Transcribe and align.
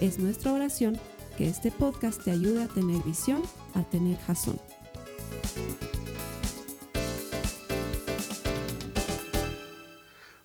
Es 0.00 0.18
nuestra 0.18 0.52
oración 0.52 0.98
que 1.38 1.48
este 1.48 1.70
podcast 1.70 2.22
te 2.22 2.30
ayude 2.30 2.64
a 2.64 2.68
tener 2.68 3.02
visión, 3.02 3.40
a 3.74 3.82
tener 3.82 4.18
jazón. 4.18 4.60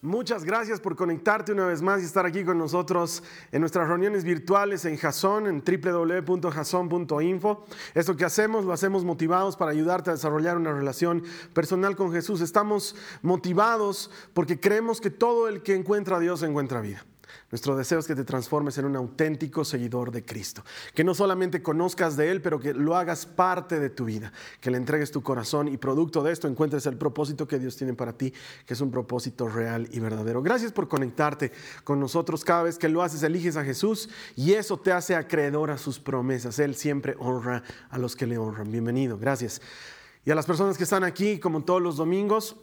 Muchas 0.02 0.46
gracias 0.46 0.80
por 0.80 0.96
conectarte 0.96 1.52
una 1.52 1.66
vez 1.68 1.82
más 1.82 2.02
y 2.02 2.06
estar 2.06 2.26
aquí 2.26 2.46
con 2.46 2.58
nosotros 2.58 3.24
en 3.52 3.60
nuestras 3.60 3.90
reuniones 3.90 4.24
virtuales 4.24 4.86
en 4.86 4.96
Jason, 4.98 5.48
en 5.48 5.62
www.jason.info. 5.64 7.66
Esto 7.94 8.16
que 8.16 8.26
hacemos 8.26 8.64
lo 8.66 8.72
hacemos 8.72 9.04
motivados 9.04 9.58
para 9.58 9.72
ayudarte 9.72 10.12
a 10.12 10.14
desarrollar 10.14 10.56
una 10.58 10.72
relación 10.74 11.24
personal 11.54 11.98
con 11.98 12.14
Jesús. 12.14 12.40
Estamos 12.42 12.96
motivados 13.22 14.10
porque 14.34 14.60
creemos 14.60 15.00
que 15.02 15.12
todo 15.12 15.48
el 15.48 15.62
que 15.62 15.76
encuentra 15.76 16.18
a 16.18 16.20
Dios 16.20 16.42
encuentra 16.42 16.82
vida. 16.82 17.06
Nuestro 17.52 17.76
deseo 17.76 18.00
es 18.00 18.08
que 18.08 18.16
te 18.16 18.24
transformes 18.24 18.78
en 18.78 18.86
un 18.86 18.96
auténtico 18.96 19.66
seguidor 19.66 20.12
de 20.12 20.24
Cristo. 20.24 20.64
Que 20.96 21.04
no 21.04 21.14
solamente 21.14 21.62
conozcas 21.62 22.16
de 22.16 22.32
Él, 22.32 22.42
pero 22.42 22.60
que 22.60 22.74
lo 22.74 22.96
hagas 22.96 23.26
parte 23.26 23.80
de 23.80 23.90
tu 23.90 24.06
vida. 24.06 24.32
Que 24.62 24.72
le 24.72 24.78
entregues 24.78 25.12
tu 25.12 25.22
corazón 25.22 25.68
y 25.68 25.76
producto 25.76 26.24
de 26.24 26.32
esto 26.32 26.48
encuentres 26.48 26.86
el 26.86 26.98
propósito 26.98 27.48
que 27.48 27.60
Dios 27.60 27.76
tiene 27.76 27.94
para 27.94 28.14
ti, 28.14 28.34
que 28.66 28.74
es 28.74 28.80
un 28.80 28.90
propósito 28.90 29.50
real 29.50 29.90
y 29.92 30.00
verdadero. 30.00 30.42
Gracias 30.42 30.72
por 30.72 30.88
conectarte 30.88 31.52
con 31.84 32.00
nosotros. 32.00 32.46
Cada 32.46 32.64
vez 32.64 32.78
que 32.78 32.88
lo 32.88 33.04
haces, 33.04 33.22
eliges 33.24 33.58
a 33.58 33.66
Jesús 33.66 34.10
y 34.38 34.54
eso 34.54 34.78
te 34.78 34.94
hace 34.94 35.16
acreedor 35.16 35.72
a 35.72 35.78
sus 35.78 36.00
promesas. 36.00 36.58
Él 36.60 36.76
siempre 36.76 37.16
honra 37.20 37.64
a 37.90 37.98
los 37.98 38.16
que 38.16 38.28
le 38.28 38.38
honran. 38.38 38.72
Bienvenido. 38.72 39.18
Gracias. 39.18 39.62
Y 40.24 40.32
a 40.32 40.36
las 40.36 40.46
personas 40.46 40.78
que 40.78 40.86
están 40.86 41.04
aquí, 41.04 41.40
como 41.40 41.64
todos 41.66 41.82
los 41.82 41.98
domingos, 41.98 42.56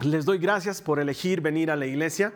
les 0.00 0.24
doy 0.24 0.38
gracias 0.38 0.80
por 0.80 1.00
elegir 1.00 1.40
venir 1.40 1.70
a 1.72 1.76
la 1.76 1.86
iglesia. 1.86 2.32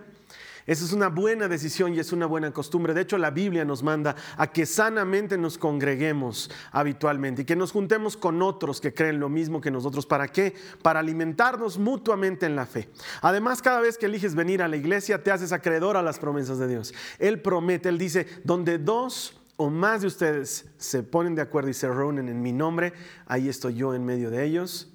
Esa 0.67 0.85
es 0.85 0.93
una 0.93 1.09
buena 1.09 1.49
decisión 1.49 1.95
y 1.95 1.99
es 1.99 2.13
una 2.13 2.27
buena 2.27 2.53
costumbre. 2.53 2.95
De 2.95 3.03
hecho, 3.03 3.19
la 3.19 3.31
Biblia 3.31 3.65
nos 3.65 3.83
manda 3.83 4.15
a 4.37 4.47
que 4.47 4.67
sanamente 4.67 5.39
nos 5.39 5.59
congreguemos 5.59 6.51
habitualmente 6.73 7.43
y 7.43 7.45
que 7.45 7.57
nos 7.57 7.73
juntemos 7.73 8.17
con 8.17 8.43
otros 8.43 8.81
que 8.81 8.95
creen 8.95 9.21
lo 9.21 9.29
mismo 9.29 9.61
que 9.61 9.71
nosotros. 9.71 10.07
¿Para 10.07 10.29
qué? 10.29 10.55
Para 10.83 11.01
alimentarnos 11.01 11.79
mutuamente 11.79 12.47
en 12.47 12.57
la 12.57 12.67
fe. 12.67 12.89
Además, 13.23 13.63
cada 13.63 13.81
vez 13.81 13.99
que 13.99 14.07
eliges 14.07 14.35
venir 14.35 14.63
a 14.63 14.69
la 14.69 14.77
iglesia, 14.77 15.23
te 15.23 15.31
haces 15.31 15.53
acreedor 15.53 15.97
a 15.97 16.03
las 16.03 16.19
promesas 16.19 16.59
de 16.59 16.69
Dios. 16.69 16.95
Él 17.19 17.41
promete, 17.41 17.89
Él 17.89 17.99
dice, 17.99 18.27
donde 18.45 18.79
dos 18.79 19.37
o 19.57 19.69
más 19.71 20.01
de 20.01 20.07
ustedes 20.07 20.67
se 20.79 21.03
ponen 21.03 21.35
de 21.35 21.43
acuerdo 21.43 21.69
y 21.69 21.75
se 21.75 21.89
reúnen 21.89 22.29
en 22.29 22.41
mi 22.41 22.53
nombre, 22.53 22.95
ahí 23.27 23.49
estoy 23.49 23.75
yo 23.75 23.95
en 23.95 24.05
medio 24.05 24.31
de 24.31 24.45
ellos 24.45 24.91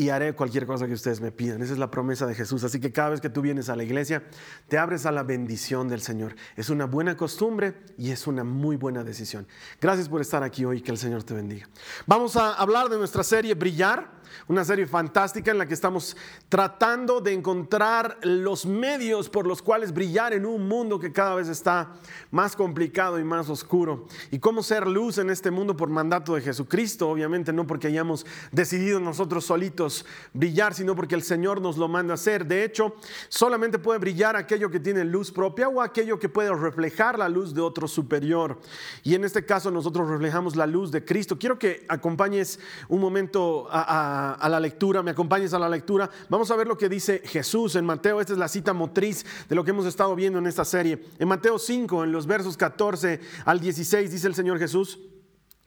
y 0.00 0.08
haré 0.08 0.32
cualquier 0.32 0.64
cosa 0.64 0.86
que 0.86 0.94
ustedes 0.94 1.20
me 1.20 1.30
pidan. 1.30 1.60
Esa 1.60 1.74
es 1.74 1.78
la 1.78 1.90
promesa 1.90 2.26
de 2.26 2.34
Jesús. 2.34 2.64
Así 2.64 2.80
que 2.80 2.90
cada 2.90 3.10
vez 3.10 3.20
que 3.20 3.28
tú 3.28 3.42
vienes 3.42 3.68
a 3.68 3.76
la 3.76 3.82
iglesia, 3.84 4.22
te 4.66 4.78
abres 4.78 5.04
a 5.04 5.12
la 5.12 5.24
bendición 5.24 5.88
del 5.88 6.00
Señor. 6.00 6.36
Es 6.56 6.70
una 6.70 6.86
buena 6.86 7.18
costumbre 7.18 7.74
y 7.98 8.10
es 8.10 8.26
una 8.26 8.42
muy 8.42 8.76
buena 8.76 9.04
decisión. 9.04 9.46
Gracias 9.78 10.08
por 10.08 10.22
estar 10.22 10.42
aquí 10.42 10.64
hoy. 10.64 10.80
Que 10.80 10.90
el 10.90 10.96
Señor 10.96 11.22
te 11.24 11.34
bendiga. 11.34 11.68
Vamos 12.06 12.34
a 12.36 12.54
hablar 12.54 12.88
de 12.88 12.96
nuestra 12.96 13.22
serie 13.22 13.52
Brillar 13.52 14.19
una 14.48 14.64
serie 14.64 14.86
fantástica 14.86 15.50
en 15.50 15.58
la 15.58 15.66
que 15.66 15.74
estamos 15.74 16.16
tratando 16.48 17.20
de 17.20 17.32
encontrar 17.32 18.18
los 18.22 18.66
medios 18.66 19.28
por 19.28 19.46
los 19.46 19.62
cuales 19.62 19.92
brillar 19.92 20.32
en 20.32 20.46
un 20.46 20.68
mundo 20.68 20.98
que 20.98 21.12
cada 21.12 21.34
vez 21.34 21.48
está 21.48 21.94
más 22.30 22.56
complicado 22.56 23.18
y 23.18 23.24
más 23.24 23.48
oscuro. 23.48 24.06
Y 24.30 24.38
cómo 24.38 24.62
ser 24.62 24.86
luz 24.86 25.18
en 25.18 25.30
este 25.30 25.50
mundo 25.50 25.76
por 25.76 25.88
mandato 25.88 26.34
de 26.34 26.40
Jesucristo, 26.40 27.08
obviamente 27.08 27.52
no 27.52 27.66
porque 27.66 27.88
hayamos 27.88 28.26
decidido 28.52 29.00
nosotros 29.00 29.44
solitos 29.44 30.06
brillar, 30.32 30.74
sino 30.74 30.94
porque 30.94 31.14
el 31.14 31.22
Señor 31.22 31.60
nos 31.60 31.76
lo 31.76 31.88
manda 31.88 32.12
a 32.12 32.14
hacer. 32.14 32.46
De 32.46 32.64
hecho, 32.64 32.94
solamente 33.28 33.78
puede 33.78 33.98
brillar 33.98 34.36
aquello 34.36 34.70
que 34.70 34.80
tiene 34.80 35.04
luz 35.04 35.30
propia 35.30 35.68
o 35.68 35.80
aquello 35.80 36.18
que 36.18 36.28
puede 36.28 36.54
reflejar 36.54 37.18
la 37.18 37.28
luz 37.28 37.54
de 37.54 37.60
otro 37.60 37.88
superior. 37.88 38.60
Y 39.02 39.14
en 39.14 39.24
este 39.24 39.44
caso 39.44 39.70
nosotros 39.70 40.08
reflejamos 40.08 40.56
la 40.56 40.66
luz 40.66 40.90
de 40.90 41.04
Cristo. 41.04 41.38
Quiero 41.38 41.58
que 41.58 41.84
acompañes 41.88 42.58
un 42.88 43.00
momento 43.00 43.68
a 43.70 43.80
a, 43.80 44.19
la 44.48 44.60
lectura, 44.60 45.02
me 45.02 45.10
acompañes 45.12 45.52
a 45.54 45.58
la 45.58 45.68
lectura. 45.68 46.10
Vamos 46.28 46.50
a 46.50 46.56
ver 46.56 46.66
lo 46.66 46.76
que 46.76 46.88
dice 46.88 47.22
Jesús 47.24 47.76
en 47.76 47.84
Mateo. 47.84 48.20
Esta 48.20 48.32
es 48.32 48.38
la 48.38 48.48
cita 48.48 48.72
motriz 48.72 49.24
de 49.48 49.54
lo 49.54 49.64
que 49.64 49.70
hemos 49.70 49.86
estado 49.86 50.14
viendo 50.14 50.38
en 50.38 50.46
esta 50.46 50.64
serie. 50.64 51.04
En 51.18 51.28
Mateo 51.28 51.58
5, 51.58 52.04
en 52.04 52.12
los 52.12 52.26
versos 52.26 52.56
14 52.56 53.20
al 53.44 53.60
16, 53.60 54.10
dice 54.10 54.26
el 54.26 54.34
Señor 54.34 54.58
Jesús, 54.58 54.98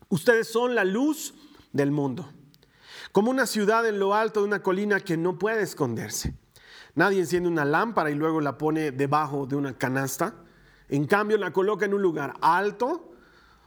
ustedes 0.09 0.47
son 0.47 0.75
la 0.75 0.83
luz 0.83 1.33
del 1.71 1.91
mundo, 1.91 2.29
como 3.11 3.31
una 3.31 3.45
ciudad 3.45 3.87
en 3.87 3.99
lo 3.99 4.13
alto 4.13 4.41
de 4.41 4.47
una 4.47 4.61
colina 4.61 4.99
que 4.99 5.17
no 5.17 5.37
puede 5.39 5.63
esconderse. 5.63 6.35
Nadie 6.95 7.19
enciende 7.19 7.49
una 7.49 7.65
lámpara 7.65 8.11
y 8.11 8.15
luego 8.15 8.39
la 8.39 8.57
pone 8.57 8.91
debajo 8.91 9.45
de 9.47 9.55
una 9.55 9.77
canasta. 9.77 10.35
En 10.89 11.07
cambio, 11.07 11.37
la 11.37 11.51
coloca 11.51 11.85
en 11.85 11.93
un 11.93 12.01
lugar 12.01 12.35
alto 12.41 13.13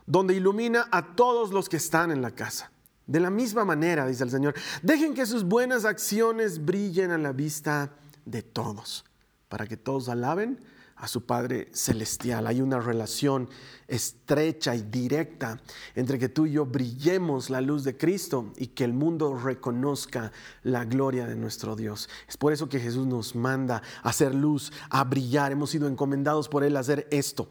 donde 0.07 0.35
ilumina 0.35 0.89
a 0.93 1.15
todos 1.17 1.53
los 1.53 1.69
que 1.69 1.77
están 1.77 2.13
en 2.13 2.23
la 2.23 2.31
casa. 2.31 2.71
De 3.07 3.21
la 3.21 3.31
misma 3.31 3.65
manera, 3.65 4.07
dice 4.07 4.25
el 4.25 4.31
Señor, 4.31 4.55
dejen 4.83 5.15
que 5.15 5.27
sus 5.27 5.45
buenas 5.45 5.85
acciones 5.85 6.65
brillen 6.65 7.13
a 7.13 7.19
la 7.19 7.33
vista 7.33 7.93
de 8.25 8.43
todos, 8.43 9.05
para 9.49 9.67
que 9.67 9.77
todos 9.77 10.09
alaben 10.09 10.59
a 10.97 11.09
su 11.09 11.25
Padre 11.25 11.69
Celestial. 11.73 12.47
Hay 12.47 12.61
una 12.61 12.81
relación 12.81 13.49
estrecha 13.87 14.75
y 14.75 14.83
directa 14.83 15.61
entre 15.95 16.19
que 16.19 16.29
tú 16.29 16.47
y 16.47 16.53
yo 16.53 16.67
brillemos 16.67 17.51
la 17.51 17.61
luz 17.61 17.85
de 17.85 17.97
Cristo 17.97 18.53
y 18.57 18.69
que 18.69 18.85
el 18.85 18.95
mundo 18.95 19.37
reconozca 19.37 20.33
la 20.63 20.85
gloria 20.85 21.27
de 21.27 21.37
nuestro 21.37 21.77
Dios. 21.77 22.09
Es 22.27 22.37
por 22.37 22.53
eso 22.53 22.69
que 22.69 22.81
Jesús 22.81 23.07
nos 23.07 23.37
manda 23.37 23.83
a 24.03 24.09
hacer 24.09 24.35
luz, 24.35 24.73
a 24.89 25.05
brillar. 25.05 25.53
Hemos 25.53 25.71
sido 25.71 25.87
encomendados 25.87 26.49
por 26.49 26.65
Él 26.65 26.77
a 26.77 26.81
hacer 26.81 27.07
esto. 27.11 27.49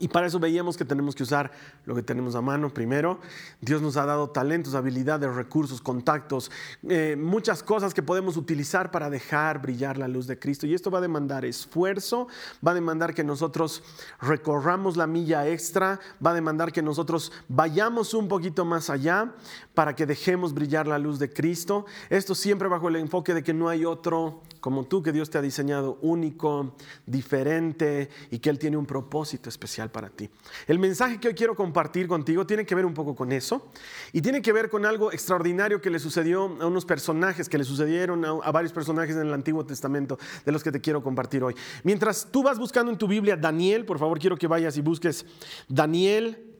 Y 0.00 0.08
para 0.08 0.26
eso 0.26 0.40
veíamos 0.40 0.78
que 0.78 0.86
tenemos 0.86 1.14
que 1.14 1.22
usar 1.22 1.52
lo 1.84 1.94
que 1.94 2.02
tenemos 2.02 2.34
a 2.34 2.40
mano 2.40 2.72
primero. 2.72 3.18
Dios 3.60 3.82
nos 3.82 3.96
ha 3.96 4.06
dado 4.06 4.30
talentos, 4.30 4.74
habilidades, 4.74 5.34
recursos, 5.34 5.80
contactos, 5.80 6.50
eh, 6.88 7.16
muchas 7.18 7.62
cosas 7.62 7.92
que 7.94 8.02
podemos 8.02 8.36
utilizar 8.36 8.90
para 8.90 9.10
dejar 9.10 9.60
brillar 9.60 9.98
la 9.98 10.08
luz 10.08 10.26
de 10.26 10.38
Cristo. 10.38 10.66
Y 10.66 10.74
esto 10.74 10.90
va 10.90 10.98
a 10.98 11.02
demandar 11.02 11.44
esfuerzo, 11.44 12.28
va 12.66 12.72
a 12.72 12.74
demandar 12.74 13.14
que 13.14 13.24
nosotros 13.24 13.82
recorramos 14.20 14.96
la 14.96 15.06
milla 15.06 15.48
extra, 15.48 16.00
va 16.24 16.30
a 16.30 16.34
demandar 16.34 16.72
que 16.72 16.82
nosotros 16.82 17.32
vayamos 17.48 18.14
un 18.14 18.28
poquito 18.28 18.64
más 18.64 18.90
allá 18.90 19.32
para 19.74 19.96
que 19.96 20.06
dejemos 20.06 20.54
brillar 20.54 20.86
la 20.86 20.98
luz 20.98 21.18
de 21.18 21.32
Cristo. 21.32 21.86
Esto 22.10 22.34
siempre 22.34 22.68
bajo 22.68 22.88
el 22.88 22.96
enfoque 22.96 23.34
de 23.34 23.42
que 23.42 23.54
no 23.54 23.68
hay 23.68 23.84
otro 23.84 24.42
como 24.60 24.84
tú, 24.84 25.02
que 25.02 25.10
Dios 25.10 25.28
te 25.28 25.38
ha 25.38 25.42
diseñado 25.42 25.98
único, 26.02 26.76
diferente 27.04 28.08
y 28.30 28.38
que 28.38 28.48
Él 28.48 28.60
tiene 28.60 28.76
un 28.76 28.86
propósito 28.86 29.48
especial 29.48 29.90
para 29.90 30.08
ti. 30.08 30.30
El 30.68 30.78
mensaje 30.78 31.18
que 31.18 31.26
hoy 31.26 31.34
quiero 31.34 31.56
compartir 31.56 31.71
contigo 32.08 32.46
tiene 32.46 32.64
que 32.64 32.74
ver 32.74 32.84
un 32.84 32.94
poco 32.94 33.14
con 33.14 33.32
eso 33.32 33.70
y 34.12 34.20
tiene 34.20 34.42
que 34.42 34.52
ver 34.52 34.68
con 34.68 34.86
algo 34.86 35.12
extraordinario 35.12 35.80
que 35.80 35.90
le 35.90 35.98
sucedió 35.98 36.56
a 36.60 36.66
unos 36.66 36.84
personajes, 36.84 37.48
que 37.48 37.58
le 37.58 37.64
sucedieron 37.64 38.24
a, 38.24 38.50
varios 38.52 38.72
personajes 38.72 39.16
en 39.16 39.26
el 39.26 39.32
Antiguo 39.32 39.64
Testamento, 39.64 40.18
de 40.44 40.52
los 40.52 40.62
que 40.62 40.70
te 40.70 40.80
quiero 40.80 41.02
compartir 41.02 41.42
hoy. 41.42 41.54
Mientras 41.82 42.28
tú 42.30 42.42
vas 42.42 42.58
buscando 42.58 42.92
en 42.92 42.98
tu 42.98 43.06
Biblia 43.08 43.36
Daniel, 43.36 43.84
por 43.84 43.98
favor 43.98 44.18
quiero 44.18 44.36
que 44.36 44.46
vayas 44.46 44.76
y 44.76 44.80
busques 44.80 45.24
Daniel 45.68 46.51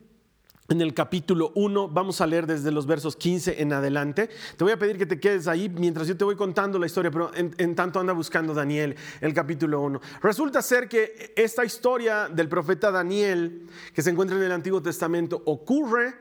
en 0.69 0.81
el 0.81 0.95
capítulo 0.95 1.53
1, 1.55 1.89
vamos 1.89 2.21
a 2.21 2.27
leer 2.27 2.47
desde 2.47 2.71
los 2.71 2.87
versos 2.87 3.17
15 3.17 3.61
en 3.61 3.73
adelante. 3.73 4.31
Te 4.57 4.65
voy 4.65 4.73
a 4.73 4.79
pedir 4.79 4.97
que 4.97 5.07
te 5.07 5.21
quedes 5.21 5.49
ahí 5.49 5.69
mientras 5.69 6.07
yo 6.07 6.17
te 6.17 6.25
voy 6.25 6.37
contando 6.37 6.79
la 6.79 6.87
historia, 6.87 7.11
pero 7.11 7.31
en, 7.35 7.75
tanto 7.75 8.01
anda 8.01 8.13
buscando 8.13 8.55
Daniel 8.55 8.97
el 9.21 9.35
capítulo 9.35 9.81
1. 9.81 10.01
Resulta 10.23 10.63
ser 10.63 10.89
que 10.89 11.33
esta 11.37 11.65
historia 11.65 12.29
del 12.29 12.49
profeta 12.49 12.91
Daniel, 12.91 13.67
que 13.93 14.03
se 14.03 14.11
encuentra 14.11 14.37
en 14.37 14.45
el 14.45 14.53
Antiguo 14.53 14.81
Testamento, 14.81 15.43
ocurre 15.47 16.15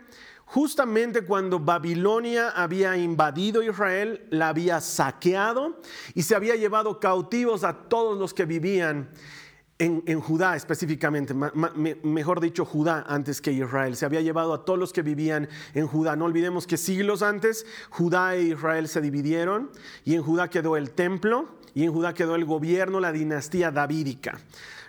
justamente 0.46 1.22
cuando 1.22 1.60
Babilonia 1.60 2.50
había 2.50 2.98
invadido 2.98 3.64
Israel, 3.64 4.26
la 4.32 4.50
había 4.50 4.82
saqueado 4.82 5.80
y 6.14 6.24
se 6.24 6.36
había 6.36 6.56
llevado 6.56 7.00
cautivos 7.00 7.64
a 7.64 7.74
todos 7.88 8.18
los 8.18 8.34
que 8.34 8.46
vivían 8.46 9.10
en, 9.82 10.22
Judá 10.22 10.56
específicamente, 10.56 11.34
mejor 12.04 12.40
dicho 12.40 12.66
Judá 12.66 13.04
antes 13.08 13.42
que 13.42 13.52
Israel. 13.52 13.96
Se 13.96 14.06
había 14.06 14.22
llevado 14.22 14.54
a 14.54 14.64
todos 14.64 14.78
los 14.78 14.94
que 14.94 15.02
vivían 15.02 15.50
en 15.74 15.88
Judá. 15.88 16.16
No 16.16 16.26
olvidemos 16.26 16.68
que 16.68 16.78
siglos 16.78 17.24
antes 17.24 17.66
Judá 17.90 18.36
e 18.36 18.44
Israel 18.44 18.88
se 18.88 19.02
dividieron 19.02 19.72
y 20.06 20.14
en 20.14 20.22
Judá 20.22 20.50
quedó 20.50 20.78
el 20.78 20.92
templo 20.92 21.61
y 21.74 21.84
en 21.84 21.94
Judá 21.94 22.14
quedó 22.14 22.36
el 22.36 22.46
gobierno, 22.46 23.00
la 23.00 23.12
dinastía 23.12 23.72
davídica. 23.72 24.40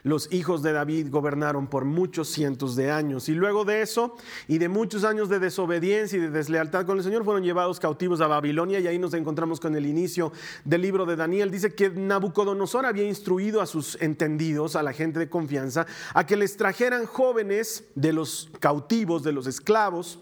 Los 0.05 0.33
hijos 0.33 0.63
de 0.63 0.73
David 0.73 1.09
gobernaron 1.11 1.69
por 1.69 1.85
muchos 1.85 2.29
cientos 2.29 2.75
de 2.75 2.91
años. 2.91 3.29
Y 3.29 3.35
luego 3.35 3.65
de 3.65 3.83
eso, 3.83 4.17
y 4.49 4.59
de 4.59 4.69
muchos 4.69 5.05
años 5.05 5.29
de 5.29 5.39
desobediencia 5.39 6.19
y 6.19 6.23
de 6.23 6.31
deslealtad 6.31 6.87
con 6.87 6.99
el 6.99 7.05
Señor, 7.05 7.25
fueron 7.25 7.45
llevados 7.45 7.79
cautivos 7.79 8.21
a 8.21 8.27
Babilonia. 8.27 8.81
Y 8.81 8.89
ahí 8.89 8.99
nos 8.99 9.15
encontramos 9.15 9.61
con 9.61 9.77
el 9.77 9.87
inicio 9.87 10.33
del 10.65 10.83
libro 10.83 11.07
de 11.07 11.15
Daniel. 11.15 11.53
Dice 11.53 11.73
que 11.75 11.89
Nabucodonosor 11.89 12.85
había 12.85 13.05
instruido 13.05 13.61
a 13.61 13.67
sus 13.67 13.97
entendidos, 14.01 14.75
a 14.75 14.83
la 14.83 14.93
gente 14.93 15.21
de 15.21 15.29
confianza, 15.29 15.87
a 16.15 16.27
que 16.27 16.37
les 16.37 16.57
trajeran 16.57 17.07
jóvenes 17.07 17.85
de 17.95 18.13
los 18.13 18.51
cautivos, 18.59 19.23
de 19.23 19.31
los 19.31 19.47
esclavos 19.47 20.19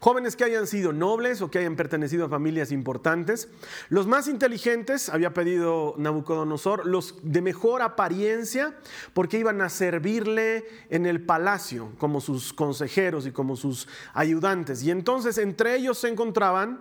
Jóvenes 0.00 0.36
que 0.36 0.44
hayan 0.44 0.66
sido 0.66 0.92
nobles 0.92 1.40
o 1.42 1.50
que 1.50 1.58
hayan 1.58 1.76
pertenecido 1.76 2.26
a 2.26 2.28
familias 2.28 2.72
importantes. 2.72 3.48
Los 3.88 4.06
más 4.06 4.28
inteligentes, 4.28 5.08
había 5.08 5.32
pedido 5.32 5.94
Nabucodonosor, 5.98 6.86
los 6.86 7.16
de 7.22 7.42
mejor 7.42 7.82
apariencia, 7.82 8.74
porque 9.14 9.38
iban 9.38 9.60
a 9.60 9.68
servirle 9.68 10.64
en 10.90 11.06
el 11.06 11.24
palacio 11.24 11.92
como 11.98 12.20
sus 12.20 12.52
consejeros 12.52 13.26
y 13.26 13.32
como 13.32 13.56
sus 13.56 13.88
ayudantes. 14.14 14.82
Y 14.82 14.90
entonces 14.90 15.38
entre 15.38 15.76
ellos 15.76 15.98
se 15.98 16.08
encontraban 16.08 16.80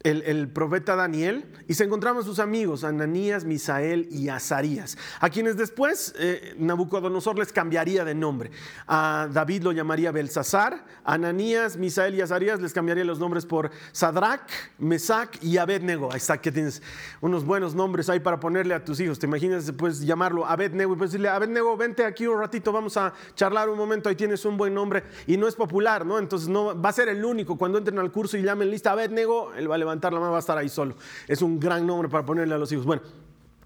el, 0.00 0.48
profeta 0.48 0.94
Daniel 0.94 1.44
y 1.66 1.74
se 1.74 1.84
encontraban 1.84 2.22
sus 2.22 2.38
amigos 2.38 2.84
Ananías, 2.84 3.44
Misael 3.44 4.08
y 4.10 4.28
Azarías, 4.28 4.96
a 5.20 5.28
quienes 5.28 5.56
después 5.56 6.14
eh, 6.18 6.54
Nabucodonosor 6.58 7.38
les 7.38 7.52
cambiaría 7.52 8.04
de 8.04 8.14
nombre. 8.14 8.50
A 8.86 9.28
David 9.32 9.64
lo 9.64 9.72
llamaría 9.72 10.12
Belsasar, 10.12 10.84
Ananías, 11.04 11.76
Misael 11.76 12.14
y 12.14 12.20
Azarías 12.20 12.60
les 12.60 12.72
cambiaría 12.72 13.04
los 13.04 13.18
nombres 13.18 13.44
por 13.44 13.70
Sadrach, 13.92 14.48
Mesac 14.78 15.42
y 15.42 15.58
Abednego. 15.58 16.12
Ahí 16.12 16.18
está 16.18 16.40
que 16.40 16.52
tienes 16.52 16.80
unos 17.20 17.44
buenos 17.44 17.74
nombres 17.74 18.08
ahí 18.08 18.20
para 18.20 18.38
ponerle 18.38 18.74
a 18.74 18.84
tus 18.84 19.00
hijos. 19.00 19.18
Te 19.18 19.26
imaginas, 19.26 19.72
puedes 19.72 20.00
llamarlo 20.00 20.46
Abednego 20.46 20.92
y 20.92 20.96
puedes 20.96 21.12
decirle, 21.12 21.28
Abednego, 21.28 21.76
vente 21.76 22.04
aquí 22.04 22.26
un 22.26 22.38
ratito, 22.38 22.72
vamos 22.72 22.96
a 22.96 23.12
charlar 23.34 23.68
un 23.68 23.76
momento, 23.76 24.08
ahí 24.08 24.14
tienes 24.14 24.44
un 24.44 24.56
buen 24.56 24.74
nombre 24.74 25.02
y 25.26 25.36
no 25.36 25.48
es 25.48 25.56
popular, 25.56 26.06
¿no? 26.06 26.18
Entonces 26.18 26.48
no 26.48 26.80
va 26.80 26.88
a 26.88 26.92
ser 26.92 27.08
el 27.08 27.24
único 27.24 27.58
cuando 27.58 27.78
entren 27.78 27.98
al 27.98 28.12
curso 28.12 28.36
y 28.36 28.42
llamen 28.42 28.70
lista 28.70 28.92
Abednego, 28.92 29.52
él 29.54 29.70
va 29.70 29.74
a 29.74 29.78
levantar 29.88 30.12
la 30.12 30.20
mano, 30.20 30.32
va 30.32 30.38
a 30.38 30.40
estar 30.40 30.58
ahí 30.58 30.68
solo. 30.68 30.94
Es 31.26 31.42
un 31.42 31.58
gran 31.58 31.86
nombre 31.86 32.08
para 32.08 32.24
ponerle 32.24 32.54
a 32.54 32.58
los 32.58 32.70
hijos. 32.72 32.84
Bueno, 32.84 33.02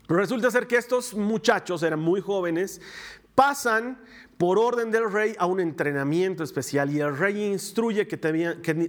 resulta 0.08 0.50
ser 0.50 0.66
que 0.66 0.76
estos 0.76 1.14
muchachos 1.14 1.82
eran 1.82 2.00
muy 2.00 2.20
jóvenes, 2.20 2.80
pasan 3.34 3.98
por 4.38 4.58
orden 4.58 4.90
del 4.90 5.10
rey 5.10 5.34
a 5.38 5.46
un 5.46 5.60
entrenamiento 5.60 6.42
especial 6.42 6.90
y 6.90 7.00
el 7.00 7.16
rey 7.16 7.44
instruye 7.44 8.08
que 8.08 8.16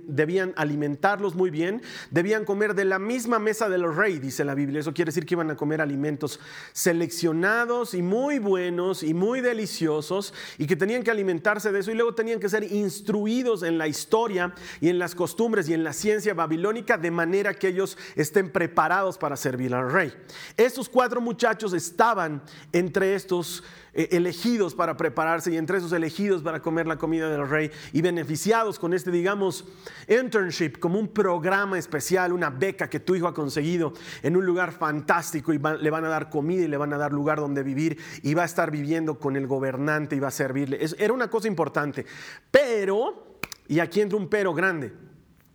debían, 0.08 0.54
alimentarlos 0.56 1.36
muy 1.36 1.52
bien, 1.52 1.82
debían 2.10 2.44
comer 2.44 2.74
de 2.74 2.86
la 2.86 2.98
misma 2.98 3.38
mesa 3.40 3.70
del 3.70 3.94
rey, 3.96 4.20
dice 4.20 4.44
la 4.44 4.56
Biblia. 4.56 4.80
Eso 4.80 4.94
quiere 4.94 5.10
decir 5.10 5.26
que 5.26 5.36
iban 5.36 5.52
a 5.52 5.56
comer 5.56 5.82
alimentos 5.82 6.40
seleccionados 6.72 7.94
y 7.94 8.02
muy 8.02 8.40
buenos 8.40 9.04
y 9.04 9.14
muy 9.14 9.42
deliciosos 9.42 10.34
y 10.58 10.66
que 10.66 10.76
tenían 10.76 11.04
que 11.04 11.12
alimentarse 11.12 11.72
de 11.72 11.80
eso 11.80 11.92
y 11.92 11.96
luego 11.96 12.16
tenían 12.16 12.40
que 12.40 12.50
ser 12.50 12.64
instruidos 12.72 13.64
en 13.64 13.78
la 13.78 13.88
historia 13.88 14.56
y 14.82 14.90
en 14.90 14.98
las 14.98 15.14
costumbres 15.14 15.70
y 15.70 15.74
en 15.74 15.84
la 15.84 15.94
ciencia 15.94 16.34
babilónica 16.34 16.98
de 16.98 17.12
manera 17.12 17.54
que 17.54 17.68
ellos 17.68 17.98
estén 18.16 18.50
preparados 18.50 19.18
para 19.18 19.36
servir 19.36 19.76
al 19.76 19.92
rey. 19.92 20.14
Estos 20.58 20.90
cuatro 20.90 21.22
muchachos 21.22 21.74
estaban 21.74 22.42
entre 22.72 23.14
estos 23.16 23.64
eh, 23.96 24.10
elegidos 24.12 24.74
para 24.74 24.98
prepararse 24.98 25.43
y 25.52 25.58
entre 25.58 25.78
esos 25.78 25.92
elegidos 25.92 26.42
para 26.42 26.62
comer 26.62 26.88
la 26.88 26.98
comida 26.98 27.30
del 27.30 27.48
rey 27.48 27.72
y 27.92 28.02
beneficiados 28.02 28.80
con 28.80 28.94
este, 28.94 29.12
digamos, 29.12 29.66
internship, 30.08 30.80
como 30.80 31.00
un 31.00 31.08
programa 31.08 31.78
especial, 31.78 32.34
una 32.34 32.50
beca 32.50 32.90
que 32.90 33.00
tu 33.00 33.16
hijo 33.16 33.28
ha 33.28 33.34
conseguido 33.34 33.94
en 34.22 34.38
un 34.38 34.46
lugar 34.46 34.72
fantástico 34.72 35.54
y 35.54 35.60
le 35.60 35.90
van 35.90 36.06
a 36.06 36.10
dar 36.10 36.30
comida 36.30 36.64
y 36.64 36.68
le 36.68 36.78
van 36.78 36.94
a 36.94 36.98
dar 36.98 37.12
lugar 37.12 37.40
donde 37.40 37.64
vivir 37.64 37.98
y 38.22 38.34
va 38.34 38.44
a 38.44 38.46
estar 38.46 38.72
viviendo 38.72 39.20
con 39.20 39.36
el 39.36 39.48
gobernante 39.48 40.16
y 40.16 40.20
va 40.20 40.30
a 40.30 40.32
servirle. 40.32 40.80
era 40.98 41.14
una 41.14 41.30
cosa 41.30 41.48
importante. 41.48 42.06
Pero, 42.50 43.40
y 43.68 43.80
aquí 43.80 44.02
entra 44.02 44.18
un 44.18 44.30
pero 44.30 44.54
grande 44.54 45.03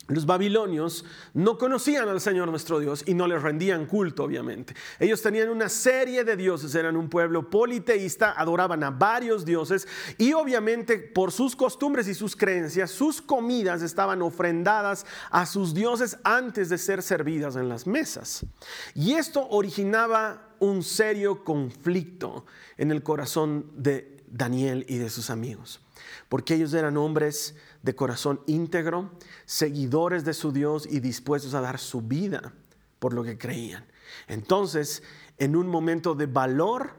los 0.08 0.25
babilonios 0.25 1.05
no 1.34 1.58
conocían 1.58 2.08
al 2.08 2.20
Señor 2.20 2.49
nuestro 2.49 2.81
Dios 2.81 3.05
y 3.06 3.14
no 3.14 3.26
les 3.26 3.43
rendían 3.43 3.87
culto, 3.87 4.25
obviamente. 4.25 4.75
Ellos 4.99 5.20
tenían 5.20 5.50
una 5.50 5.69
serie 5.69 6.25
de 6.25 6.34
dioses, 6.34 6.75
eran 6.75 6.96
un 6.96 7.10
pueblo 7.10 7.50
politeísta, 7.50 8.32
adoraban 8.37 8.82
a 8.82 8.90
varios 8.90 9.44
dioses 9.44 9.87
y 10.16 10.32
obviamente 10.32 10.99
por 10.99 11.31
sus 11.31 11.55
costumbres 11.55 12.08
y 12.08 12.14
sus 12.14 12.34
creencias, 12.34 12.90
sus 12.90 13.20
comidas 13.20 13.82
estaban 13.82 14.22
ofrendadas 14.22 15.05
a 15.31 15.44
sus 15.44 15.75
dioses 15.75 16.19
antes 16.25 16.70
de 16.70 16.78
ser 16.78 17.02
servidas 17.02 17.56
en 17.56 17.69
las 17.69 17.87
mesas. 17.87 18.46
Y 18.94 19.12
esto 19.12 19.46
originaba 19.50 20.55
un 20.58 20.82
serio 20.82 21.44
conflicto 21.44 22.46
en 22.78 22.90
el 22.90 23.02
corazón 23.02 23.70
de 23.76 24.18
Daniel 24.33 24.85
y 24.89 24.99
de 24.99 25.11
sus 25.11 25.31
amigos, 25.31 25.81
porque 26.29 26.55
ellos 26.55 26.75
eran 26.75 26.97
hombres 26.97 27.57
de 27.83 27.95
corazón 27.95 28.41
íntegro, 28.47 29.11
seguidores 29.45 30.25
de 30.25 30.35
su 30.35 30.53
Dios 30.53 30.87
y 30.91 31.01
dispuestos 31.01 31.55
a 31.55 31.61
dar 31.61 31.79
su 31.79 32.03
vida 32.03 32.53
por 32.99 33.13
lo 33.15 33.25
que 33.25 33.39
creían. 33.39 33.87
Entonces, 34.27 35.03
en 35.39 35.57
un 35.57 35.69
momento 35.69 36.15
de 36.15 36.27
valor, 36.27 36.95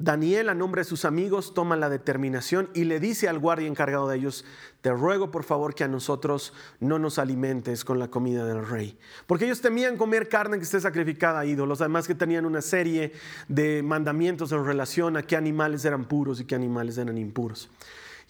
Daniel, 0.00 0.48
a 0.48 0.54
nombre 0.54 0.80
de 0.80 0.86
sus 0.86 1.04
amigos, 1.04 1.52
toma 1.52 1.76
la 1.76 1.90
determinación 1.90 2.70
y 2.72 2.84
le 2.84 3.00
dice 3.00 3.28
al 3.28 3.38
guardia 3.38 3.68
encargado 3.68 4.08
de 4.08 4.16
ellos, 4.16 4.46
te 4.80 4.90
ruego 4.90 5.30
por 5.30 5.44
favor 5.44 5.74
que 5.74 5.84
a 5.84 5.88
nosotros 5.88 6.54
no 6.80 6.98
nos 6.98 7.18
alimentes 7.18 7.84
con 7.84 7.98
la 7.98 8.08
comida 8.08 8.46
del 8.46 8.66
rey. 8.66 8.98
Porque 9.26 9.44
ellos 9.44 9.60
temían 9.60 9.98
comer 9.98 10.30
carne 10.30 10.56
que 10.56 10.64
esté 10.64 10.80
sacrificada 10.80 11.40
a 11.40 11.44
ídolos, 11.44 11.82
además 11.82 12.06
que 12.06 12.14
tenían 12.14 12.46
una 12.46 12.62
serie 12.62 13.12
de 13.48 13.82
mandamientos 13.82 14.52
en 14.52 14.64
relación 14.64 15.18
a 15.18 15.22
qué 15.22 15.36
animales 15.36 15.84
eran 15.84 16.06
puros 16.06 16.40
y 16.40 16.46
qué 16.46 16.54
animales 16.54 16.96
eran 16.96 17.18
impuros. 17.18 17.68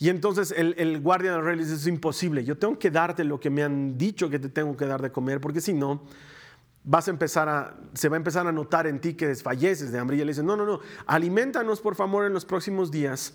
Y 0.00 0.08
entonces 0.08 0.52
el, 0.56 1.00
guardia 1.00 1.34
del 1.34 1.44
rey 1.44 1.54
le 1.54 1.62
dice, 1.62 1.76
es 1.76 1.86
imposible, 1.86 2.42
yo 2.42 2.58
tengo 2.58 2.80
que 2.80 2.90
darte 2.90 3.22
lo 3.22 3.38
que 3.38 3.48
me 3.48 3.62
han 3.62 3.96
dicho 3.96 4.28
que 4.28 4.40
te 4.40 4.48
tengo 4.48 4.76
que 4.76 4.86
dar 4.86 5.00
de 5.02 5.12
comer, 5.12 5.40
porque 5.40 5.60
si 5.60 5.72
no, 5.72 6.02
vas 6.84 7.08
a 7.08 7.10
empezar 7.10 7.48
a, 7.48 7.76
se 7.94 8.08
va 8.08 8.16
a 8.16 8.18
empezar 8.18 8.46
a 8.46 8.52
notar 8.52 8.86
en 8.86 9.00
ti 9.00 9.14
que 9.14 9.26
desfalleces 9.26 9.92
de 9.92 9.98
hambre. 9.98 10.16
Y 10.16 10.20
él 10.20 10.28
dice, 10.28 10.42
no, 10.42 10.56
no, 10.56 10.64
no, 10.64 10.80
alimentanos 11.06 11.80
por 11.80 11.94
favor 11.94 12.26
en 12.26 12.32
los 12.32 12.44
próximos 12.44 12.90
días 12.90 13.34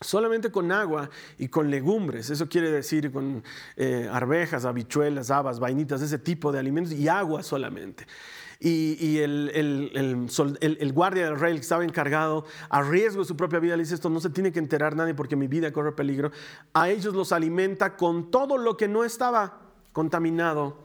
solamente 0.00 0.50
con 0.50 0.72
agua 0.72 1.10
y 1.38 1.48
con 1.48 1.70
legumbres. 1.70 2.30
Eso 2.30 2.48
quiere 2.48 2.70
decir 2.70 3.12
con 3.12 3.44
eh, 3.76 4.08
arvejas, 4.10 4.64
habichuelas, 4.64 5.30
habas, 5.30 5.60
vainitas, 5.60 6.02
ese 6.02 6.18
tipo 6.18 6.50
de 6.50 6.58
alimentos 6.58 6.92
y 6.92 7.08
agua 7.08 7.42
solamente 7.42 8.06
y, 8.64 9.18
el, 9.18 9.50
el, 9.54 10.92
guardia 10.92 11.24
del 11.24 11.38
rey 11.38 11.54
que 11.54 11.60
estaba 11.60 11.84
encargado 11.84 12.44
a 12.68 12.82
riesgo 12.82 13.22
de 13.22 13.26
su 13.26 13.36
propia 13.36 13.58
vida 13.58 13.76
le 13.76 13.82
dice 13.82 13.94
esto 13.94 14.08
no 14.08 14.20
se 14.20 14.30
tiene 14.30 14.52
que 14.52 14.60
enterar 14.60 14.94
nadie 14.94 15.14
porque 15.14 15.34
mi 15.34 15.48
vida 15.48 15.72
corre 15.72 15.92
peligro. 15.92 16.30
A 16.72 16.88
ellos 16.88 17.14
los 17.14 17.32
alimenta 17.32 17.96
con 17.96 18.30
todo 18.30 18.58
lo 18.58 18.76
que 18.76 18.86
no 18.86 19.04
estaba 19.04 19.58
contaminado 19.92 20.84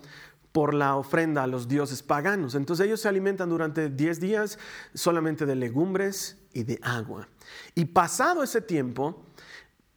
por 0.57 0.73
la 0.73 0.95
ofrenda 0.95 1.43
a 1.43 1.47
los 1.47 1.67
dioses 1.67 2.01
paganos. 2.01 2.55
Entonces 2.55 2.87
ellos 2.87 2.99
se 2.99 3.07
alimentan 3.07 3.47
durante 3.47 3.91
10 3.91 4.19
días 4.19 4.57
solamente 4.95 5.45
de 5.45 5.53
legumbres 5.53 6.35
y 6.51 6.63
de 6.63 6.79
agua. 6.81 7.29
Y 7.75 7.85
pasado 7.85 8.41
ese 8.41 8.59
tiempo, 8.61 9.23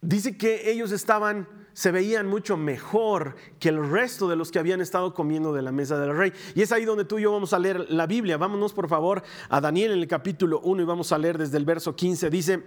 dice 0.01 0.37
que 0.37 0.69
ellos 0.69 0.91
estaban 0.91 1.47
se 1.73 1.89
veían 1.91 2.27
mucho 2.27 2.57
mejor 2.57 3.35
que 3.57 3.69
el 3.69 3.89
resto 3.89 4.27
de 4.29 4.35
los 4.35 4.51
que 4.51 4.59
habían 4.59 4.81
estado 4.81 5.15
comiendo 5.15 5.51
de 5.51 5.63
la 5.63 5.71
mesa 5.71 5.97
del 5.97 6.15
rey. 6.15 6.31
Y 6.53 6.61
es 6.61 6.71
ahí 6.71 6.85
donde 6.85 7.05
tú 7.05 7.17
y 7.17 7.23
yo 7.23 7.31
vamos 7.31 7.53
a 7.53 7.59
leer 7.59 7.89
la 7.89 8.05
Biblia. 8.05 8.37
Vámonos 8.37 8.71
por 8.71 8.87
favor 8.87 9.23
a 9.49 9.61
Daniel 9.61 9.93
en 9.93 9.99
el 9.99 10.07
capítulo 10.07 10.59
1 10.59 10.83
y 10.83 10.85
vamos 10.85 11.11
a 11.11 11.17
leer 11.17 11.39
desde 11.39 11.57
el 11.57 11.65
verso 11.65 11.95
15. 11.95 12.29
Dice, 12.29 12.63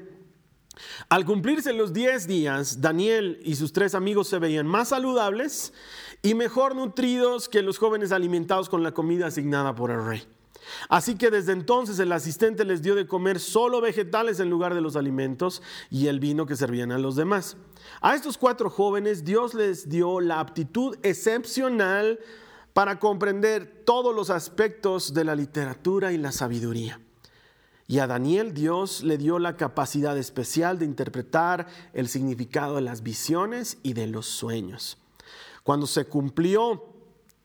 al 1.09 1.25
cumplirse 1.25 1.73
los 1.73 1.93
10 1.93 2.27
días, 2.27 2.81
Daniel 2.81 3.41
y 3.45 3.57
sus 3.57 3.73
tres 3.73 3.95
amigos 3.95 4.29
se 4.29 4.39
veían 4.39 4.67
más 4.67 4.89
saludables 4.89 5.73
y 6.23 6.35
mejor 6.35 6.75
nutridos 6.75 7.49
que 7.49 7.63
los 7.63 7.79
jóvenes 7.79 8.13
alimentados 8.13 8.69
con 8.69 8.83
la 8.83 8.93
comida 8.93 9.27
asignada 9.27 9.75
por 9.75 9.91
el 9.91 10.05
rey. 10.05 10.25
Así 10.89 11.17
que 11.17 11.31
desde 11.31 11.53
entonces 11.53 11.99
el 11.99 12.13
asistente 12.13 12.65
les 12.65 12.83
dio 12.83 12.95
de 12.95 13.07
comer 13.07 13.39
solo 13.39 13.81
vegetales 13.81 14.41
en 14.41 14.51
lugar 14.51 14.75
de 14.75 14.81
los 14.81 14.97
alimentos 14.97 15.63
y 15.91 16.07
el 16.07 16.21
vino 16.21 16.47
que 16.47 16.57
servían 16.57 16.93
a 16.93 16.99
los 16.99 17.17
demás. 17.17 17.57
A 18.01 18.15
estos 18.15 18.39
cuatro 18.39 18.71
jóvenes 18.71 19.25
Dios 19.25 19.55
les 19.55 19.89
dio 19.89 20.21
la 20.21 20.41
aptitud 20.41 20.97
excepcional 21.03 22.19
para 22.73 22.99
comprender 22.99 23.83
todos 23.85 24.15
los 24.15 24.31
aspectos 24.31 25.15
de 25.15 25.25
la 25.25 25.37
literatura 25.37 26.13
y 26.13 26.19
la 26.19 26.33
sabiduría. 26.33 26.99
Y 27.95 28.01
a 28.01 28.09
Daniel 28.09 28.55
Dios 28.55 29.05
le 29.05 29.19
dio 29.19 29.39
la 29.39 29.57
capacidad 29.57 30.19
especial 30.19 30.81
de 30.81 30.85
interpretar 30.85 31.69
el 31.93 32.09
significado 32.09 32.75
de 32.75 32.81
las 32.81 33.05
visiones 33.05 33.79
y 33.85 33.93
de 33.93 34.09
los 34.09 34.27
sueños. 34.27 34.99
Cuando 35.63 35.87
se 35.87 36.05
cumplió 36.05 36.87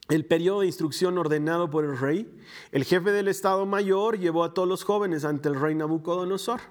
el 0.10 0.26
periodo 0.26 0.62
de 0.62 0.66
instrucción 0.66 1.20
ordenado 1.20 1.70
por 1.70 1.86
el 1.86 1.96
rey, 1.96 2.36
el 2.72 2.84
jefe 2.84 3.12
del 3.12 3.28
Estado 3.28 3.68
Mayor 3.68 4.18
llevó 4.18 4.44
a 4.44 4.56
todos 4.56 4.68
los 4.68 4.84
jóvenes 4.84 5.24
ante 5.24 5.50
el 5.50 5.62
rey 5.62 5.76
Nabucodonosor. 5.76 6.62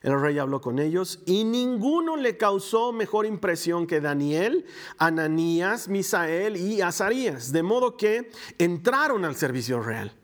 El 0.00 0.18
rey 0.18 0.38
habló 0.38 0.62
con 0.62 0.78
ellos 0.78 1.20
y 1.26 1.44
ninguno 1.44 2.16
le 2.16 2.38
causó 2.38 2.90
mejor 2.90 3.26
impresión 3.26 3.86
que 3.86 4.00
Daniel, 4.00 4.64
Ananías, 4.96 5.88
Misael 5.88 6.56
y 6.56 6.80
Azarías, 6.80 7.52
de 7.52 7.62
modo 7.62 7.98
que 7.98 8.30
entraron 8.56 9.26
al 9.26 9.36
servicio 9.36 9.82
real. 9.82 10.16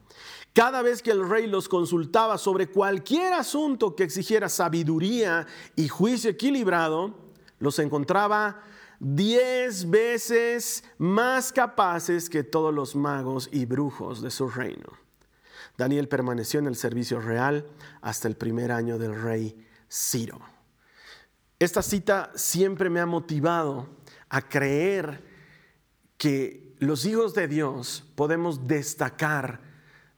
Cada 0.52 0.82
vez 0.82 1.00
que 1.02 1.12
el 1.12 1.28
rey 1.28 1.46
los 1.46 1.68
consultaba 1.68 2.36
sobre 2.36 2.66
cualquier 2.66 3.32
asunto 3.34 3.94
que 3.94 4.02
exigiera 4.02 4.48
sabiduría 4.48 5.46
y 5.76 5.88
juicio 5.88 6.30
equilibrado, 6.30 7.14
los 7.60 7.78
encontraba 7.78 8.62
diez 8.98 9.88
veces 9.88 10.82
más 10.98 11.52
capaces 11.52 12.28
que 12.28 12.42
todos 12.42 12.74
los 12.74 12.96
magos 12.96 13.48
y 13.52 13.64
brujos 13.64 14.22
de 14.22 14.30
su 14.30 14.48
reino. 14.48 14.92
Daniel 15.78 16.08
permaneció 16.08 16.58
en 16.58 16.66
el 16.66 16.76
servicio 16.76 17.20
real 17.20 17.66
hasta 18.02 18.28
el 18.28 18.36
primer 18.36 18.72
año 18.72 18.98
del 18.98 19.20
rey 19.20 19.66
Ciro. 19.88 20.40
Esta 21.58 21.82
cita 21.82 22.32
siempre 22.34 22.90
me 22.90 23.00
ha 23.00 23.06
motivado 23.06 23.88
a 24.28 24.42
creer 24.42 25.22
que 26.16 26.74
los 26.78 27.04
hijos 27.04 27.34
de 27.34 27.48
Dios 27.48 28.04
podemos 28.14 28.66
destacar 28.66 29.69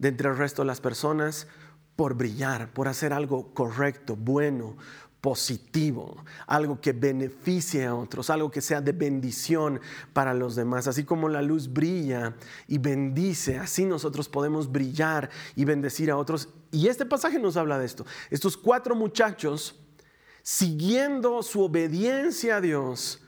de 0.03 0.09
entre 0.09 0.29
el 0.29 0.37
resto 0.37 0.63
de 0.63 0.67
las 0.67 0.81
personas 0.81 1.47
por 1.95 2.15
brillar, 2.15 2.73
por 2.73 2.89
hacer 2.89 3.13
algo 3.13 3.55
correcto, 3.55 4.17
bueno, 4.17 4.77
positivo, 5.21 6.25
algo 6.49 6.81
que 6.81 6.93
beneficie 6.93 7.87
a 7.87 7.95
otros, 7.95 8.29
algo 8.29 8.51
que 8.51 8.61
sea 8.61 8.81
de 8.81 8.91
bendición 8.91 9.81
para 10.13 10.35
los 10.35 10.57
demás. 10.57 10.89
Así 10.89 11.05
como 11.05 11.29
la 11.29 11.41
luz 11.41 11.73
brilla 11.73 12.35
y 12.67 12.79
bendice, 12.79 13.59
así 13.59 13.85
nosotros 13.85 14.29
podemos 14.29 14.73
brillar 14.73 15.31
y 15.55 15.65
bendecir 15.65 16.11
a 16.11 16.17
otros. 16.17 16.49
Y 16.73 16.89
este 16.89 17.07
pasaje 17.07 17.39
nos 17.39 17.57
habla 17.57 17.79
de 17.79 17.87
esto. 17.87 18.05
Estos 18.29 18.57
cuatro 18.57 18.97
muchachos, 18.97 19.79
siguiendo 20.43 21.45
su 21.45 21.63
obediencia 21.63 22.57
a 22.57 22.61
Dios, 22.61 23.23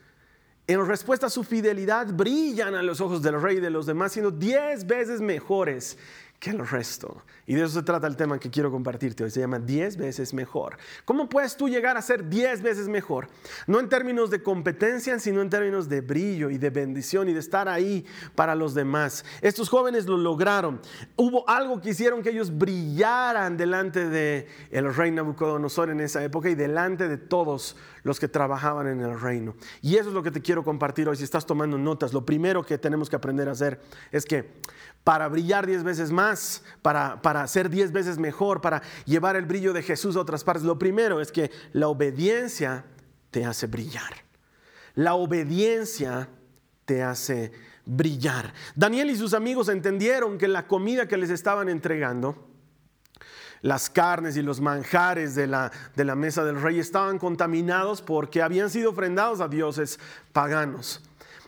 en 0.67 0.85
respuesta 0.85 1.27
a 1.27 1.31
su 1.31 1.45
fidelidad, 1.45 2.13
brillan 2.13 2.75
a 2.75 2.83
los 2.83 3.01
ojos 3.01 3.23
del 3.23 3.41
rey 3.41 3.59
y 3.59 3.61
de 3.61 3.71
los 3.71 3.87
demás, 3.87 4.13
siendo 4.13 4.33
diez 4.33 4.87
veces 4.89 5.21
mejores 5.21 5.99
que 6.45 6.51
el 6.51 6.69
resto. 6.69 7.23
Y 7.47 7.55
de 7.55 7.65
eso 7.65 7.75
se 7.75 7.83
trata 7.83 8.07
el 8.07 8.17
tema 8.17 8.39
que 8.39 8.51
quiero 8.51 8.71
compartirte 8.71 9.25
hoy. 9.25 9.31
Se 9.31 9.41
llama 9.41 9.59
10 9.59 9.97
veces 9.97 10.33
mejor. 10.33 10.79
¿Cómo 11.05 11.29
puedes 11.29 11.57
tú 11.57 11.69
llegar 11.69 11.97
a 11.97 12.03
ser 12.03 12.29
10 12.29 12.63
veces 12.63 12.89
mejor? 12.89 13.29
No 13.67 13.81
en 13.81 13.89
términos 13.89 14.31
de 14.31 14.43
competencia, 14.43 15.19
sino 15.19 15.43
en 15.43 15.51
términos 15.51 15.89
de 15.89 16.01
brillo 16.01 16.51
y 16.51 16.59
de 16.59 16.71
bendición 16.71 17.29
y 17.29 17.35
de 17.35 17.41
estar 17.41 17.69
ahí 17.69 18.07
para 18.35 18.55
los 18.55 18.75
demás. 18.75 19.25
Estos 19.43 19.69
jóvenes 19.69 20.07
lo 20.07 20.17
lograron. 20.17 20.81
Hubo 21.17 21.49
algo 21.49 21.81
que 21.81 21.91
hicieron 21.91 22.23
que 22.23 22.31
ellos 22.31 22.57
brillaran 22.57 23.57
delante 23.57 24.09
de 24.09 24.47
el 24.71 24.95
rey 24.95 25.11
Nabucodonosor 25.11 25.91
en 25.91 26.01
esa 26.01 26.25
época 26.25 26.49
y 26.49 26.55
delante 26.55 27.09
de 27.09 27.19
todos 27.19 27.77
los 28.05 28.21
que 28.21 28.29
trabajaban 28.29 28.87
en 28.87 29.01
el 29.01 29.19
reino. 29.19 29.55
Y 29.83 29.97
eso 29.97 30.09
es 30.09 30.15
lo 30.15 30.23
que 30.23 30.31
te 30.31 30.41
quiero 30.41 30.63
compartir 30.63 31.09
hoy. 31.09 31.17
Si 31.17 31.25
estás 31.25 31.47
tomando 31.47 31.77
notas, 31.79 32.13
lo 32.13 32.25
primero 32.25 32.65
que 32.65 32.79
tenemos 32.79 33.11
que 33.11 33.17
aprender 33.17 33.49
a 33.49 33.53
hacer 33.53 33.81
es 34.13 34.25
que 34.25 34.61
para 35.03 35.29
brillar 35.29 35.67
diez 35.67 35.83
veces 35.83 36.11
más, 36.11 36.63
para, 36.81 37.21
para 37.21 37.34
ser 37.47 37.69
diez 37.71 37.93
veces 37.93 38.19
mejor, 38.19 38.61
para 38.61 38.83
llevar 39.05 39.37
el 39.37 39.47
brillo 39.47 39.73
de 39.73 39.83
Jesús 39.83 40.17
a 40.17 40.21
otras 40.21 40.45
partes. 40.45 40.65
Lo 40.65 40.79
primero 40.79 41.21
es 41.21 41.33
que 41.33 41.51
la 41.73 41.89
obediencia 41.89 42.85
te 43.31 43.45
hace 43.45 43.67
brillar. 43.67 44.25
La 44.95 45.15
obediencia 45.15 46.29
te 46.85 47.03
hace 47.03 47.53
brillar. 47.85 48.53
Daniel 48.75 49.11
y 49.11 49.17
sus 49.17 49.35
amigos 49.35 49.69
entendieron 49.69 50.39
que 50.39 50.49
la 50.49 50.67
comida 50.67 51.09
que 51.09 51.17
les 51.17 51.31
estaban 51.31 51.69
entregando, 51.69 52.49
las 53.61 53.89
carnes 53.89 54.37
y 54.37 54.43
los 54.43 54.61
manjares 54.61 55.35
de 55.35 55.47
la, 55.47 55.73
de 55.97 56.05
la 56.05 56.15
mesa 56.15 56.45
del 56.45 56.61
rey 56.61 56.79
estaban 56.79 57.19
contaminados 57.19 58.03
porque 58.03 58.43
habían 58.43 58.69
sido 58.71 58.91
ofrendados 58.91 59.41
a 59.41 59.49
dioses 59.49 59.99
paganos. 60.33 61.03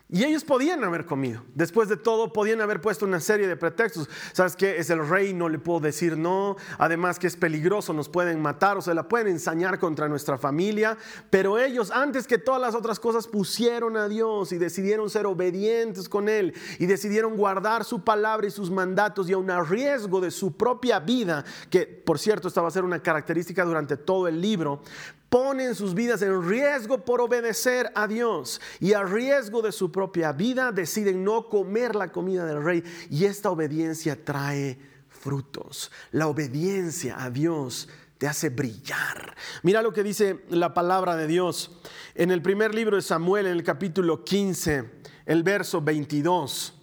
Y 0.08 0.22
ellos 0.22 0.44
podían 0.44 0.84
haber 0.84 1.04
comido. 1.04 1.42
Después 1.54 1.88
de 1.88 1.96
todo, 1.96 2.32
podían 2.32 2.60
haber 2.60 2.80
puesto 2.80 3.04
una 3.04 3.18
serie 3.18 3.48
de 3.48 3.56
pretextos. 3.56 4.08
¿Sabes 4.32 4.54
qué? 4.54 4.78
Es 4.78 4.88
el 4.90 5.06
rey, 5.08 5.34
no 5.34 5.48
le 5.48 5.58
puedo 5.58 5.80
decir 5.80 6.16
no. 6.16 6.54
Además 6.78 7.18
que 7.18 7.26
es 7.26 7.36
peligroso, 7.36 7.92
nos 7.92 8.08
pueden 8.08 8.40
matar 8.40 8.76
o 8.76 8.82
se 8.82 8.94
la 8.94 9.08
pueden 9.08 9.26
ensañar 9.26 9.80
contra 9.80 10.08
nuestra 10.08 10.38
familia. 10.38 10.96
Pero 11.28 11.58
ellos, 11.58 11.90
antes 11.90 12.28
que 12.28 12.38
todas 12.38 12.60
las 12.60 12.76
otras 12.76 13.00
cosas, 13.00 13.26
pusieron 13.26 13.96
a 13.96 14.06
Dios 14.06 14.52
y 14.52 14.58
decidieron 14.58 15.10
ser 15.10 15.26
obedientes 15.26 16.08
con 16.08 16.28
Él. 16.28 16.54
Y 16.78 16.86
decidieron 16.86 17.36
guardar 17.36 17.84
su 17.84 18.04
palabra 18.04 18.46
y 18.46 18.52
sus 18.52 18.70
mandatos 18.70 19.28
y 19.28 19.32
a 19.32 19.38
un 19.38 19.48
riesgo 19.68 20.20
de 20.20 20.30
su 20.30 20.56
propia 20.56 21.00
vida, 21.00 21.44
que 21.68 21.84
por 21.84 22.20
cierto, 22.20 22.46
esta 22.46 22.62
va 22.62 22.68
a 22.68 22.70
ser 22.70 22.84
una 22.84 23.02
característica 23.02 23.64
durante 23.64 23.96
todo 23.96 24.28
el 24.28 24.40
libro 24.40 24.82
ponen 25.28 25.74
sus 25.74 25.94
vidas 25.94 26.22
en 26.22 26.48
riesgo 26.48 27.04
por 27.04 27.20
obedecer 27.20 27.90
a 27.94 28.06
Dios 28.06 28.60
y 28.80 28.92
a 28.92 29.02
riesgo 29.02 29.62
de 29.62 29.72
su 29.72 29.90
propia 29.90 30.32
vida 30.32 30.72
deciden 30.72 31.24
no 31.24 31.48
comer 31.48 31.94
la 31.94 32.12
comida 32.12 32.44
del 32.44 32.62
rey 32.62 32.84
y 33.10 33.24
esta 33.24 33.50
obediencia 33.50 34.24
trae 34.24 34.78
frutos. 35.08 35.90
La 36.12 36.28
obediencia 36.28 37.22
a 37.22 37.30
Dios 37.30 37.88
te 38.18 38.26
hace 38.26 38.48
brillar. 38.48 39.36
Mira 39.62 39.82
lo 39.82 39.92
que 39.92 40.02
dice 40.02 40.44
la 40.48 40.72
palabra 40.72 41.16
de 41.16 41.26
Dios 41.26 41.78
en 42.14 42.30
el 42.30 42.42
primer 42.42 42.74
libro 42.74 42.96
de 42.96 43.02
Samuel, 43.02 43.46
en 43.46 43.52
el 43.52 43.64
capítulo 43.64 44.24
15, 44.24 44.90
el 45.26 45.42
verso 45.42 45.82
22. 45.82 46.74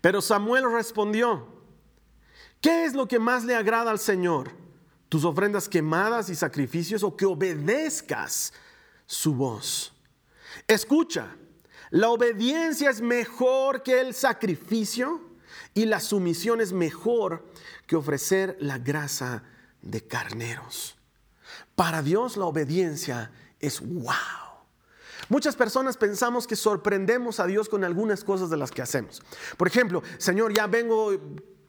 Pero 0.00 0.20
Samuel 0.20 0.64
respondió, 0.72 1.46
¿qué 2.60 2.84
es 2.84 2.94
lo 2.94 3.06
que 3.06 3.18
más 3.18 3.44
le 3.44 3.54
agrada 3.54 3.90
al 3.90 3.98
Señor? 3.98 4.50
Tus 5.08 5.24
ofrendas 5.24 5.68
quemadas 5.68 6.28
y 6.28 6.34
sacrificios 6.34 7.02
o 7.02 7.16
que 7.16 7.26
obedezcas 7.26 8.52
su 9.06 9.34
voz. 9.34 9.92
Escucha, 10.66 11.34
la 11.90 12.10
obediencia 12.10 12.90
es 12.90 13.00
mejor 13.00 13.82
que 13.82 14.00
el 14.00 14.14
sacrificio 14.14 15.20
y 15.74 15.86
la 15.86 16.00
sumisión 16.00 16.60
es 16.60 16.72
mejor 16.72 17.46
que 17.86 17.96
ofrecer 17.96 18.56
la 18.60 18.78
grasa 18.78 19.44
de 19.80 20.06
carneros. 20.06 20.96
Para 21.74 22.02
Dios 22.02 22.36
la 22.36 22.44
obediencia 22.44 23.30
es 23.60 23.80
wow. 23.80 24.14
Muchas 25.28 25.56
personas 25.56 25.96
pensamos 25.96 26.46
que 26.46 26.56
sorprendemos 26.56 27.40
a 27.40 27.46
Dios 27.46 27.68
con 27.68 27.84
algunas 27.84 28.24
cosas 28.24 28.50
de 28.50 28.56
las 28.56 28.70
que 28.70 28.82
hacemos. 28.82 29.22
Por 29.56 29.68
ejemplo, 29.68 30.02
Señor, 30.18 30.54
ya 30.54 30.66
vengo 30.66 31.12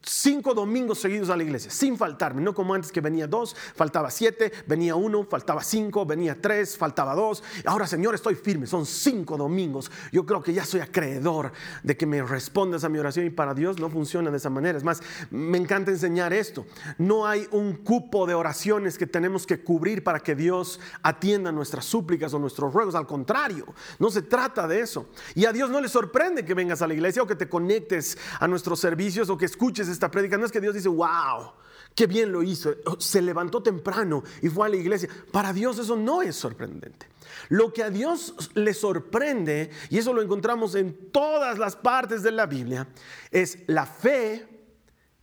cinco 0.01 0.53
domingos 0.53 0.99
seguidos 0.99 1.29
a 1.29 1.37
la 1.37 1.43
iglesia, 1.43 1.69
sin 1.71 1.97
faltarme, 1.97 2.41
no 2.41 2.53
como 2.53 2.73
antes 2.73 2.91
que 2.91 3.01
venía 3.01 3.27
dos, 3.27 3.55
faltaba 3.75 4.09
siete, 4.11 4.51
venía 4.67 4.95
uno, 4.95 5.23
faltaba 5.25 5.63
cinco, 5.63 6.05
venía 6.05 6.39
tres, 6.41 6.77
faltaba 6.77 7.15
dos. 7.15 7.43
Ahora, 7.65 7.87
Señor, 7.87 8.15
estoy 8.15 8.35
firme, 8.35 8.65
son 8.67 8.85
cinco 8.85 9.37
domingos. 9.37 9.91
Yo 10.11 10.25
creo 10.25 10.41
que 10.41 10.53
ya 10.53 10.65
soy 10.65 10.81
acreedor 10.81 11.51
de 11.83 11.97
que 11.97 12.05
me 12.05 12.21
respondas 12.23 12.83
a 12.83 12.89
mi 12.89 12.99
oración 12.99 13.25
y 13.25 13.29
para 13.29 13.53
Dios 13.53 13.79
no 13.79 13.89
funciona 13.89 14.31
de 14.31 14.37
esa 14.37 14.49
manera. 14.49 14.77
Es 14.77 14.83
más, 14.83 15.01
me 15.31 15.57
encanta 15.57 15.91
enseñar 15.91 16.33
esto. 16.33 16.65
No 16.97 17.27
hay 17.27 17.47
un 17.51 17.73
cupo 17.73 18.25
de 18.25 18.33
oraciones 18.33 18.97
que 18.97 19.07
tenemos 19.07 19.45
que 19.45 19.61
cubrir 19.63 20.03
para 20.03 20.19
que 20.19 20.35
Dios 20.35 20.79
atienda 21.03 21.51
nuestras 21.51 21.85
súplicas 21.85 22.33
o 22.33 22.39
nuestros 22.39 22.73
ruegos. 22.73 22.95
Al 22.95 23.07
contrario, 23.07 23.65
no 23.99 24.09
se 24.09 24.21
trata 24.21 24.67
de 24.67 24.81
eso. 24.81 25.09
Y 25.35 25.45
a 25.45 25.51
Dios 25.51 25.69
no 25.69 25.81
le 25.81 25.89
sorprende 25.89 26.45
que 26.45 26.53
vengas 26.53 26.81
a 26.81 26.87
la 26.87 26.93
iglesia 26.93 27.23
o 27.23 27.27
que 27.27 27.35
te 27.35 27.49
conectes 27.49 28.17
a 28.39 28.47
nuestros 28.47 28.79
servicios 28.79 29.29
o 29.29 29.37
que 29.37 29.45
escuches 29.45 29.88
esta 29.91 30.12
prédica, 30.12 30.38
no 30.38 30.46
es 30.46 30.51
que 30.51 30.62
Dios 30.62 30.74
dice, 30.74 30.89
wow, 30.89 31.53
qué 31.96 32.08
bien 32.08 32.31
lo 32.31 32.43
hizo, 32.43 32.75
se 32.98 33.22
levantó 33.22 33.62
temprano 33.62 34.24
y 34.41 34.50
fue 34.50 34.67
a 34.67 34.69
la 34.69 34.77
iglesia. 34.77 35.10
Para 35.31 35.53
Dios 35.53 35.79
eso 35.79 35.96
no 35.96 36.22
es 36.22 36.36
sorprendente. 36.36 37.08
Lo 37.50 37.74
que 37.74 37.84
a 37.84 37.89
Dios 37.89 38.34
le 38.53 38.74
sorprende, 38.74 39.69
y 39.89 39.98
eso 39.98 40.13
lo 40.13 40.22
encontramos 40.22 40.75
en 40.75 41.12
todas 41.12 41.58
las 41.58 41.75
partes 41.75 42.24
de 42.24 42.31
la 42.31 42.46
Biblia, 42.46 42.88
es 43.31 43.60
la 43.67 43.86
fe 43.86 44.48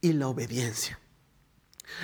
y 0.00 0.12
la 0.12 0.28
obediencia. 0.28 0.98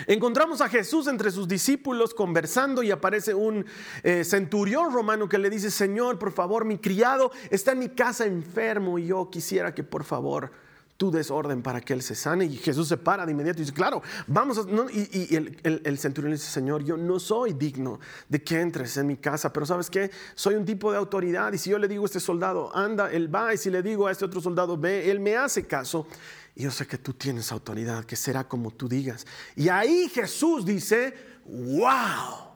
Encontramos 0.06 0.60
a 0.60 0.68
Jesús 0.68 1.06
entre 1.06 1.30
sus 1.30 1.48
discípulos 1.48 2.14
conversando 2.14 2.82
y 2.82 2.90
aparece 2.90 3.34
un 3.34 3.66
eh, 4.02 4.24
centurión 4.24 4.92
romano 4.92 5.28
que 5.28 5.38
le 5.38 5.50
dice, 5.50 5.70
Señor, 5.70 6.18
por 6.18 6.32
favor, 6.32 6.64
mi 6.64 6.78
criado 6.78 7.32
está 7.50 7.72
en 7.72 7.80
mi 7.80 7.88
casa 7.88 8.24
enfermo 8.24 8.98
y 8.98 9.08
yo 9.08 9.28
quisiera 9.30 9.74
que 9.74 9.82
por 9.82 10.04
favor 10.04 10.52
tu 10.96 11.10
desorden 11.10 11.62
para 11.62 11.80
que 11.80 11.92
él 11.92 12.02
se 12.02 12.14
sane. 12.14 12.44
Y 12.44 12.56
Jesús 12.56 12.88
se 12.88 12.96
para 12.96 13.26
de 13.26 13.32
inmediato 13.32 13.58
y 13.58 13.62
dice, 13.62 13.74
claro, 13.74 14.02
vamos 14.26 14.58
a... 14.58 14.62
y, 14.92 15.34
el, 15.34 15.98
centurión 15.98 16.30
le 16.30 16.36
dice, 16.36 16.50
Señor, 16.50 16.84
yo 16.84 16.96
no 16.96 17.18
soy 17.18 17.54
digno 17.54 17.98
de 18.28 18.42
que 18.42 18.60
entres 18.60 18.96
en 18.96 19.06
mi 19.06 19.16
casa, 19.16 19.52
pero 19.52 19.66
sabes 19.66 19.90
qué, 19.90 20.10
soy 20.34 20.54
un 20.54 20.64
tipo 20.64 20.92
de 20.92 20.98
autoridad 20.98 21.52
y 21.52 21.58
si 21.58 21.70
yo 21.70 21.78
le 21.78 21.88
digo 21.88 22.04
a 22.04 22.06
este 22.06 22.20
soldado, 22.20 22.74
anda, 22.76 23.10
él 23.10 23.34
va, 23.34 23.52
y 23.54 23.58
si 23.58 23.70
le 23.70 23.82
digo 23.82 24.06
a 24.06 24.12
este 24.12 24.24
otro 24.24 24.40
soldado, 24.40 24.76
ve, 24.76 25.10
él 25.10 25.20
me 25.20 25.36
hace 25.36 25.66
caso. 25.66 26.06
Y 26.54 26.64
yo 26.64 26.70
sé 26.70 26.86
que 26.86 26.98
tú 26.98 27.14
tienes 27.14 27.50
autoridad, 27.50 28.04
que 28.04 28.16
será 28.16 28.44
como 28.44 28.70
tú 28.70 28.88
digas. 28.88 29.26
Y 29.56 29.68
ahí 29.68 30.08
Jesús 30.08 30.64
dice, 30.64 31.14
wow. 31.46 32.52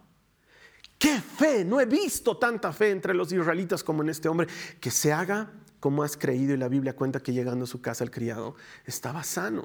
¡Qué 0.99 1.21
fe! 1.21 1.65
No 1.65 1.81
he 1.81 1.87
visto 1.87 2.37
tanta 2.37 2.73
fe 2.73 2.91
entre 2.91 3.13
los 3.13 3.31
israelitas 3.31 3.83
como 3.83 4.03
en 4.03 4.09
este 4.09 4.29
hombre. 4.29 4.47
Que 4.81 4.91
se 4.91 5.13
haga 5.13 5.51
como 5.81 6.03
has 6.03 6.17
creído 6.17 6.55
y 6.55 6.57
la 6.57 6.69
Biblia 6.69 6.97
cuenta 6.97 7.21
que 7.21 7.33
llegando 7.33 7.65
a 7.65 7.69
su 7.69 7.81
casa 7.81 8.05
el 8.05 8.11
criado 8.11 8.55
estaba 8.85 9.23
sano. 9.25 9.65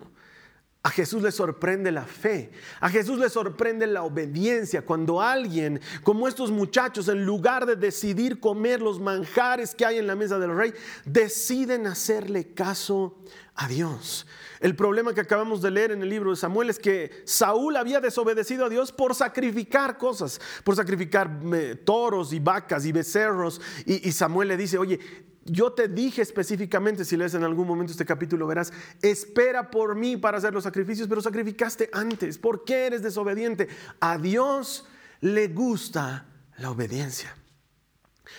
A 0.83 0.89
Jesús 0.89 1.21
le 1.21 1.31
sorprende 1.31 1.91
la 1.91 2.05
fe, 2.05 2.49
a 2.79 2.89
Jesús 2.89 3.19
le 3.19 3.29
sorprende 3.29 3.85
la 3.85 4.01
obediencia. 4.01 4.81
Cuando 4.83 5.21
alguien, 5.21 5.79
como 6.01 6.27
estos 6.27 6.49
muchachos, 6.49 7.07
en 7.07 7.23
lugar 7.23 7.67
de 7.67 7.75
decidir 7.75 8.39
comer 8.39 8.81
los 8.81 8.99
manjares 8.99 9.75
que 9.75 9.85
hay 9.85 9.99
en 9.99 10.07
la 10.07 10.15
mesa 10.15 10.39
del 10.39 10.55
rey, 10.55 10.73
deciden 11.05 11.85
hacerle 11.85 12.55
caso 12.55 13.15
a 13.53 13.67
Dios. 13.67 14.25
El 14.59 14.75
problema 14.75 15.13
que 15.13 15.21
acabamos 15.21 15.61
de 15.61 15.69
leer 15.69 15.91
en 15.91 16.01
el 16.01 16.09
libro 16.09 16.31
de 16.31 16.35
Samuel 16.37 16.71
es 16.71 16.79
que 16.79 17.11
Saúl 17.25 17.77
había 17.77 17.99
desobedecido 17.99 18.65
a 18.65 18.69
Dios 18.69 18.91
por 18.91 19.13
sacrificar 19.13 19.99
cosas, 19.99 20.41
por 20.63 20.75
sacrificar 20.75 21.29
eh, 21.53 21.75
toros 21.75 22.33
y 22.33 22.39
vacas 22.39 22.87
y 22.87 22.91
becerros. 22.91 23.61
Y, 23.85 24.09
y 24.09 24.11
Samuel 24.11 24.47
le 24.47 24.57
dice, 24.57 24.79
oye, 24.79 24.99
yo 25.45 25.73
te 25.73 25.87
dije 25.87 26.21
específicamente, 26.21 27.03
si 27.03 27.17
lees 27.17 27.33
en 27.33 27.43
algún 27.43 27.67
momento 27.67 27.91
este 27.91 28.05
capítulo, 28.05 28.45
verás, 28.47 28.71
espera 29.01 29.71
por 29.71 29.95
mí 29.95 30.17
para 30.17 30.37
hacer 30.37 30.53
los 30.53 30.63
sacrificios, 30.63 31.07
pero 31.07 31.21
sacrificaste 31.21 31.89
antes. 31.93 32.37
¿Por 32.37 32.63
qué 32.63 32.87
eres 32.87 33.01
desobediente? 33.01 33.67
A 33.99 34.17
Dios 34.17 34.85
le 35.21 35.47
gusta 35.47 36.25
la 36.57 36.69
obediencia. 36.69 37.35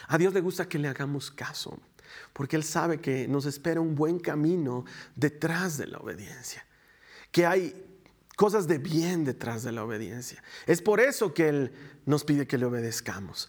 A 0.08 0.18
Dios 0.18 0.32
le 0.32 0.40
gusta 0.40 0.68
que 0.68 0.78
le 0.78 0.88
hagamos 0.88 1.30
caso, 1.30 1.78
porque 2.32 2.56
Él 2.56 2.64
sabe 2.64 3.00
que 3.00 3.26
nos 3.28 3.46
espera 3.46 3.80
un 3.80 3.94
buen 3.94 4.18
camino 4.18 4.84
detrás 5.16 5.78
de 5.78 5.88
la 5.88 5.98
obediencia, 5.98 6.64
que 7.30 7.46
hay 7.46 7.74
cosas 8.36 8.66
de 8.66 8.78
bien 8.78 9.24
detrás 9.24 9.62
de 9.62 9.72
la 9.72 9.84
obediencia. 9.84 10.42
Es 10.66 10.80
por 10.82 11.00
eso 11.00 11.34
que 11.34 11.48
Él 11.48 11.72
nos 12.06 12.24
pide 12.24 12.46
que 12.46 12.58
le 12.58 12.66
obedezcamos. 12.66 13.48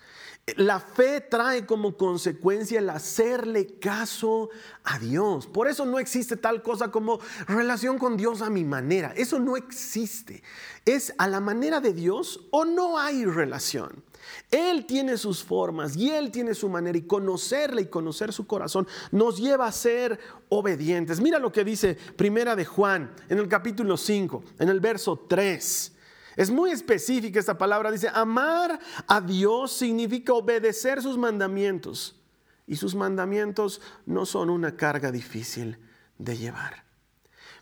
La 0.58 0.82
fe 0.82 1.22
trae 1.22 1.66
como 1.66 1.96
consecuencia 1.96 2.80
el 2.80 2.90
hacerle 2.90 3.80
caso 3.80 4.50
a 4.84 5.00
Dios. 5.00 5.48
Por 5.48 5.70
eso 5.70 5.86
no 5.86 6.00
existe 6.00 6.36
tal 6.36 6.62
cosa 6.62 6.92
como 6.92 7.22
relación 7.48 7.98
con 7.98 8.18
Dios 8.18 8.42
a 8.42 8.50
mi 8.50 8.66
manera. 8.66 9.14
Eso 9.16 9.40
no 9.40 9.56
existe. 9.56 10.44
Es 10.84 11.14
a 11.18 11.30
la 11.30 11.40
manera 11.40 11.80
de 11.80 11.94
Dios 11.94 12.42
o 12.52 12.66
no 12.66 13.00
hay 13.00 13.24
relación. 13.24 14.04
Él 14.52 14.86
tiene 14.86 15.18
sus 15.18 15.42
formas 15.46 15.96
y 15.96 16.12
Él 16.12 16.30
tiene 16.30 16.54
su 16.56 16.68
manera 16.68 16.98
y 16.98 17.04
conocerle 17.04 17.84
y 17.84 17.88
conocer 17.88 18.34
su 18.34 18.46
corazón 18.46 18.86
nos 19.12 19.38
lleva 19.38 19.68
a 19.68 19.72
ser 19.72 20.20
obedientes. 20.50 21.22
Mira 21.22 21.40
lo 21.40 21.54
que 21.54 21.64
dice 21.64 21.96
Primera 21.96 22.54
de 22.58 22.66
Juan 22.66 23.14
en 23.30 23.38
el 23.38 23.48
capítulo 23.48 23.96
5, 23.96 24.44
en 24.60 24.68
el 24.68 24.82
verso 24.82 25.26
3. 25.30 25.93
Es 26.36 26.50
muy 26.50 26.72
específica 26.72 27.40
esta 27.40 27.58
palabra. 27.58 27.92
Dice, 27.92 28.10
amar 28.14 28.80
a 29.08 29.22
Dios 29.22 29.72
significa 29.74 30.34
obedecer 30.34 31.02
sus 31.02 31.18
mandamientos. 31.18 32.20
Y 32.66 32.78
sus 32.78 32.96
mandamientos 32.96 33.82
no 34.06 34.26
son 34.26 34.50
una 34.50 34.76
carga 34.76 35.12
difícil 35.12 35.78
de 36.18 36.38
llevar. 36.38 36.84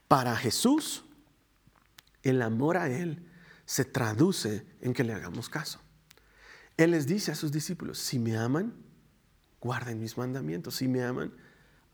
Para 0.08 0.36
Jesús, 0.36 1.04
el 2.24 2.42
amor 2.42 2.78
a 2.78 2.90
Él 2.90 3.26
se 3.66 3.86
traduce 3.86 4.66
en 4.82 4.94
que 4.94 5.04
le 5.04 5.14
hagamos 5.14 5.50
caso. 5.50 5.80
Él 6.78 6.92
les 6.92 7.08
dice 7.08 7.32
a 7.32 7.36
sus 7.36 7.52
discípulos, 7.52 7.98
si 7.98 8.20
me 8.20 8.38
aman, 8.38 8.74
guarden 9.60 10.00
mis 10.00 10.18
mandamientos. 10.18 10.76
Si 10.76 10.88
me 10.88 11.04
aman, 11.04 11.34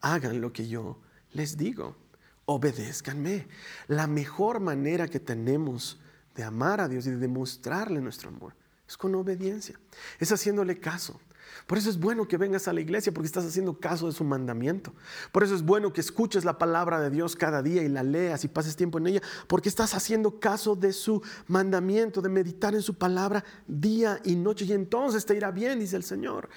hagan 0.02 0.42
lo 0.42 0.52
que 0.54 0.68
yo 0.68 1.02
les 1.34 1.58
digo. 1.58 1.98
Obedézcanme. 2.46 3.48
La 3.88 4.08
mejor 4.08 4.60
manera 4.60 5.08
que 5.08 5.20
tenemos 5.20 6.00
de 6.38 6.44
amar 6.44 6.80
a 6.80 6.88
Dios 6.88 7.06
y 7.08 7.10
de 7.10 7.18
demostrarle 7.18 8.00
nuestro 8.00 8.30
amor. 8.30 8.54
Es 8.88 8.96
con 8.96 9.14
obediencia, 9.16 9.78
es 10.20 10.32
haciéndole 10.32 10.80
caso. 10.80 11.20
Por 11.66 11.78
eso 11.78 11.90
es 11.90 12.00
bueno 12.00 12.28
que 12.28 12.38
vengas 12.38 12.68
a 12.68 12.74
la 12.74 12.80
iglesia 12.80 13.14
porque 13.14 13.26
estás 13.26 13.46
haciendo 13.46 13.80
caso 13.80 14.06
de 14.06 14.14
su 14.14 14.24
mandamiento. 14.24 14.94
Por 15.32 15.44
eso 15.44 15.56
es 15.56 15.64
bueno 15.64 15.92
que 15.92 16.02
escuches 16.02 16.46
la 16.46 16.58
palabra 16.58 17.02
de 17.02 17.10
Dios 17.10 17.36
cada 17.36 17.62
día 17.62 17.84
y 17.84 17.90
la 17.90 18.04
leas 18.04 18.44
y 18.44 18.48
pases 18.48 18.76
tiempo 18.76 18.98
en 19.00 19.08
ella 19.08 19.22
porque 19.48 19.68
estás 19.68 19.94
haciendo 19.94 20.40
caso 20.40 20.76
de 20.76 20.94
su 20.94 21.22
mandamiento, 21.48 22.22
de 22.22 22.30
meditar 22.30 22.76
en 22.76 22.82
su 22.82 22.94
palabra 22.94 23.44
día 23.68 24.20
y 24.24 24.36
noche 24.36 24.66
y 24.66 24.74
entonces 24.74 25.26
te 25.26 25.36
irá 25.36 25.52
bien, 25.52 25.80
dice 25.80 25.96
el 25.96 26.04
Señor. 26.04 26.50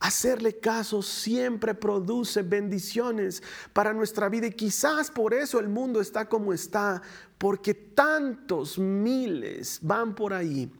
Hacerle 0.00 0.58
caso 0.58 1.02
siempre 1.02 1.74
produce 1.74 2.42
bendiciones 2.42 3.42
para 3.72 3.92
nuestra 3.92 4.28
vida 4.28 4.46
y 4.46 4.52
quizás 4.52 5.10
por 5.10 5.34
eso 5.34 5.58
el 5.58 5.68
mundo 5.68 6.00
está 6.00 6.28
como 6.28 6.52
está, 6.52 7.02
porque 7.36 7.74
tantos 7.74 8.78
miles 8.78 9.80
van 9.82 10.14
por 10.14 10.32
ahí 10.32 10.70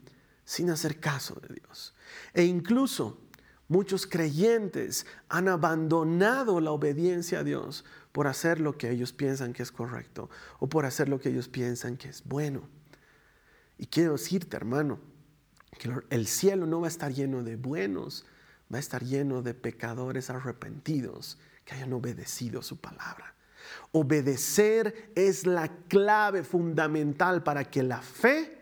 sin 0.45 0.69
hacer 0.69 0.99
caso 0.99 1.35
de 1.47 1.55
Dios. 1.55 1.93
E 2.33 2.43
incluso 2.43 3.19
muchos 3.67 4.07
creyentes 4.07 5.05
han 5.27 5.49
abandonado 5.49 6.61
la 6.61 6.71
obediencia 6.71 7.39
a 7.39 7.43
Dios 7.43 7.83
por 8.13 8.25
hacer 8.25 8.61
lo 8.61 8.77
que 8.77 8.89
ellos 8.89 9.11
piensan 9.11 9.51
que 9.51 9.63
es 9.63 9.71
correcto 9.71 10.29
o 10.59 10.67
por 10.67 10.85
hacer 10.85 11.09
lo 11.09 11.19
que 11.19 11.29
ellos 11.29 11.49
piensan 11.49 11.97
que 11.97 12.07
es 12.07 12.23
bueno. 12.23 12.69
Y 13.77 13.87
quiero 13.87 14.13
decirte, 14.13 14.57
hermano, 14.57 14.99
que 15.77 15.91
el 16.09 16.27
cielo 16.27 16.65
no 16.65 16.81
va 16.81 16.87
a 16.87 16.89
estar 16.89 17.13
lleno 17.13 17.43
de 17.43 17.55
buenos, 17.55 18.25
va 18.71 18.77
a 18.77 18.79
estar 18.79 19.03
lleno 19.03 19.41
de 19.41 19.53
pecadores 19.53 20.29
arrepentidos 20.29 21.37
que 21.65 21.75
hayan 21.75 21.93
obedecido 21.93 22.61
su 22.61 22.77
palabra. 22.77 23.35
Obedecer 23.91 25.11
es 25.15 25.45
la 25.45 25.67
clave 25.87 26.43
fundamental 26.43 27.43
para 27.43 27.65
que 27.65 27.83
la 27.83 28.01
fe 28.01 28.59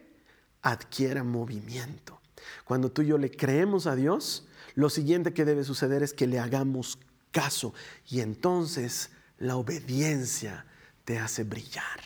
adquiera 0.61 1.23
movimiento. 1.23 2.19
Cuando 2.63 2.91
tú 2.91 3.01
y 3.01 3.07
yo 3.07 3.17
le 3.17 3.31
creemos 3.31 3.87
a 3.87 3.95
Dios, 3.95 4.47
lo 4.75 4.89
siguiente 4.89 5.33
que 5.33 5.45
debe 5.45 5.63
suceder 5.63 6.03
es 6.03 6.13
que 6.13 6.27
le 6.27 6.39
hagamos 6.39 6.99
caso 7.31 7.73
y 8.07 8.21
entonces 8.21 9.11
la 9.37 9.55
obediencia 9.55 10.65
te 11.05 11.19
hace 11.19 11.43
brillar. 11.43 11.99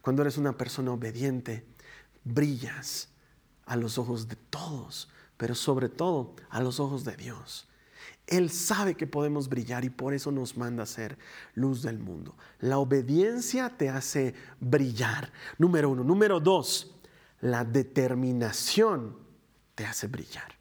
Cuando 0.00 0.22
eres 0.22 0.38
una 0.38 0.56
persona 0.56 0.92
obediente, 0.92 1.64
brillas 2.24 3.08
a 3.64 3.76
los 3.76 3.98
ojos 3.98 4.28
de 4.28 4.36
todos 4.36 5.08
pero 5.36 5.54
sobre 5.54 5.88
todo 5.88 6.34
a 6.50 6.60
los 6.60 6.80
ojos 6.80 7.04
de 7.04 7.16
Dios. 7.16 7.68
Él 8.26 8.50
sabe 8.50 8.96
que 8.96 9.06
podemos 9.06 9.48
brillar 9.48 9.84
y 9.84 9.90
por 9.90 10.12
eso 10.12 10.32
nos 10.32 10.56
manda 10.56 10.82
a 10.82 10.86
ser 10.86 11.16
luz 11.54 11.82
del 11.82 11.98
mundo. 11.98 12.36
La 12.58 12.78
obediencia 12.78 13.76
te 13.76 13.88
hace 13.88 14.34
brillar. 14.58 15.32
Número 15.58 15.90
uno. 15.90 16.02
Número 16.02 16.40
dos, 16.40 16.96
la 17.40 17.64
determinación 17.64 19.16
te 19.76 19.86
hace 19.86 20.08
brillar. 20.08 20.56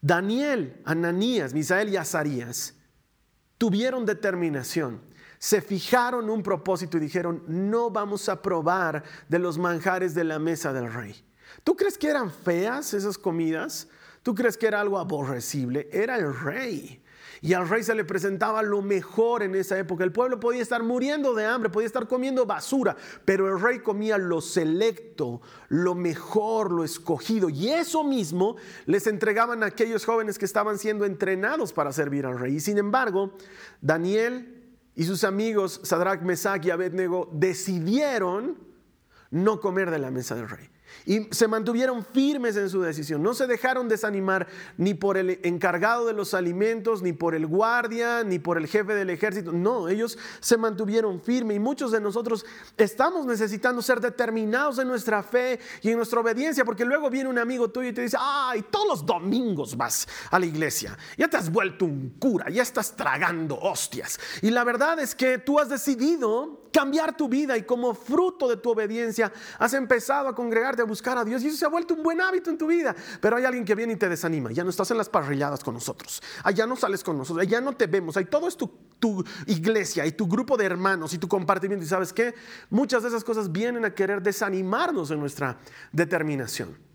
Daniel, 0.00 0.80
Ananías, 0.84 1.52
Misael 1.52 1.90
y 1.90 1.96
Azarías 1.96 2.74
tuvieron 3.58 4.06
determinación. 4.06 5.02
Se 5.38 5.60
fijaron 5.60 6.30
un 6.30 6.42
propósito 6.42 6.96
y 6.96 7.00
dijeron, 7.00 7.44
no 7.46 7.90
vamos 7.90 8.28
a 8.28 8.40
probar 8.40 9.04
de 9.28 9.38
los 9.38 9.58
manjares 9.58 10.14
de 10.14 10.24
la 10.24 10.38
mesa 10.38 10.72
del 10.72 10.92
rey. 10.92 11.27
¿Tú 11.64 11.76
crees 11.76 11.98
que 11.98 12.08
eran 12.08 12.30
feas 12.30 12.94
esas 12.94 13.18
comidas? 13.18 13.88
¿Tú 14.22 14.34
crees 14.34 14.56
que 14.56 14.66
era 14.66 14.80
algo 14.80 14.98
aborrecible? 14.98 15.88
Era 15.92 16.16
el 16.16 16.34
rey. 16.38 17.02
Y 17.40 17.52
al 17.52 17.68
rey 17.68 17.82
se 17.82 17.94
le 17.94 18.04
presentaba 18.04 18.62
lo 18.62 18.82
mejor 18.82 19.42
en 19.42 19.54
esa 19.54 19.78
época. 19.78 20.02
El 20.02 20.12
pueblo 20.12 20.40
podía 20.40 20.62
estar 20.62 20.82
muriendo 20.82 21.34
de 21.34 21.44
hambre, 21.44 21.70
podía 21.70 21.86
estar 21.86 22.08
comiendo 22.08 22.46
basura, 22.46 22.96
pero 23.24 23.48
el 23.48 23.60
rey 23.62 23.78
comía 23.78 24.18
lo 24.18 24.40
selecto, 24.40 25.40
lo 25.68 25.94
mejor, 25.94 26.72
lo 26.72 26.84
escogido. 26.84 27.48
Y 27.48 27.68
eso 27.68 28.02
mismo 28.02 28.56
les 28.86 29.06
entregaban 29.06 29.62
a 29.62 29.66
aquellos 29.66 30.04
jóvenes 30.04 30.38
que 30.38 30.44
estaban 30.44 30.78
siendo 30.78 31.04
entrenados 31.04 31.72
para 31.72 31.92
servir 31.92 32.26
al 32.26 32.38
rey. 32.38 32.56
Y 32.56 32.60
sin 32.60 32.78
embargo, 32.78 33.32
Daniel 33.80 34.76
y 34.96 35.04
sus 35.04 35.22
amigos 35.22 35.80
Sadrach, 35.84 36.22
Mesach 36.22 36.64
y 36.64 36.70
Abednego 36.70 37.30
decidieron 37.32 38.58
no 39.30 39.60
comer 39.60 39.90
de 39.90 39.98
la 40.00 40.10
mesa 40.10 40.34
del 40.34 40.48
rey. 40.48 40.68
Y 41.08 41.26
se 41.30 41.48
mantuvieron 41.48 42.04
firmes 42.04 42.54
en 42.58 42.68
su 42.68 42.82
decisión. 42.82 43.22
No 43.22 43.32
se 43.32 43.46
dejaron 43.46 43.88
desanimar 43.88 44.46
ni 44.76 44.92
por 44.92 45.16
el 45.16 45.40
encargado 45.42 46.06
de 46.06 46.12
los 46.12 46.34
alimentos, 46.34 47.00
ni 47.00 47.14
por 47.14 47.34
el 47.34 47.46
guardia, 47.46 48.24
ni 48.24 48.38
por 48.38 48.58
el 48.58 48.66
jefe 48.66 48.94
del 48.94 49.08
ejército. 49.08 49.50
No, 49.52 49.88
ellos 49.88 50.18
se 50.40 50.58
mantuvieron 50.58 51.22
firmes. 51.22 51.56
Y 51.56 51.60
muchos 51.60 51.92
de 51.92 52.00
nosotros 52.02 52.44
estamos 52.76 53.24
necesitando 53.24 53.80
ser 53.80 54.02
determinados 54.02 54.78
en 54.80 54.88
nuestra 54.88 55.22
fe 55.22 55.58
y 55.80 55.88
en 55.88 55.96
nuestra 55.96 56.20
obediencia. 56.20 56.62
Porque 56.66 56.84
luego 56.84 57.08
viene 57.08 57.30
un 57.30 57.38
amigo 57.38 57.70
tuyo 57.70 57.88
y 57.88 57.94
te 57.94 58.02
dice, 58.02 58.18
ay, 58.20 58.66
todos 58.70 58.86
los 58.86 59.06
domingos 59.06 59.78
vas 59.78 60.06
a 60.30 60.38
la 60.38 60.44
iglesia. 60.44 60.94
Ya 61.16 61.26
te 61.26 61.38
has 61.38 61.50
vuelto 61.50 61.86
un 61.86 62.16
cura, 62.18 62.50
ya 62.50 62.60
estás 62.60 62.94
tragando 62.94 63.58
hostias. 63.58 64.20
Y 64.42 64.50
la 64.50 64.62
verdad 64.62 64.98
es 64.98 65.14
que 65.14 65.38
tú 65.38 65.58
has 65.58 65.70
decidido 65.70 66.67
cambiar 66.72 67.16
tu 67.16 67.28
vida 67.28 67.56
y 67.56 67.62
como 67.62 67.94
fruto 67.94 68.48
de 68.48 68.56
tu 68.56 68.70
obediencia 68.70 69.32
has 69.58 69.74
empezado 69.74 70.28
a 70.28 70.34
congregarte, 70.34 70.82
a 70.82 70.84
buscar 70.84 71.18
a 71.18 71.24
Dios 71.24 71.42
y 71.42 71.48
eso 71.48 71.56
se 71.56 71.64
ha 71.64 71.68
vuelto 71.68 71.94
un 71.94 72.02
buen 72.02 72.20
hábito 72.20 72.50
en 72.50 72.58
tu 72.58 72.66
vida. 72.66 72.94
Pero 73.20 73.36
hay 73.36 73.44
alguien 73.44 73.64
que 73.64 73.74
viene 73.74 73.94
y 73.94 73.96
te 73.96 74.08
desanima, 74.08 74.52
ya 74.52 74.64
no 74.64 74.70
estás 74.70 74.90
en 74.90 74.98
las 74.98 75.08
parrilladas 75.08 75.62
con 75.64 75.74
nosotros, 75.74 76.22
allá 76.42 76.66
no 76.66 76.76
sales 76.76 77.02
con 77.02 77.16
nosotros, 77.16 77.46
allá 77.46 77.60
no 77.60 77.72
te 77.72 77.86
vemos, 77.86 78.16
ahí 78.16 78.24
todo 78.24 78.48
es 78.48 78.56
tu, 78.56 78.70
tu 78.98 79.24
iglesia 79.46 80.06
y 80.06 80.12
tu 80.12 80.26
grupo 80.26 80.56
de 80.56 80.64
hermanos 80.64 81.14
y 81.14 81.18
tu 81.18 81.28
compartimiento. 81.28 81.84
Y 81.84 81.88
sabes 81.88 82.12
qué, 82.12 82.34
muchas 82.70 83.02
de 83.02 83.08
esas 83.08 83.24
cosas 83.24 83.52
vienen 83.52 83.84
a 83.84 83.94
querer 83.94 84.22
desanimarnos 84.22 85.10
en 85.10 85.20
nuestra 85.20 85.58
determinación. 85.92 86.87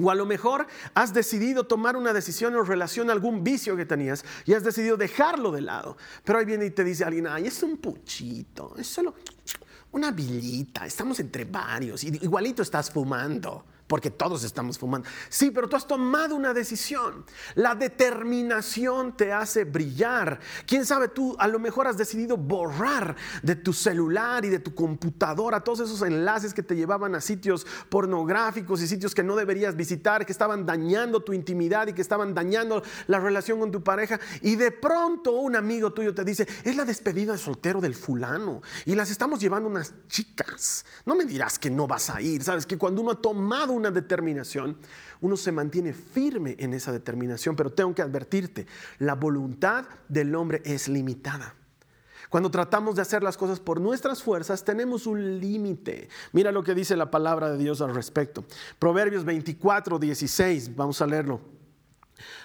O 0.00 0.10
a 0.10 0.14
lo 0.14 0.26
mejor 0.26 0.66
has 0.94 1.12
decidido 1.12 1.66
tomar 1.66 1.96
una 1.96 2.12
decisión 2.12 2.54
en 2.54 2.64
relación 2.64 3.10
a 3.10 3.12
algún 3.12 3.42
vicio 3.42 3.76
que 3.76 3.86
tenías 3.86 4.24
y 4.44 4.54
has 4.54 4.64
decidido 4.64 4.96
dejarlo 4.96 5.50
de 5.50 5.62
lado. 5.62 5.96
Pero 6.24 6.38
ahí 6.38 6.44
viene 6.44 6.66
y 6.66 6.70
te 6.70 6.84
dice 6.84 7.04
alguien, 7.04 7.26
ay, 7.26 7.46
es 7.46 7.62
un 7.62 7.76
puchito, 7.78 8.74
es 8.76 8.86
solo 8.86 9.14
una 9.92 10.10
villita, 10.10 10.84
estamos 10.84 11.18
entre 11.20 11.44
varios, 11.44 12.04
igualito 12.04 12.62
estás 12.62 12.90
fumando 12.90 13.64
porque 13.88 14.10
todos 14.10 14.44
estamos 14.44 14.78
fumando. 14.78 15.08
Sí, 15.28 15.50
pero 15.50 15.68
tú 15.68 15.76
has 15.76 15.86
tomado 15.86 16.36
una 16.36 16.54
decisión. 16.54 17.24
La 17.54 17.74
determinación 17.74 19.16
te 19.16 19.32
hace 19.32 19.64
brillar. 19.64 20.38
Quién 20.66 20.84
sabe, 20.84 21.08
tú 21.08 21.34
a 21.38 21.48
lo 21.48 21.58
mejor 21.58 21.86
has 21.86 21.96
decidido 21.96 22.36
borrar 22.36 23.16
de 23.42 23.56
tu 23.56 23.72
celular 23.72 24.44
y 24.44 24.50
de 24.50 24.58
tu 24.58 24.74
computadora 24.74 25.64
todos 25.64 25.80
esos 25.80 26.02
enlaces 26.02 26.54
que 26.54 26.62
te 26.62 26.76
llevaban 26.76 27.14
a 27.14 27.20
sitios 27.20 27.66
pornográficos 27.88 28.82
y 28.82 28.86
sitios 28.86 29.14
que 29.14 29.22
no 29.22 29.34
deberías 29.34 29.74
visitar, 29.74 30.26
que 30.26 30.32
estaban 30.32 30.66
dañando 30.66 31.22
tu 31.22 31.32
intimidad 31.32 31.88
y 31.88 31.94
que 31.94 32.02
estaban 32.02 32.34
dañando 32.34 32.82
la 33.06 33.18
relación 33.18 33.58
con 33.58 33.70
tu 33.70 33.82
pareja. 33.82 34.20
Y 34.42 34.56
de 34.56 34.70
pronto 34.70 35.32
un 35.32 35.56
amigo 35.56 35.92
tuyo 35.92 36.14
te 36.14 36.24
dice, 36.24 36.46
es 36.64 36.76
la 36.76 36.84
despedida 36.84 37.32
de 37.32 37.38
soltero 37.38 37.80
del 37.80 37.94
fulano 37.94 38.60
y 38.84 38.94
las 38.94 39.10
estamos 39.10 39.40
llevando 39.40 39.68
unas 39.68 39.94
chicas. 40.08 40.84
No 41.06 41.14
me 41.14 41.24
dirás 41.24 41.58
que 41.58 41.70
no 41.70 41.86
vas 41.86 42.10
a 42.10 42.20
ir. 42.20 42.42
Sabes 42.42 42.66
que 42.66 42.76
cuando 42.76 43.00
uno 43.00 43.12
ha 43.12 43.20
tomado 43.20 43.72
una 43.78 43.90
determinación, 43.90 44.76
uno 45.20 45.36
se 45.36 45.52
mantiene 45.52 45.92
firme 45.92 46.56
en 46.58 46.74
esa 46.74 46.92
determinación, 46.92 47.56
pero 47.56 47.70
tengo 47.72 47.94
que 47.94 48.02
advertirte, 48.02 48.66
la 48.98 49.14
voluntad 49.14 49.86
del 50.08 50.34
hombre 50.34 50.62
es 50.64 50.88
limitada. 50.88 51.54
Cuando 52.28 52.50
tratamos 52.50 52.96
de 52.96 53.02
hacer 53.02 53.22
las 53.22 53.38
cosas 53.38 53.58
por 53.58 53.80
nuestras 53.80 54.22
fuerzas, 54.22 54.62
tenemos 54.62 55.06
un 55.06 55.40
límite. 55.40 56.08
Mira 56.32 56.52
lo 56.52 56.62
que 56.62 56.74
dice 56.74 56.94
la 56.94 57.10
palabra 57.10 57.50
de 57.50 57.56
Dios 57.56 57.80
al 57.80 57.94
respecto. 57.94 58.44
Proverbios 58.78 59.24
24, 59.24 59.98
16, 59.98 60.76
vamos 60.76 61.00
a 61.00 61.06
leerlo. 61.06 61.40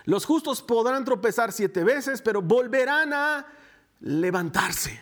Los 0.06 0.26
justos 0.26 0.62
podrán 0.62 1.04
tropezar 1.04 1.52
siete 1.52 1.84
veces, 1.84 2.22
pero 2.22 2.42
volverán 2.42 3.12
a 3.14 3.46
levantarse. 4.00 5.02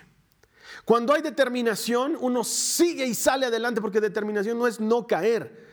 Cuando 0.85 1.13
hay 1.13 1.21
determinación, 1.21 2.17
uno 2.19 2.43
sigue 2.43 3.05
y 3.05 3.13
sale 3.13 3.45
adelante 3.45 3.81
porque 3.81 4.01
determinación 4.01 4.57
no 4.57 4.65
es 4.65 4.79
no 4.79 5.05
caer. 5.05 5.70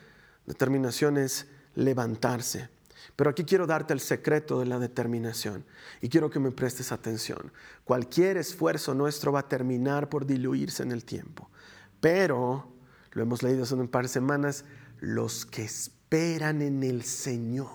Determinación 0.48 1.18
es 1.18 1.46
levantarse. 1.74 2.70
Pero 3.16 3.28
aquí 3.28 3.44
quiero 3.44 3.66
darte 3.66 3.92
el 3.92 4.00
secreto 4.00 4.58
de 4.60 4.64
la 4.64 4.78
determinación 4.78 5.66
y 6.00 6.08
quiero 6.08 6.30
que 6.30 6.40
me 6.40 6.52
prestes 6.52 6.90
atención. 6.90 7.52
Cualquier 7.84 8.38
esfuerzo 8.38 8.94
nuestro 8.94 9.30
va 9.30 9.40
a 9.40 9.48
terminar 9.48 10.08
por 10.08 10.24
diluirse 10.24 10.82
en 10.82 10.92
el 10.92 11.04
tiempo. 11.04 11.50
Pero, 12.00 12.72
lo 13.12 13.22
hemos 13.22 13.42
leído 13.42 13.64
hace 13.64 13.74
un 13.74 13.88
par 13.88 14.04
de 14.04 14.08
semanas, 14.08 14.64
los 15.00 15.44
que 15.44 15.64
esperan 15.64 16.62
en 16.62 16.82
el 16.82 17.02
Señor 17.02 17.68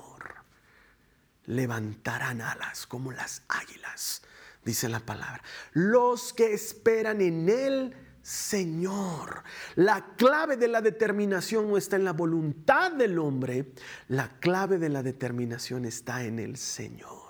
levantarán 1.46 2.42
alas 2.42 2.88
como 2.88 3.12
las 3.12 3.44
águilas, 3.50 4.24
dice 4.66 4.90
la 4.90 5.00
palabra. 5.00 5.44
Los 5.74 6.34
que 6.34 6.54
esperan 6.54 7.22
en 7.22 7.50
Él 7.50 7.96
Señor. 8.24 9.44
La 9.76 10.16
clave 10.16 10.56
de 10.56 10.70
la 10.70 10.82
determinación 10.82 11.70
no 11.70 11.78
está 11.78 11.98
en 11.98 12.06
la 12.06 12.14
voluntad 12.14 12.94
del 12.94 13.20
hombre, 13.20 13.74
la 14.08 14.40
clave 14.40 14.80
de 14.80 14.90
la 14.90 15.04
determinación 15.04 15.84
está 15.84 16.24
en 16.24 16.40
el 16.40 16.56
Señor. 16.56 17.22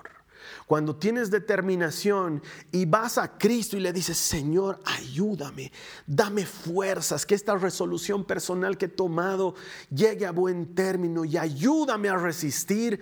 Cuando 0.66 0.96
tienes 0.96 1.30
determinación 1.30 2.42
y 2.70 2.86
vas 2.86 3.18
a 3.18 3.36
Cristo 3.36 3.76
y 3.76 3.80
le 3.80 3.92
dices, 3.92 4.16
Señor, 4.16 4.80
ayúdame, 4.84 5.72
dame 6.06 6.46
fuerzas, 6.46 7.26
que 7.26 7.34
esta 7.34 7.56
resolución 7.56 8.24
personal 8.24 8.78
que 8.78 8.86
he 8.86 8.88
tomado 8.88 9.54
llegue 9.90 10.26
a 10.26 10.32
buen 10.32 10.74
término 10.74 11.24
y 11.24 11.36
ayúdame 11.36 12.08
a 12.08 12.16
resistir 12.16 13.00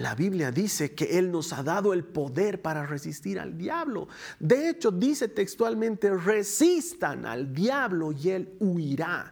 la 0.00 0.14
Biblia 0.14 0.50
dice 0.50 0.94
que 0.94 1.18
Él 1.18 1.30
nos 1.30 1.52
ha 1.52 1.62
dado 1.62 1.92
el 1.92 2.04
poder 2.04 2.62
para 2.62 2.86
resistir 2.86 3.38
al 3.38 3.58
diablo. 3.58 4.08
De 4.38 4.70
hecho, 4.70 4.90
dice 4.90 5.28
textualmente, 5.28 6.08
resistan 6.16 7.26
al 7.26 7.52
diablo 7.52 8.10
y 8.10 8.30
Él 8.30 8.56
huirá 8.60 9.30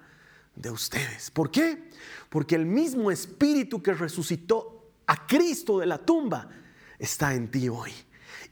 de 0.54 0.70
ustedes. 0.70 1.31
¿Por 1.31 1.50
qué? 1.50 1.88
Porque 2.28 2.54
el 2.54 2.66
mismo 2.66 3.11
espíritu 3.11 3.83
que 3.83 3.94
resucitó 3.94 4.92
a 5.07 5.26
Cristo 5.26 5.78
de 5.78 5.87
la 5.87 5.96
tumba 5.96 6.50
está 6.98 7.33
en 7.33 7.50
ti 7.50 7.70
hoy. 7.70 7.92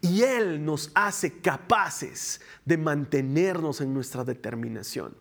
Y 0.01 0.23
Él 0.23 0.65
nos 0.65 0.91
hace 0.95 1.43
capaces 1.43 2.41
de 2.65 2.79
mantenernos 2.79 3.83
en 3.83 3.93
nuestra 3.93 4.25
determinación. 4.25 5.15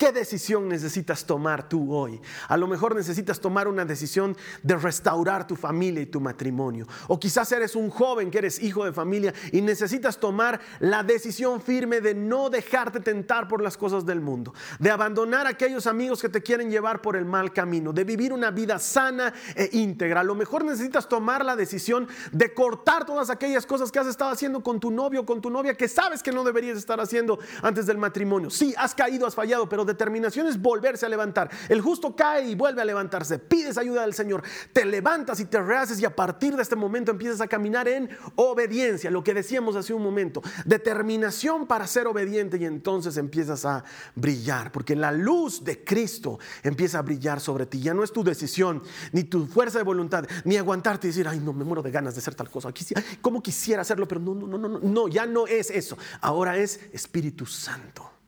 ¿Qué 0.00 0.12
decisión 0.12 0.66
necesitas 0.66 1.26
tomar 1.26 1.68
tú 1.68 1.94
hoy? 1.94 2.18
A 2.48 2.56
lo 2.56 2.66
mejor 2.66 2.96
necesitas 2.96 3.38
tomar 3.38 3.68
una 3.68 3.84
decisión 3.84 4.34
de 4.62 4.76
restaurar 4.76 5.46
tu 5.46 5.56
familia 5.56 6.00
y 6.00 6.06
tu 6.06 6.22
matrimonio. 6.22 6.86
O 7.08 7.20
quizás 7.20 7.52
eres 7.52 7.76
un 7.76 7.90
joven 7.90 8.30
que 8.30 8.38
eres 8.38 8.62
hijo 8.62 8.86
de 8.86 8.94
familia 8.94 9.34
y 9.52 9.60
necesitas 9.60 10.18
tomar 10.18 10.58
la 10.78 11.02
decisión 11.02 11.60
firme 11.60 12.00
de 12.00 12.14
no 12.14 12.48
dejarte 12.48 13.00
tentar 13.00 13.46
por 13.46 13.60
las 13.60 13.76
cosas 13.76 14.06
del 14.06 14.22
mundo, 14.22 14.54
de 14.78 14.90
abandonar 14.90 15.46
a 15.46 15.50
aquellos 15.50 15.86
amigos 15.86 16.22
que 16.22 16.30
te 16.30 16.42
quieren 16.42 16.70
llevar 16.70 17.02
por 17.02 17.14
el 17.14 17.26
mal 17.26 17.52
camino, 17.52 17.92
de 17.92 18.04
vivir 18.04 18.32
una 18.32 18.50
vida 18.50 18.78
sana 18.78 19.34
e 19.54 19.68
íntegra. 19.72 20.20
A 20.20 20.24
lo 20.24 20.34
mejor 20.34 20.64
necesitas 20.64 21.10
tomar 21.10 21.44
la 21.44 21.56
decisión 21.56 22.08
de 22.32 22.54
cortar 22.54 23.04
todas 23.04 23.28
aquellas 23.28 23.66
cosas 23.66 23.92
que 23.92 23.98
has 23.98 24.06
estado 24.06 24.30
haciendo 24.30 24.62
con 24.62 24.80
tu 24.80 24.90
novio 24.90 25.20
o 25.20 25.26
con 25.26 25.42
tu 25.42 25.50
novia 25.50 25.74
que 25.74 25.88
sabes 25.88 26.22
que 26.22 26.32
no 26.32 26.42
deberías 26.42 26.78
estar 26.78 26.98
haciendo 27.02 27.38
antes 27.60 27.84
del 27.84 27.98
matrimonio. 27.98 28.48
Sí, 28.48 28.74
has 28.78 28.94
caído, 28.94 29.26
has 29.26 29.34
fallado, 29.34 29.68
pero 29.68 29.89
determinación 29.92 30.46
es 30.46 30.60
volverse 30.60 31.06
a 31.06 31.08
levantar. 31.08 31.50
El 31.68 31.80
justo 31.80 32.14
cae 32.16 32.48
y 32.48 32.54
vuelve 32.54 32.82
a 32.82 32.84
levantarse. 32.84 33.38
Pides 33.38 33.78
ayuda 33.78 34.02
del 34.02 34.14
Señor. 34.14 34.42
Te 34.72 34.84
levantas 34.84 35.40
y 35.40 35.44
te 35.44 35.60
rehaces 35.60 36.00
y 36.00 36.04
a 36.04 36.14
partir 36.14 36.56
de 36.56 36.62
este 36.62 36.76
momento 36.76 37.10
empiezas 37.10 37.40
a 37.40 37.48
caminar 37.48 37.88
en 37.88 38.08
obediencia. 38.36 39.10
Lo 39.10 39.22
que 39.22 39.34
decíamos 39.34 39.76
hace 39.76 39.92
un 39.92 40.02
momento. 40.02 40.42
Determinación 40.64 41.66
para 41.66 41.86
ser 41.86 42.06
obediente 42.06 42.56
y 42.58 42.64
entonces 42.64 43.16
empiezas 43.16 43.64
a 43.64 43.84
brillar. 44.14 44.72
Porque 44.72 44.96
la 44.96 45.12
luz 45.12 45.64
de 45.64 45.84
Cristo 45.84 46.38
empieza 46.62 46.98
a 46.98 47.02
brillar 47.02 47.40
sobre 47.40 47.66
ti. 47.66 47.80
Ya 47.80 47.94
no 47.94 48.04
es 48.04 48.12
tu 48.12 48.24
decisión, 48.24 48.82
ni 49.12 49.24
tu 49.24 49.46
fuerza 49.46 49.78
de 49.78 49.84
voluntad, 49.84 50.24
ni 50.44 50.56
aguantarte 50.56 51.06
y 51.06 51.10
decir, 51.10 51.28
ay, 51.28 51.40
no, 51.40 51.52
me 51.52 51.64
muero 51.64 51.82
de 51.82 51.90
ganas 51.90 52.14
de 52.14 52.20
hacer 52.20 52.34
tal 52.34 52.50
cosa. 52.50 52.72
¿Cómo 53.20 53.42
quisiera 53.42 53.82
hacerlo? 53.82 54.06
Pero 54.06 54.20
no, 54.20 54.34
no, 54.34 54.46
no, 54.46 54.68
no, 54.68 54.78
no, 54.78 55.08
ya 55.08 55.26
no 55.26 55.46
es 55.46 55.70
eso. 55.70 55.96
Ahora 56.20 56.56
es 56.56 56.80
Espíritu 56.92 57.46
Santo 57.46 58.19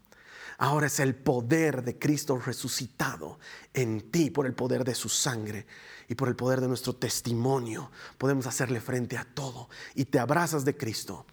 Ahora 0.58 0.86
es 0.86 1.00
el 1.00 1.14
poder 1.14 1.82
de 1.82 1.98
Cristo 1.98 2.38
resucitado 2.38 3.38
en 3.72 4.10
ti 4.10 4.30
por 4.30 4.46
el 4.46 4.54
poder 4.54 4.84
de 4.84 4.94
su 4.94 5.08
sangre 5.08 5.66
y 6.08 6.14
por 6.14 6.28
el 6.28 6.36
poder 6.36 6.60
de 6.60 6.68
nuestro 6.68 6.94
testimonio. 6.94 7.90
Podemos 8.18 8.46
hacerle 8.46 8.80
frente 8.80 9.16
a 9.16 9.24
todo 9.24 9.68
y 9.94 10.04
te 10.06 10.18
abrazas 10.18 10.64
de 10.64 10.76
Cristo 10.76 11.26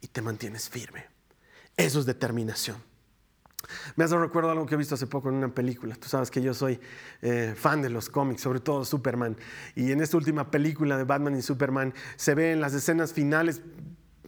y 0.00 0.08
te 0.08 0.22
mantienes 0.22 0.68
firme. 0.68 1.06
Eso 1.76 2.00
es 2.00 2.06
determinación. 2.06 2.90
Me 3.96 4.04
hace 4.04 4.16
recuerdo 4.18 4.50
algo 4.50 4.66
que 4.66 4.74
he 4.74 4.78
visto 4.78 4.94
hace 4.94 5.06
poco 5.06 5.28
en 5.28 5.36
una 5.36 5.54
película. 5.54 5.94
Tú 5.94 6.08
sabes 6.08 6.30
que 6.30 6.42
yo 6.42 6.54
soy 6.54 6.80
eh, 7.22 7.54
fan 7.56 7.82
de 7.82 7.90
los 7.90 8.08
cómics, 8.08 8.42
sobre 8.42 8.60
todo 8.60 8.84
Superman. 8.84 9.36
Y 9.74 9.92
en 9.92 10.00
esta 10.00 10.16
última 10.16 10.50
película 10.50 10.96
de 10.96 11.04
Batman 11.04 11.36
y 11.36 11.42
Superman 11.42 11.94
se 12.16 12.34
ve 12.34 12.52
en 12.52 12.60
las 12.60 12.74
escenas 12.74 13.12
finales 13.12 13.60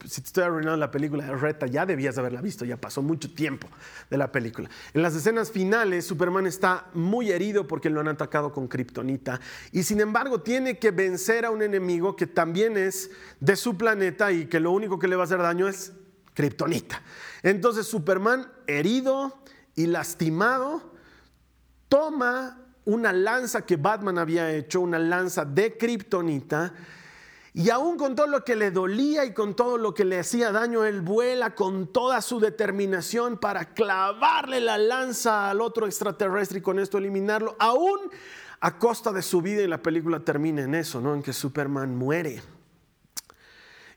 si 0.07 0.20
te 0.20 0.26
estoy 0.26 0.44
arruinando 0.44 0.76
la 0.76 0.90
película 0.90 1.24
de 1.24 1.37
Reta, 1.37 1.66
ya 1.66 1.87
debías 1.87 2.18
haberla 2.18 2.40
visto, 2.40 2.64
ya 2.64 2.76
pasó 2.76 3.02
mucho 3.02 3.33
tiempo 3.33 3.68
de 4.11 4.16
la 4.16 4.33
película. 4.33 4.68
En 4.94 5.02
las 5.02 5.14
escenas 5.14 5.50
finales, 5.50 6.07
Superman 6.07 6.46
está 6.46 6.87
muy 6.94 7.31
herido 7.31 7.66
porque 7.66 7.90
lo 7.90 8.00
han 8.00 8.09
atacado 8.09 8.52
con 8.52 8.68
kriptonita 8.68 9.40
y 9.70 9.83
sin 9.83 10.00
embargo 10.00 10.40
tiene 10.40 10.78
que 10.78 10.90
vencer 10.90 11.44
a 11.44 11.50
un 11.50 11.62
enemigo 11.62 12.16
que 12.16 12.26
también 12.26 12.76
es 12.76 13.11
de 13.40 13.57
su 13.57 13.76
planeta 13.76 14.33
y 14.33 14.46
que 14.46 14.61
lo 14.61 14.72
único 14.72 14.98
que 14.98 15.09
le 15.09 15.16
va 15.16 15.22
a 15.22 15.26
hacer 15.26 15.38
daño 15.38 15.68
es 15.68 15.92
kriptonita. 16.35 17.02
Entonces 17.42 17.87
Superman, 17.87 18.50
herido 18.66 19.42
y 19.74 19.87
lastimado, 19.87 20.92
toma 21.88 22.59
una 22.85 23.12
lanza 23.12 23.64
que 23.64 23.76
Batman 23.76 24.18
había 24.18 24.50
hecho, 24.50 24.81
una 24.81 24.98
lanza 24.98 25.44
de 25.44 25.76
kriptonita, 25.76 26.74
y 27.54 27.68
aún 27.68 27.98
con 27.98 28.14
todo 28.14 28.26
lo 28.26 28.44
que 28.44 28.56
le 28.56 28.70
dolía 28.70 29.26
y 29.26 29.34
con 29.34 29.54
todo 29.54 29.76
lo 29.76 29.92
que 29.92 30.06
le 30.06 30.18
hacía 30.18 30.52
daño, 30.52 30.84
él 30.84 31.02
vuela 31.02 31.54
con 31.54 31.92
toda 31.92 32.22
su 32.22 32.40
determinación 32.40 33.36
para 33.36 33.74
clavarle 33.74 34.60
la 34.60 34.78
lanza 34.78 35.50
al 35.50 35.60
otro 35.60 35.86
extraterrestre 35.86 36.60
y 36.60 36.62
con 36.62 36.78
esto 36.78 36.96
eliminarlo, 36.96 37.54
aún 37.58 37.98
a 38.60 38.78
costa 38.78 39.12
de 39.12 39.20
su 39.20 39.42
vida 39.42 39.62
y 39.62 39.66
la 39.66 39.82
película 39.82 40.20
termina 40.20 40.62
en 40.62 40.74
eso, 40.74 41.00
¿no? 41.00 41.14
En 41.14 41.22
que 41.22 41.34
Superman 41.34 41.94
muere. 41.94 42.42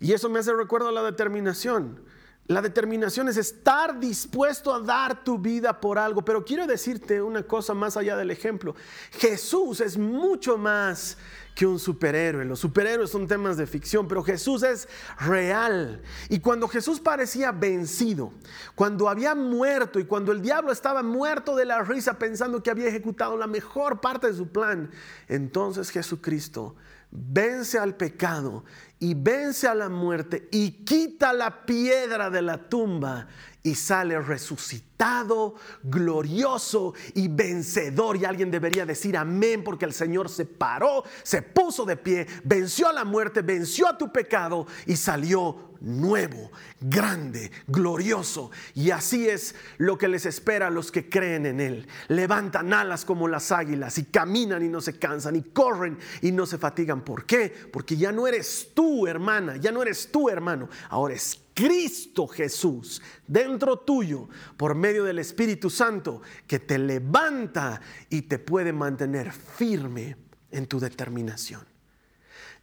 Y 0.01 0.11
eso 0.11 0.27
me 0.27 0.39
hace 0.39 0.51
recuerdo 0.53 0.89
a 0.89 0.91
la 0.91 1.03
determinación. 1.03 2.03
La 2.47 2.61
determinación 2.61 3.27
es 3.27 3.37
estar 3.37 3.99
dispuesto 3.99 4.71
a 4.71 4.79
dar 4.79 5.23
tu 5.23 5.39
vida 5.39 5.81
por 5.81 5.97
algo. 5.97 6.23
Pero 6.23 6.45
quiero 6.45 6.67
decirte 6.67 7.19
una 7.19 7.41
cosa 7.41 7.73
más 7.73 7.97
allá 7.97 8.15
del 8.15 8.29
ejemplo. 8.29 8.75
Jesús 9.13 9.81
es 9.81 9.97
mucho 9.97 10.55
más 10.55 11.17
que 11.55 11.65
un 11.65 11.79
superhéroe. 11.79 12.45
Los 12.45 12.59
superhéroes 12.59 13.09
son 13.09 13.27
temas 13.27 13.57
de 13.57 13.65
ficción, 13.65 14.07
pero 14.07 14.21
Jesús 14.21 14.61
es 14.61 14.87
real. 15.19 16.03
Y 16.29 16.39
cuando 16.39 16.67
Jesús 16.67 16.99
parecía 16.99 17.51
vencido, 17.51 18.31
cuando 18.75 19.09
había 19.09 19.33
muerto 19.33 19.99
y 19.99 20.05
cuando 20.05 20.31
el 20.31 20.43
diablo 20.43 20.71
estaba 20.71 21.01
muerto 21.01 21.55
de 21.55 21.65
la 21.65 21.81
risa 21.81 22.19
pensando 22.19 22.61
que 22.61 22.69
había 22.69 22.89
ejecutado 22.89 23.37
la 23.37 23.47
mejor 23.47 24.01
parte 24.01 24.27
de 24.27 24.33
su 24.33 24.49
plan, 24.49 24.91
entonces 25.27 25.89
Jesucristo 25.89 26.75
vence 27.09 27.79
al 27.79 27.95
pecado 27.95 28.65
y 28.99 29.13
vence 29.13 29.67
a 29.67 29.75
la 29.75 29.89
muerte 29.89 30.47
y 30.51 30.83
quita 30.85 31.33
la 31.33 31.65
piedra 31.65 32.29
de 32.29 32.41
la 32.41 32.57
tumba 32.69 33.27
y 33.65 33.73
sale 33.73 34.21
resucitado, 34.21 35.55
glorioso 35.83 36.93
y 37.15 37.27
vencedor. 37.27 38.15
Y 38.15 38.23
alguien 38.23 38.51
debería 38.51 38.85
decir 38.85 39.17
amén 39.17 39.63
porque 39.63 39.85
el 39.85 39.93
Señor 39.93 40.29
se 40.29 40.45
paró, 40.45 41.03
se 41.23 41.41
puso 41.41 41.83
de 41.83 41.97
pie, 41.97 42.27
venció 42.43 42.87
a 42.87 42.93
la 42.93 43.03
muerte, 43.03 43.41
venció 43.41 43.87
a 43.87 43.97
tu 43.97 44.11
pecado 44.11 44.67
y 44.85 44.95
salió 44.95 45.71
nuevo, 45.81 46.51
grande, 46.79 47.51
glorioso. 47.65 48.51
Y 48.75 48.91
así 48.91 49.27
es 49.27 49.55
lo 49.77 49.97
que 49.97 50.09
les 50.09 50.27
espera 50.27 50.67
a 50.67 50.71
los 50.71 50.91
que 50.91 51.09
creen 51.09 51.47
en 51.47 51.59
Él. 51.59 51.87
Levantan 52.07 52.71
alas 52.71 53.03
como 53.03 53.27
las 53.27 53.51
águilas 53.51 53.97
y 53.97 54.05
caminan 54.05 54.63
y 54.63 54.69
no 54.69 54.79
se 54.79 54.99
cansan 54.99 55.37
y 55.37 55.41
corren 55.41 55.97
y 56.21 56.31
no 56.31 56.45
se 56.45 56.59
fatigan. 56.59 57.03
¿Por 57.03 57.25
qué? 57.25 57.51
Porque 57.73 57.97
ya 57.97 58.11
no 58.11 58.27
eres 58.27 58.69
tú, 58.75 59.07
hermana, 59.07 59.57
ya 59.57 59.71
no 59.71 59.81
eres 59.81 60.11
tú, 60.11 60.29
hermano. 60.29 60.69
Ahora 60.89 61.15
es 61.15 61.44
Cristo 61.55 62.27
Jesús 62.27 63.01
dentro 63.25 63.79
tuyo 63.79 64.27
por 64.57 64.75
medio 64.75 65.05
del 65.05 65.19
Espíritu 65.19 65.69
Santo 65.69 66.21
que 66.45 66.59
te 66.59 66.77
levanta 66.77 67.81
y 68.09 68.23
te 68.23 68.37
puede 68.37 68.73
mantener 68.73 69.31
firme 69.31 70.17
en 70.51 70.67
tu 70.67 70.79
determinación. 70.79 71.65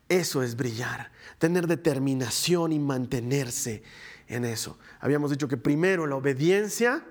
Eso 0.09 0.43
es 0.43 0.57
brillar, 0.57 1.11
tener 1.39 1.67
determinación 1.67 2.71
y 2.71 2.79
mantenerse 2.79 3.83
en 4.29 4.45
eso. 4.45 4.79
Habíamos 5.01 5.31
dicho 5.31 5.49
que 5.49 5.57
primero 5.57 6.07
la 6.07 6.17
obediencia 6.17 7.03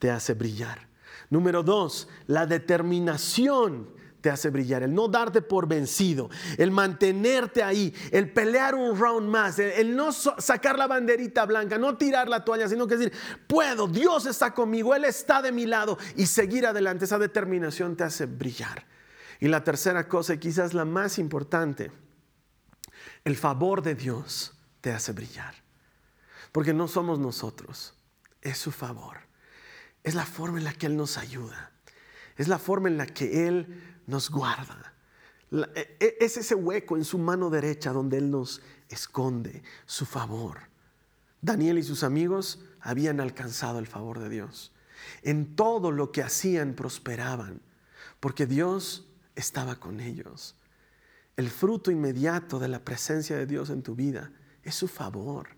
te 0.00 0.10
hace 0.10 0.34
brillar. 0.34 0.88
Número 1.30 1.62
dos, 1.62 2.08
la 2.26 2.46
determinación 2.46 3.99
te 4.20 4.30
hace 4.30 4.50
brillar, 4.50 4.82
el 4.82 4.94
no 4.94 5.08
darte 5.08 5.42
por 5.42 5.66
vencido, 5.66 6.28
el 6.58 6.70
mantenerte 6.70 7.62
ahí, 7.62 7.94
el 8.12 8.32
pelear 8.32 8.74
un 8.74 8.98
round 8.98 9.28
más, 9.28 9.58
el, 9.58 9.96
no 9.96 10.12
sacar 10.12 10.78
la 10.78 10.86
banderita 10.86 11.46
blanca, 11.46 11.78
no 11.78 11.96
tirar 11.96 12.28
la 12.28 12.44
toalla, 12.44 12.68
sino 12.68 12.86
que 12.86 12.96
decir, 12.96 13.12
puedo, 13.46 13.88
Dios 13.88 14.26
está 14.26 14.52
conmigo, 14.52 14.94
Él 14.94 15.04
está 15.04 15.42
de 15.42 15.52
mi 15.52 15.66
lado 15.66 15.98
y 16.16 16.26
seguir 16.26 16.66
adelante. 16.66 17.04
Esa 17.04 17.18
determinación 17.18 17.96
te 17.96 18.04
hace 18.04 18.26
brillar. 18.26 18.86
Y 19.40 19.48
la 19.48 19.64
tercera 19.64 20.06
cosa, 20.06 20.34
y 20.34 20.38
quizás 20.38 20.74
la 20.74 20.84
más 20.84 21.18
importante, 21.18 21.90
el 23.24 23.36
favor 23.36 23.82
de 23.82 23.94
Dios 23.94 24.52
te 24.80 24.92
hace 24.92 25.12
brillar. 25.12 25.54
Porque 26.52 26.74
no 26.74 26.88
somos 26.88 27.18
nosotros, 27.18 27.94
es 28.42 28.58
su 28.58 28.70
favor. 28.70 29.18
Es 30.02 30.14
la 30.14 30.26
forma 30.26 30.58
en 30.58 30.64
la 30.64 30.72
que 30.72 30.86
Él 30.86 30.96
nos 30.96 31.16
ayuda. 31.16 31.72
Es 32.36 32.48
la 32.48 32.58
forma 32.58 32.88
en 32.88 32.96
la 32.96 33.06
que 33.06 33.46
Él 33.46 33.99
nos 34.06 34.30
guarda. 34.30 34.94
E, 35.74 35.96
e, 36.00 36.16
es 36.20 36.36
ese 36.36 36.54
hueco 36.54 36.96
en 36.96 37.04
su 37.04 37.18
mano 37.18 37.50
derecha 37.50 37.92
donde 37.92 38.18
Él 38.18 38.30
nos 38.30 38.62
esconde 38.88 39.62
su 39.86 40.06
favor. 40.06 40.58
Daniel 41.42 41.78
y 41.78 41.82
sus 41.82 42.02
amigos 42.02 42.62
habían 42.80 43.20
alcanzado 43.20 43.78
el 43.78 43.86
favor 43.86 44.18
de 44.18 44.28
Dios. 44.28 44.72
En 45.22 45.56
todo 45.56 45.90
lo 45.90 46.12
que 46.12 46.22
hacían 46.22 46.74
prosperaban, 46.74 47.62
porque 48.20 48.46
Dios 48.46 49.08
estaba 49.34 49.76
con 49.76 50.00
ellos. 50.00 50.56
El 51.36 51.50
fruto 51.50 51.90
inmediato 51.90 52.58
de 52.58 52.68
la 52.68 52.84
presencia 52.84 53.36
de 53.36 53.46
Dios 53.46 53.70
en 53.70 53.82
tu 53.82 53.94
vida 53.94 54.30
es 54.62 54.74
su 54.74 54.88
favor, 54.88 55.48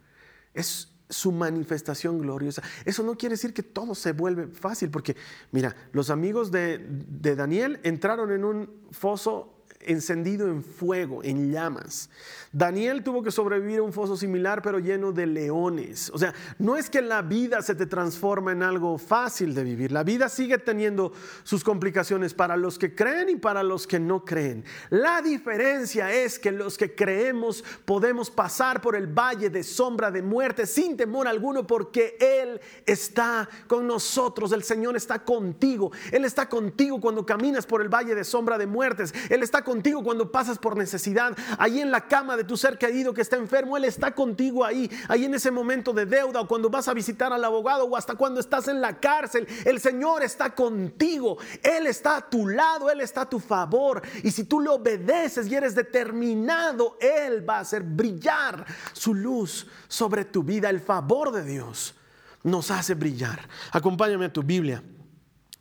es 0.55 0.92
su 1.13 1.31
manifestación 1.33 2.19
gloriosa. 2.19 2.63
Eso 2.85 3.03
no 3.03 3.17
quiere 3.17 3.35
decir 3.35 3.55
que 3.55 3.63
todo 3.63 3.95
se 3.95 4.13
vuelve 4.13 4.49
fácil, 4.49 4.91
porque 4.91 5.17
mira, 5.51 5.77
los 5.93 6.11
amigos 6.11 6.51
de, 6.51 6.79
de 6.81 7.37
Daniel 7.37 7.81
entraron 7.83 8.33
en 8.33 8.45
un 8.45 8.71
foso 8.91 9.62
encendido 9.87 10.49
en 10.49 10.63
fuego, 10.63 11.23
en 11.23 11.53
llamas. 11.53 12.11
Daniel 12.53 13.03
tuvo 13.03 13.23
que 13.23 13.31
sobrevivir 13.31 13.79
a 13.79 13.83
un 13.83 13.95
foso 13.95 14.15
similar, 14.15 14.61
pero 14.61 14.79
lleno 14.79 15.11
de 15.11 15.27
leones. 15.27 16.11
O 16.11 16.19
sea, 16.19 16.35
no 16.59 16.77
es 16.77 16.91
que 16.91 17.01
la 17.01 17.23
vida 17.23 17.63
se 17.63 17.75
te 17.75 17.87
transforma 17.87 18.53
en 18.53 18.63
algo 18.63 18.99
fácil 18.99 19.55
de 19.55 19.65
vivir. 19.65 19.91
La 19.91 20.05
vida 20.05 20.29
sigue 20.29 20.59
teniendo 20.59 21.13
sus 21.45 21.65
complicaciones 21.65 22.35
para 22.35 22.57
los 22.59 22.79
que 22.79 22.95
creen 22.95 23.31
y 23.31 23.37
para 23.37 23.63
los 23.63 23.87
que 23.87 23.99
no 23.99 24.25
creen. 24.25 24.65
La 24.91 25.23
diferencia 25.23 26.13
es 26.13 26.39
que 26.39 26.53
los 26.53 26.77
que 26.77 26.95
creemos 26.95 27.65
podemos 27.87 28.31
pasar 28.31 28.83
por 28.83 28.97
el 28.97 29.07
valle 29.07 29.49
de 29.49 29.63
sombra 29.63 30.11
de 30.11 30.23
muerte 30.23 30.67
sin 30.67 30.97
temor 30.97 31.27
alguno 31.27 31.67
porque 31.67 32.19
Él 32.21 32.61
está 32.85 33.49
con 33.67 33.87
nosotros. 33.87 34.53
El 34.53 34.63
Señor 34.63 34.95
está 34.95 35.25
contigo. 35.25 35.91
Él 36.11 36.27
está 36.27 36.51
contigo 36.51 37.01
cuando 37.01 37.25
caminas 37.25 37.65
por 37.65 37.81
el 37.81 37.89
valle 37.89 38.15
de 38.15 38.25
sombra 38.25 38.59
de 38.59 38.67
muertes. 38.67 39.15
Él 39.31 39.43
está 39.43 39.63
contigo 39.63 39.72
cuando 40.05 40.31
pasas 40.31 40.59
por 40.59 40.77
necesidad. 40.77 41.37
Ahí 41.59 41.81
en 41.81 41.91
la 41.91 42.03
cama 42.03 42.37
de 42.37 42.45
tu 42.45 42.57
ser 42.57 42.79
querido 42.79 43.15
que 43.15 43.21
está 43.21 43.37
enfermo, 43.37 43.77
Él 43.77 43.85
está 43.85 44.15
contigo 44.15 44.65
ahí. 44.65 44.91
Ahí 45.09 45.25
en 45.25 45.35
ese 45.35 45.51
momento 45.51 45.93
de 45.93 46.07
deuda 46.07 46.41
o 46.41 46.49
cuando 46.49 46.69
vas 46.69 46.89
a 46.89 46.95
visitar 46.95 47.33
al 47.33 47.45
abogado 47.45 47.85
o 47.85 47.97
hasta 47.97 48.15
cuando 48.15 48.41
estás 48.41 48.69
en 48.69 48.81
la 48.81 48.99
cárcel. 49.01 49.47
El 49.65 49.81
Señor 49.81 50.23
está 50.23 50.55
contigo. 50.55 51.39
Él 51.63 51.87
está 51.87 52.17
a 52.17 52.31
tu 52.31 52.49
lado. 52.49 52.91
Él 52.91 53.01
está 53.01 53.23
a 53.23 53.29
tu 53.29 53.39
favor. 53.39 54.03
Y 54.23 54.31
si 54.31 54.45
tú 54.45 54.61
le 54.61 54.71
obedeces 54.71 55.47
y 55.47 55.55
eres 55.55 55.75
determinado, 55.75 56.97
Él 57.01 57.49
va 57.49 57.57
a 57.57 57.61
hacer 57.61 57.83
brillar 57.83 58.65
su 58.93 59.15
luz 59.15 59.67
sobre 59.89 60.25
tu 60.25 60.43
vida. 60.43 60.69
El 60.71 60.81
favor 60.81 61.33
de 61.33 61.45
Dios 61.45 61.95
nos 62.43 62.71
hace 62.71 62.95
brillar. 62.95 63.49
Acompáñame 63.71 64.27
a 64.27 64.33
tu 64.33 64.43
Biblia. 64.43 64.83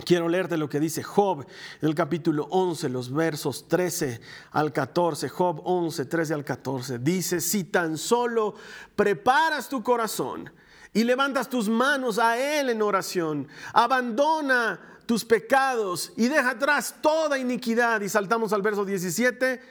Quiero 0.06 0.28
leerte 0.28 0.58
lo 0.58 0.70
que 0.70 0.80
dice 0.80 1.04
Job 1.04 1.46
el 1.82 1.96
capítulo 1.96 2.48
11, 2.50 2.90
los 2.90 3.12
versos 3.12 3.68
13 3.68 4.22
al 4.52 4.72
14. 4.72 5.30
Job 5.30 5.62
11, 5.64 6.06
13 6.06 6.34
al 6.34 6.44
14. 6.44 7.00
Dice, 7.00 7.42
si 7.42 7.66
tan 7.66 7.98
solo 7.98 8.56
preparas 8.96 9.70
tu 9.70 9.84
corazón 9.84 10.52
y 10.94 11.04
levantas 11.04 11.50
tus 11.50 11.70
manos 11.70 12.20
a 12.20 12.38
Él 12.38 12.70
en 12.70 12.82
oración, 12.82 13.48
abandona 13.74 14.80
tus 15.06 15.26
pecados 15.26 16.14
y 16.18 16.28
deja 16.28 16.52
atrás 16.52 16.96
toda 17.02 17.38
iniquidad. 17.38 18.02
Y 18.02 18.10
saltamos 18.10 18.54
al 18.54 18.62
verso 18.62 18.86
17, 18.86 19.62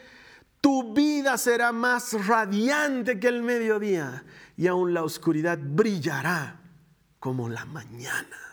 tu 0.60 0.92
vida 0.92 1.38
será 1.38 1.72
más 1.72 2.26
radiante 2.26 3.18
que 3.18 3.28
el 3.28 3.42
mediodía 3.42 4.24
y 4.56 4.66
aún 4.66 4.92
la 4.92 5.02
oscuridad 5.02 5.58
brillará 5.58 6.60
como 7.18 7.48
la 7.48 7.64
mañana. 7.64 8.49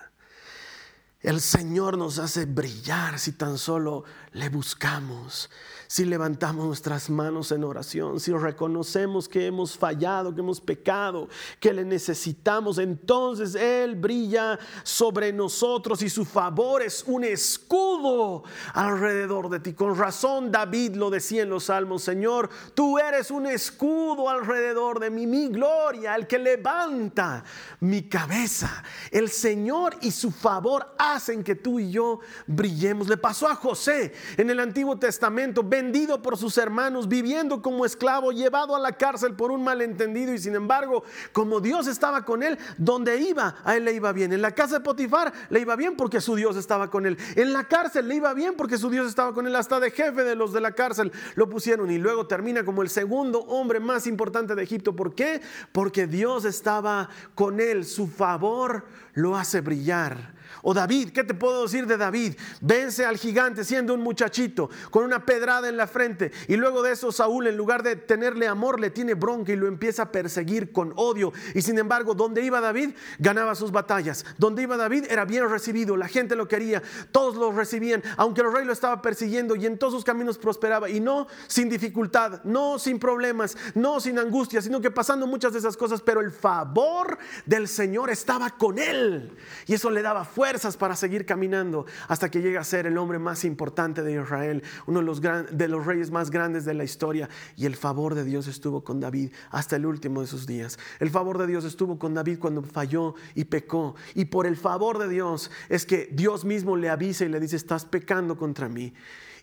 El 1.28 1.42
Señor 1.42 1.98
nos 1.98 2.20
hace 2.20 2.46
brillar 2.46 3.20
si 3.20 3.34
tan 3.34 3.58
solo 3.58 4.06
le 4.32 4.48
buscamos 4.48 5.50
si 5.88 6.06
levantamos 6.06 6.66
nuestras 6.66 7.10
manos 7.10 7.52
en 7.52 7.64
oración, 7.64 8.20
si 8.20 8.32
reconocemos 8.34 9.28
que 9.30 9.48
hemos 9.48 9.78
fallado, 9.78 10.34
que 10.36 10.42
hemos 10.42 10.60
pecado, 10.60 11.30
que 11.60 11.74
le 11.74 11.86
necesitamos, 11.86 12.78
entonces 12.78 13.56
Él 13.56 13.96
brilla 13.96 14.60
sobre 14.84 15.32
nosotros 15.32 16.02
y 16.02 16.10
su 16.10 16.26
favor 16.26 16.82
es 16.82 17.04
un 17.08 17.24
escudo 17.24 18.44
alrededor 18.74 19.50
de 19.50 19.60
ti. 19.60 19.74
Con 19.74 19.98
razón 19.98 20.52
David 20.52 20.96
lo 20.96 21.10
decía 21.10 21.44
en 21.44 21.50
los 21.50 21.66
salmos, 21.66 22.04
Señor, 22.04 22.50
tú 22.74 23.00
eres 23.00 23.32
un 23.32 23.48
escudo 23.48 24.30
alrededor 24.30 25.00
de 25.00 25.10
mí, 25.10 25.26
mi 25.26 25.48
gloria, 25.48 26.16
el 26.16 26.28
que 26.28 26.40
levanta 26.40 27.44
mi 27.80 28.04
cabeza. 28.04 28.84
El 29.12 29.30
Señor 29.30 29.96
y 30.02 30.12
su 30.12 30.32
favor 30.32 30.96
hacen 30.98 31.44
que 31.44 31.56
tú 31.56 31.80
y 31.80 31.92
yo 31.92 32.20
brillemos. 32.46 33.08
Le 33.08 33.18
pasó 33.18 33.48
a 33.48 33.56
José 33.56 34.14
en 34.36 34.50
el 34.50 34.60
Antiguo 34.60 34.98
Testamento 34.98 35.64
vendido 35.78 36.24
por 36.24 36.38
sus 36.38 36.58
hermanos, 36.58 37.08
viviendo 37.08 37.62
como 37.62 37.86
esclavo, 37.86 38.32
llevado 38.32 38.76
a 38.76 38.80
la 38.80 38.94
cárcel 38.94 39.36
por 39.36 39.52
un 39.52 39.64
malentendido 39.64 40.34
y 40.34 40.40
sin 40.40 40.56
embargo, 40.56 41.04
como 41.32 41.60
Dios 41.60 41.86
estaba 41.86 42.26
con 42.26 42.42
él, 42.42 42.58
donde 42.80 43.18
iba, 43.20 43.58
a 43.64 43.76
él 43.76 43.86
le 43.86 43.94
iba 43.94 44.12
bien. 44.12 44.34
En 44.34 44.42
la 44.42 44.54
casa 44.54 44.80
de 44.80 44.84
Potifar 44.84 45.32
le 45.52 45.60
iba 45.60 45.76
bien 45.76 45.96
porque 45.96 46.20
su 46.20 46.36
Dios 46.36 46.58
estaba 46.58 46.90
con 46.90 47.06
él. 47.06 47.16
En 47.36 47.54
la 47.54 47.66
cárcel 47.66 48.08
le 48.08 48.16
iba 48.16 48.34
bien 48.34 48.56
porque 48.58 48.80
su 48.80 48.90
Dios 48.90 49.08
estaba 49.08 49.36
con 49.36 49.46
él. 49.46 49.56
Hasta 49.56 49.80
de 49.80 49.92
jefe 49.92 50.24
de 50.24 50.36
los 50.36 50.52
de 50.52 50.62
la 50.62 50.72
cárcel 50.72 51.12
lo 51.36 51.48
pusieron 51.48 51.92
y 51.92 52.00
luego 52.00 52.26
termina 52.26 52.66
como 52.66 52.82
el 52.82 52.90
segundo 52.90 53.42
hombre 53.42 53.80
más 53.80 54.08
importante 54.08 54.56
de 54.56 54.64
Egipto. 54.64 54.96
¿Por 54.96 55.14
qué? 55.14 55.42
Porque 55.72 56.08
Dios 56.08 56.44
estaba 56.46 57.08
con 57.36 57.60
él. 57.60 57.86
Su 57.86 58.08
favor 58.08 58.86
lo 59.14 59.38
hace 59.38 59.62
brillar 59.62 60.37
o 60.62 60.74
David, 60.74 61.10
¿qué 61.12 61.24
te 61.24 61.34
puedo 61.34 61.64
decir 61.64 61.88
de 61.88 61.98
David? 61.98 62.36
Vence 62.62 63.06
al 63.06 63.18
gigante 63.18 63.64
siendo 63.64 63.94
un 63.94 64.02
muchachito, 64.02 64.70
con 64.92 65.04
una 65.04 65.26
pedrada 65.26 65.70
en 65.70 65.78
la 65.78 65.88
frente. 65.88 66.32
Y 66.48 66.56
luego 66.56 66.82
de 66.84 66.94
eso 66.94 67.12
Saúl, 67.12 67.48
en 67.48 67.58
lugar 67.58 67.84
de 67.84 67.96
tenerle 67.96 68.48
amor, 68.48 68.80
le 68.80 68.90
tiene 68.90 69.14
bronca 69.14 69.52
y 69.52 69.56
lo 69.56 69.68
empieza 69.68 70.04
a 70.04 70.12
perseguir 70.12 70.72
con 70.72 70.94
odio. 70.96 71.34
Y 71.54 71.62
sin 71.62 71.78
embargo, 71.78 72.14
donde 72.14 72.44
iba 72.44 72.62
David, 72.62 72.92
ganaba 73.20 73.56
sus 73.56 73.72
batallas. 73.72 74.26
Donde 74.38 74.64
iba 74.64 74.78
David 74.78 75.06
era 75.10 75.26
bien 75.26 75.50
recibido, 75.50 75.98
la 75.98 76.08
gente 76.08 76.36
lo 76.36 76.48
quería, 76.48 76.82
todos 77.12 77.36
lo 77.36 77.52
recibían, 77.52 78.04
aunque 78.18 78.42
el 78.42 78.52
rey 78.52 78.66
lo 78.66 78.74
estaba 78.74 79.02
persiguiendo 79.02 79.56
y 79.56 79.66
en 79.66 79.78
todos 79.78 79.94
sus 79.94 80.04
caminos 80.04 80.38
prosperaba. 80.38 80.90
Y 80.90 81.00
no 81.00 81.28
sin 81.48 81.70
dificultad, 81.70 82.44
no 82.44 82.80
sin 82.80 83.00
problemas, 83.00 83.58
no 83.76 84.00
sin 84.00 84.20
angustia, 84.20 84.62
sino 84.62 84.82
que 84.82 84.92
pasando 84.92 85.28
muchas 85.28 85.54
de 85.54 85.60
esas 85.60 85.78
cosas, 85.78 86.02
pero 86.02 86.22
el 86.22 86.32
favor 86.32 87.18
del 87.46 87.68
Señor 87.68 88.10
estaba 88.10 88.52
con 88.52 88.80
él. 88.80 89.36
Y 89.66 89.74
eso 89.74 89.90
le 89.90 90.02
daba 90.02 90.26
fuerzas 90.38 90.78
para 90.78 90.96
seguir 90.96 91.26
caminando 91.26 91.88
hasta 92.08 92.30
que 92.30 92.44
llega 92.44 92.62
a 92.62 92.64
ser 92.64 92.86
el 92.86 93.00
hombre 93.00 93.18
más 93.18 93.44
importante 93.44 94.04
de 94.04 94.22
Israel, 94.22 94.62
uno 94.86 95.00
de 95.00 95.06
los, 95.06 95.20
de 95.20 95.68
los 95.68 95.84
reyes 95.84 96.12
más 96.12 96.30
grandes 96.30 96.64
de 96.64 96.76
la 96.76 96.84
historia. 96.84 97.28
Y 97.56 97.66
el 97.66 97.76
favor 97.76 98.14
de 98.14 98.24
Dios 98.24 98.46
estuvo 98.46 98.84
con 98.84 99.00
David 99.00 99.34
hasta 99.50 99.78
el 99.78 99.88
último 99.88 100.22
de 100.22 100.28
sus 100.28 100.46
días. 100.46 100.78
El 101.00 101.10
favor 101.10 101.40
de 101.40 101.48
Dios 101.48 101.66
estuvo 101.66 101.98
con 101.98 102.14
David 102.14 102.38
cuando 102.38 102.62
falló 102.62 103.16
y 103.34 103.46
pecó. 103.46 103.96
Y 104.14 104.26
por 104.26 104.46
el 104.46 104.58
favor 104.58 105.00
de 105.00 105.10
Dios 105.10 105.50
es 105.70 105.88
que 105.88 106.08
Dios 106.12 106.46
mismo 106.46 106.78
le 106.78 106.92
avisa 106.92 107.26
y 107.26 107.30
le 107.30 107.40
dice, 107.40 107.56
estás 107.56 107.86
pecando 107.86 108.38
contra 108.38 108.70
mí. 108.70 108.94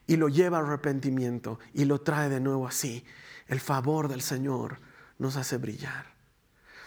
Y 0.07 0.15
lo 0.15 0.29
lleva 0.29 0.59
al 0.59 0.67
arrepentimiento 0.67 1.59
y 1.73 1.87
lo 1.87 2.03
trae 2.03 2.29
de 2.29 2.39
nuevo 2.39 2.69
así. 2.69 3.05
El 3.49 3.59
favor 3.59 4.07
del 4.07 4.23
Señor 4.23 4.79
nos 5.19 5.35
hace 5.35 5.57
brillar. 5.57 6.15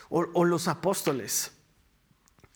O, 0.08 0.26
o 0.34 0.46
los 0.46 0.70
apóstoles 0.70 1.57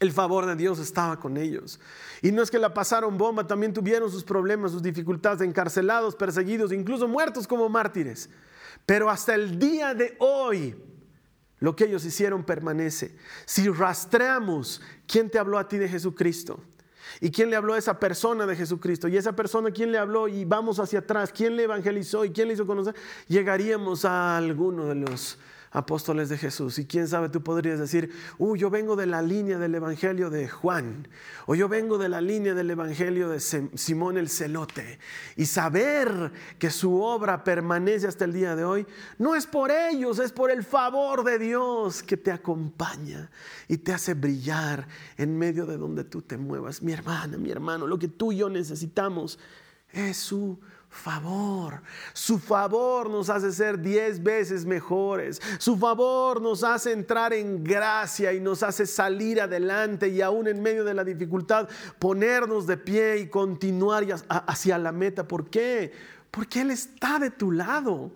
el 0.02 0.12
favor 0.12 0.48
de 0.48 0.56
Dios 0.56 0.80
estaba 0.80 1.20
con 1.20 1.38
ellos. 1.38 1.80
Y 2.24 2.32
no 2.32 2.42
es 2.42 2.50
que 2.50 2.58
la 2.58 2.74
pasaron 2.74 3.20
bomba, 3.20 3.46
también 3.46 3.72
tuvieron 3.72 4.10
sus 4.10 4.24
problemas, 4.24 4.72
sus 4.72 4.82
dificultades, 4.82 5.42
encarcelados, 5.42 6.16
perseguidos, 6.16 6.74
incluso 6.74 7.08
muertos 7.08 7.48
como 7.48 7.70
mártires. 7.70 8.28
Pero 8.88 9.12
hasta 9.12 9.36
el 9.36 9.60
día 9.60 9.94
de 9.94 10.16
hoy, 10.18 10.76
lo 11.60 11.76
que 11.76 11.86
ellos 11.86 12.04
hicieron 12.04 12.44
permanece. 12.44 13.16
Si 13.46 13.70
rastreamos 13.70 14.82
quién 15.06 15.30
te 15.30 15.38
habló 15.38 15.60
a 15.60 15.68
ti 15.68 15.78
de 15.78 15.88
Jesucristo 15.88 16.60
y 17.20 17.30
quién 17.30 17.52
le 17.52 17.56
habló 17.56 17.76
a 17.76 17.78
esa 17.78 18.00
persona 18.00 18.48
de 18.48 18.56
Jesucristo 18.56 19.08
y 19.08 19.18
esa 19.18 19.36
persona 19.36 19.70
quién 19.70 19.92
le 19.92 20.00
habló 20.00 20.28
y 20.28 20.46
vamos 20.46 20.80
hacia 20.80 21.00
atrás, 21.00 21.32
quién 21.32 21.56
le 21.56 21.66
evangelizó 21.66 22.26
y 22.26 22.32
quién 22.32 22.48
le 22.48 22.56
hizo 22.56 22.66
conocer, 22.66 22.96
llegaríamos 23.28 24.04
a 24.04 24.36
alguno 24.36 24.88
de 24.88 24.96
los 24.96 25.38
apóstoles 25.72 26.30
de 26.30 26.38
Jesús. 26.38 26.78
Y 26.80 26.86
quién 26.86 27.08
sabe, 27.08 27.30
tú 27.30 27.42
podrías 27.42 27.80
decir, 27.80 28.12
uh, 28.38 28.56
yo 28.56 28.70
vengo 28.70 28.96
de 28.96 29.06
la 29.06 29.22
línea 29.22 29.58
del 29.58 29.74
Evangelio 29.74 30.30
de 30.30 30.48
Juan, 30.50 31.08
o 31.46 31.56
yo 31.56 31.70
vengo 31.70 31.98
de 31.98 32.10
la 32.10 32.22
línea 32.22 32.54
del 32.54 32.70
Evangelio 32.70 33.30
de 33.30 33.40
Simón 33.40 34.18
el 34.18 34.30
Celote. 34.30 35.00
Y 35.36 35.46
saber 35.46 36.32
que 36.60 36.70
su 36.70 37.02
obra 37.02 37.44
permanece 37.44 38.08
hasta 38.08 38.26
el 38.26 38.34
día 38.34 38.56
de 38.56 38.66
hoy, 38.66 38.86
no 39.18 39.36
es 39.36 39.48
por 39.48 39.72
ellos, 39.72 40.20
es 40.20 40.32
por 40.32 40.52
el 40.52 40.64
favor 40.64 41.24
de 41.24 41.40
Dios 41.40 42.04
que 42.04 42.18
te 42.18 42.32
acompaña 42.32 43.30
y 43.68 43.78
te 43.78 43.94
hace 43.94 44.14
brillar 44.14 44.88
en 45.18 45.38
medio 45.38 45.66
de 45.66 45.78
donde 45.78 46.04
tú 46.04 46.22
te 46.22 46.38
muevas. 46.38 46.82
Mi 46.82 46.92
hermana, 46.92 47.38
mi 47.38 47.50
hermano, 47.50 47.88
lo 47.88 47.98
que 47.98 48.10
tú 48.10 48.32
y 48.32 48.38
yo 48.38 48.50
necesitamos 48.50 49.40
es 49.94 50.18
su 50.18 50.60
favor. 50.92 51.82
Su 52.14 52.38
favor 52.38 53.10
nos 53.10 53.30
hace 53.30 53.52
ser 53.52 53.80
diez 53.80 54.22
veces 54.22 54.66
mejores. 54.66 55.42
Su 55.58 55.78
favor 55.78 56.42
nos 56.42 56.64
hace 56.64 56.92
entrar 56.92 57.34
en 57.34 57.64
gracia 57.64 58.34
y 58.34 58.42
nos 58.42 58.62
hace 58.62 58.86
salir 58.86 59.42
adelante 59.42 60.10
y 60.10 60.22
aún 60.22 60.48
en 60.48 60.62
medio 60.62 60.84
de 60.84 60.94
la 60.94 61.06
dificultad 61.06 61.70
ponernos 61.98 62.68
de 62.68 62.78
pie 62.78 63.18
y 63.20 63.30
continuar 63.30 64.06
hacia 64.28 64.78
la 64.78 64.92
meta. 64.92 65.28
¿Por 65.28 65.50
qué? 65.50 65.94
Porque 66.30 66.62
Él 66.62 66.72
está 66.72 67.18
de 67.18 67.32
tu 67.32 67.52
lado. 67.52 68.12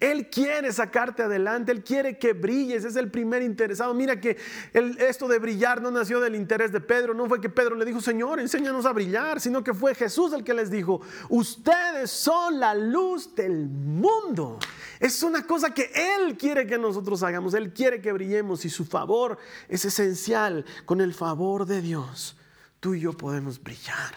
Él 0.00 0.30
quiere 0.30 0.72
sacarte 0.72 1.22
adelante, 1.22 1.72
Él 1.72 1.82
quiere 1.82 2.18
que 2.18 2.32
brilles, 2.32 2.84
es 2.84 2.96
el 2.96 3.10
primer 3.10 3.42
interesado. 3.42 3.94
Mira 3.94 4.20
que 4.20 4.36
esto 4.72 5.28
de 5.28 5.38
brillar 5.38 5.82
no 5.82 5.90
nació 5.90 6.20
del 6.20 6.34
interés 6.34 6.72
de 6.72 6.80
Pedro, 6.80 7.14
no 7.14 7.26
fue 7.26 7.40
que 7.40 7.48
Pedro 7.48 7.76
le 7.76 7.84
dijo, 7.84 8.00
Señor, 8.00 8.40
enséñanos 8.40 8.86
a 8.86 8.92
brillar, 8.92 9.40
sino 9.40 9.62
que 9.62 9.74
fue 9.74 9.94
Jesús 9.94 10.32
el 10.32 10.44
que 10.44 10.54
les 10.54 10.70
dijo, 10.70 11.00
ustedes 11.28 12.10
son 12.10 12.60
la 12.60 12.74
luz 12.74 13.34
del 13.34 13.68
mundo. 13.68 14.58
Es 15.00 15.22
una 15.22 15.46
cosa 15.46 15.74
que 15.74 15.90
Él 15.94 16.36
quiere 16.36 16.66
que 16.66 16.78
nosotros 16.78 17.22
hagamos, 17.22 17.54
Él 17.54 17.72
quiere 17.72 18.00
que 18.00 18.12
brillemos 18.12 18.64
y 18.64 18.70
su 18.70 18.84
favor 18.84 19.38
es 19.68 19.84
esencial. 19.84 20.64
Con 20.84 21.00
el 21.00 21.14
favor 21.14 21.66
de 21.66 21.82
Dios, 21.82 22.36
tú 22.80 22.94
y 22.94 23.00
yo 23.00 23.12
podemos 23.12 23.62
brillar. 23.62 24.14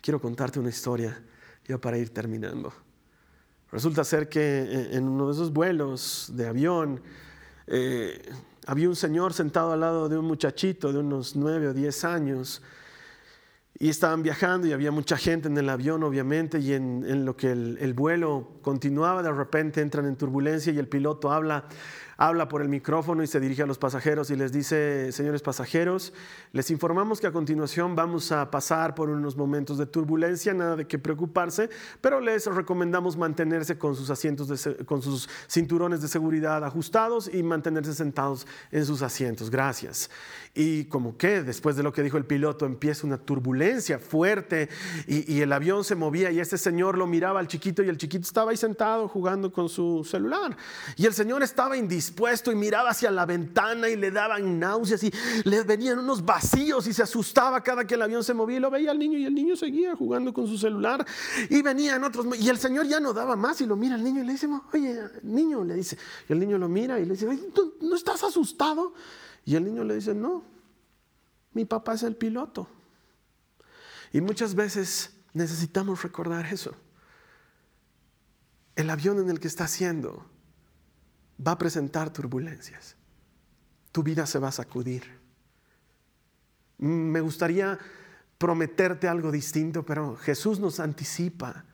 Quiero 0.00 0.20
contarte 0.20 0.58
una 0.58 0.68
historia 0.68 1.22
ya 1.66 1.78
para 1.78 1.98
ir 1.98 2.10
terminando. 2.10 2.72
Resulta 3.70 4.04
ser 4.04 4.28
que 4.28 4.40
eh, 4.40 4.96
en 4.96 5.08
uno 5.08 5.26
de 5.26 5.32
esos 5.32 5.52
vuelos 5.52 6.30
de 6.34 6.46
avión 6.46 7.00
eh, 7.66 8.22
había 8.66 8.88
un 8.88 8.96
señor 8.96 9.34
sentado 9.34 9.72
al 9.72 9.80
lado 9.80 10.08
de 10.08 10.18
un 10.18 10.24
muchachito 10.24 10.92
de 10.92 10.98
unos 10.98 11.36
nueve 11.36 11.68
o 11.68 11.74
diez 11.74 12.04
años 12.04 12.62
y 13.78 13.88
estaban 13.88 14.22
viajando 14.22 14.66
y 14.66 14.72
había 14.72 14.90
mucha 14.90 15.16
gente 15.16 15.48
en 15.48 15.56
el 15.56 15.68
avión, 15.68 16.02
obviamente, 16.02 16.58
y 16.58 16.72
en, 16.72 17.24
lo 17.24 17.36
que 17.36 17.52
el, 17.52 17.94
vuelo 17.94 18.48
continuaba, 18.60 19.22
de 19.22 19.30
repente 19.30 19.80
entran 19.80 20.06
en 20.06 20.16
turbulencia 20.16 20.72
y 20.72 20.78
el 20.78 20.88
piloto 20.88 21.30
habla 21.30 21.64
habla 22.20 22.48
por 22.48 22.62
el 22.62 22.68
micrófono 22.68 23.22
y 23.22 23.28
se 23.28 23.38
dirige 23.38 23.62
a 23.62 23.66
los 23.66 23.78
pasajeros 23.78 24.28
y 24.30 24.36
les 24.36 24.50
dice, 24.50 25.12
señores 25.12 25.40
pasajeros, 25.40 26.12
les 26.50 26.68
informamos 26.72 27.20
que 27.20 27.28
a 27.28 27.32
continuación 27.32 27.94
vamos 27.94 28.32
a 28.32 28.50
pasar 28.50 28.96
por 28.96 29.08
unos 29.08 29.36
momentos 29.36 29.78
de 29.78 29.86
turbulencia, 29.86 30.52
nada 30.52 30.74
de 30.74 30.84
qué 30.84 30.98
preocuparse, 30.98 31.70
pero 32.00 32.20
les 32.20 32.46
recomendamos 32.46 33.16
mantenerse 33.16 33.78
con 33.78 33.94
sus 33.94 34.10
asientos, 34.10 34.68
con 34.84 35.00
sus 35.00 35.28
cinturones 35.48 36.02
de 36.02 36.08
seguridad 36.08 36.64
ajustados 36.64 37.32
y 37.32 37.44
mantenerse 37.44 37.94
sentados 37.94 38.48
en 38.72 38.84
sus 38.84 39.02
asientos. 39.02 39.48
Gracias. 39.48 40.10
Y 40.54 40.86
como 40.86 41.16
que 41.16 41.44
después 41.44 41.76
de 41.76 41.84
lo 41.84 41.92
que 41.92 42.02
dijo 42.02 42.16
el 42.16 42.24
piloto 42.24 42.66
empieza 42.66 43.06
una 43.06 43.18
turbulencia 43.18 44.00
fuerte 44.00 44.68
y, 45.06 45.32
y 45.32 45.40
el 45.40 45.52
avión 45.52 45.84
se 45.84 45.94
movía 45.94 46.32
y 46.32 46.40
este 46.40 46.58
señor 46.58 46.98
lo 46.98 47.06
miraba 47.06 47.38
al 47.38 47.46
chiquito 47.46 47.84
y 47.84 47.88
el 47.88 47.96
chiquito 47.96 48.26
estaba 48.26 48.50
ahí 48.50 48.56
sentado 48.56 49.06
jugando 49.06 49.52
con 49.52 49.68
su 49.68 50.02
celular. 50.02 50.56
Y 50.96 51.06
el 51.06 51.14
señor 51.14 51.44
estaba 51.44 51.76
indispuesto 51.76 52.07
y 52.46 52.54
miraba 52.54 52.90
hacia 52.90 53.10
la 53.10 53.26
ventana 53.26 53.88
y 53.88 53.96
le 53.96 54.10
daban 54.10 54.58
náuseas 54.58 55.02
y 55.02 55.12
le 55.44 55.62
venían 55.62 55.98
unos 55.98 56.24
vacíos 56.24 56.86
y 56.86 56.92
se 56.92 57.02
asustaba 57.02 57.62
cada 57.62 57.86
que 57.86 57.94
el 57.94 58.02
avión 58.02 58.22
se 58.22 58.34
movía 58.34 58.58
y 58.58 58.60
lo 58.60 58.70
veía 58.70 58.90
al 58.90 58.98
niño 58.98 59.18
y 59.18 59.24
el 59.24 59.34
niño 59.34 59.56
seguía 59.56 59.94
jugando 59.96 60.32
con 60.32 60.46
su 60.46 60.58
celular 60.58 61.06
y 61.48 61.62
venían 61.62 62.04
otros 62.04 62.26
y 62.38 62.48
el 62.48 62.58
señor 62.58 62.86
ya 62.86 63.00
no 63.00 63.12
daba 63.12 63.36
más 63.36 63.60
y 63.60 63.66
lo 63.66 63.76
mira 63.76 63.94
al 63.94 64.04
niño 64.04 64.22
y 64.22 64.26
le 64.26 64.32
dice, 64.32 64.48
oye, 64.72 65.00
niño, 65.22 65.64
le 65.64 65.74
dice, 65.74 65.98
y 66.28 66.32
el 66.32 66.40
niño 66.40 66.58
lo 66.58 66.68
mira 66.68 66.98
y 67.00 67.04
le 67.04 67.14
dice, 67.14 67.26
¿tú 67.54 67.74
no 67.80 67.96
estás 67.96 68.22
asustado? 68.24 68.94
Y 69.44 69.56
el 69.56 69.64
niño 69.64 69.84
le 69.84 69.94
dice, 69.94 70.14
no, 70.14 70.44
mi 71.52 71.64
papá 71.64 71.94
es 71.94 72.02
el 72.02 72.16
piloto. 72.16 72.68
Y 74.12 74.20
muchas 74.20 74.54
veces 74.54 75.10
necesitamos 75.34 76.02
recordar 76.02 76.46
eso. 76.46 76.74
El 78.76 78.90
avión 78.90 79.18
en 79.18 79.28
el 79.28 79.40
que 79.40 79.48
está 79.48 79.64
haciendo 79.64 80.24
va 81.44 81.52
a 81.52 81.58
presentar 81.58 82.12
turbulencias. 82.12 82.96
Tu 83.92 84.02
vida 84.02 84.26
se 84.26 84.38
va 84.38 84.48
a 84.48 84.52
sacudir. 84.52 85.18
Me 86.78 87.20
gustaría 87.20 87.78
prometerte 88.36 89.08
algo 89.08 89.30
distinto, 89.32 89.84
pero 89.84 90.16
Jesús 90.16 90.60
nos 90.60 90.80
anticipa. 90.80 91.64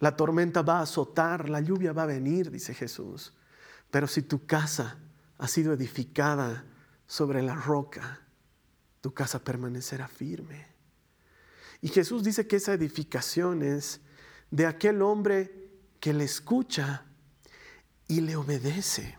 La 0.00 0.16
tormenta 0.16 0.62
va 0.62 0.78
a 0.78 0.82
azotar, 0.82 1.48
la 1.48 1.60
lluvia 1.60 1.92
va 1.92 2.04
a 2.04 2.06
venir, 2.06 2.50
dice 2.50 2.74
Jesús. 2.74 3.34
Pero 3.90 4.06
si 4.06 4.22
tu 4.22 4.46
casa 4.46 4.98
ha 5.38 5.48
sido 5.48 5.72
edificada 5.72 6.64
sobre 7.06 7.42
la 7.42 7.54
roca, 7.54 8.20
tu 9.00 9.12
casa 9.12 9.38
permanecerá 9.38 10.08
firme. 10.08 10.66
Y 11.80 11.88
Jesús 11.88 12.24
dice 12.24 12.46
que 12.46 12.56
esa 12.56 12.72
edificación 12.72 13.62
es 13.62 14.00
de 14.50 14.66
aquel 14.66 15.02
hombre 15.02 15.70
que 16.00 16.14
le 16.14 16.24
escucha 16.24 17.04
y 18.08 18.20
le 18.20 18.36
obedece. 18.36 19.16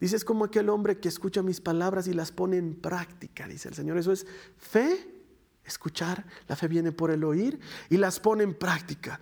Dice, 0.00 0.16
es 0.16 0.24
como 0.24 0.44
aquel 0.44 0.68
hombre 0.68 0.98
que 0.98 1.08
escucha 1.08 1.42
mis 1.42 1.60
palabras 1.60 2.06
y 2.06 2.12
las 2.12 2.32
pone 2.32 2.56
en 2.56 2.74
práctica, 2.74 3.46
dice 3.48 3.68
el 3.68 3.74
Señor. 3.74 3.96
Eso 3.96 4.12
es 4.12 4.26
fe, 4.56 5.22
escuchar, 5.64 6.26
la 6.46 6.56
fe 6.56 6.68
viene 6.68 6.92
por 6.92 7.10
el 7.10 7.24
oír 7.24 7.58
y 7.88 7.96
las 7.96 8.20
pone 8.20 8.44
en 8.44 8.54
práctica, 8.54 9.20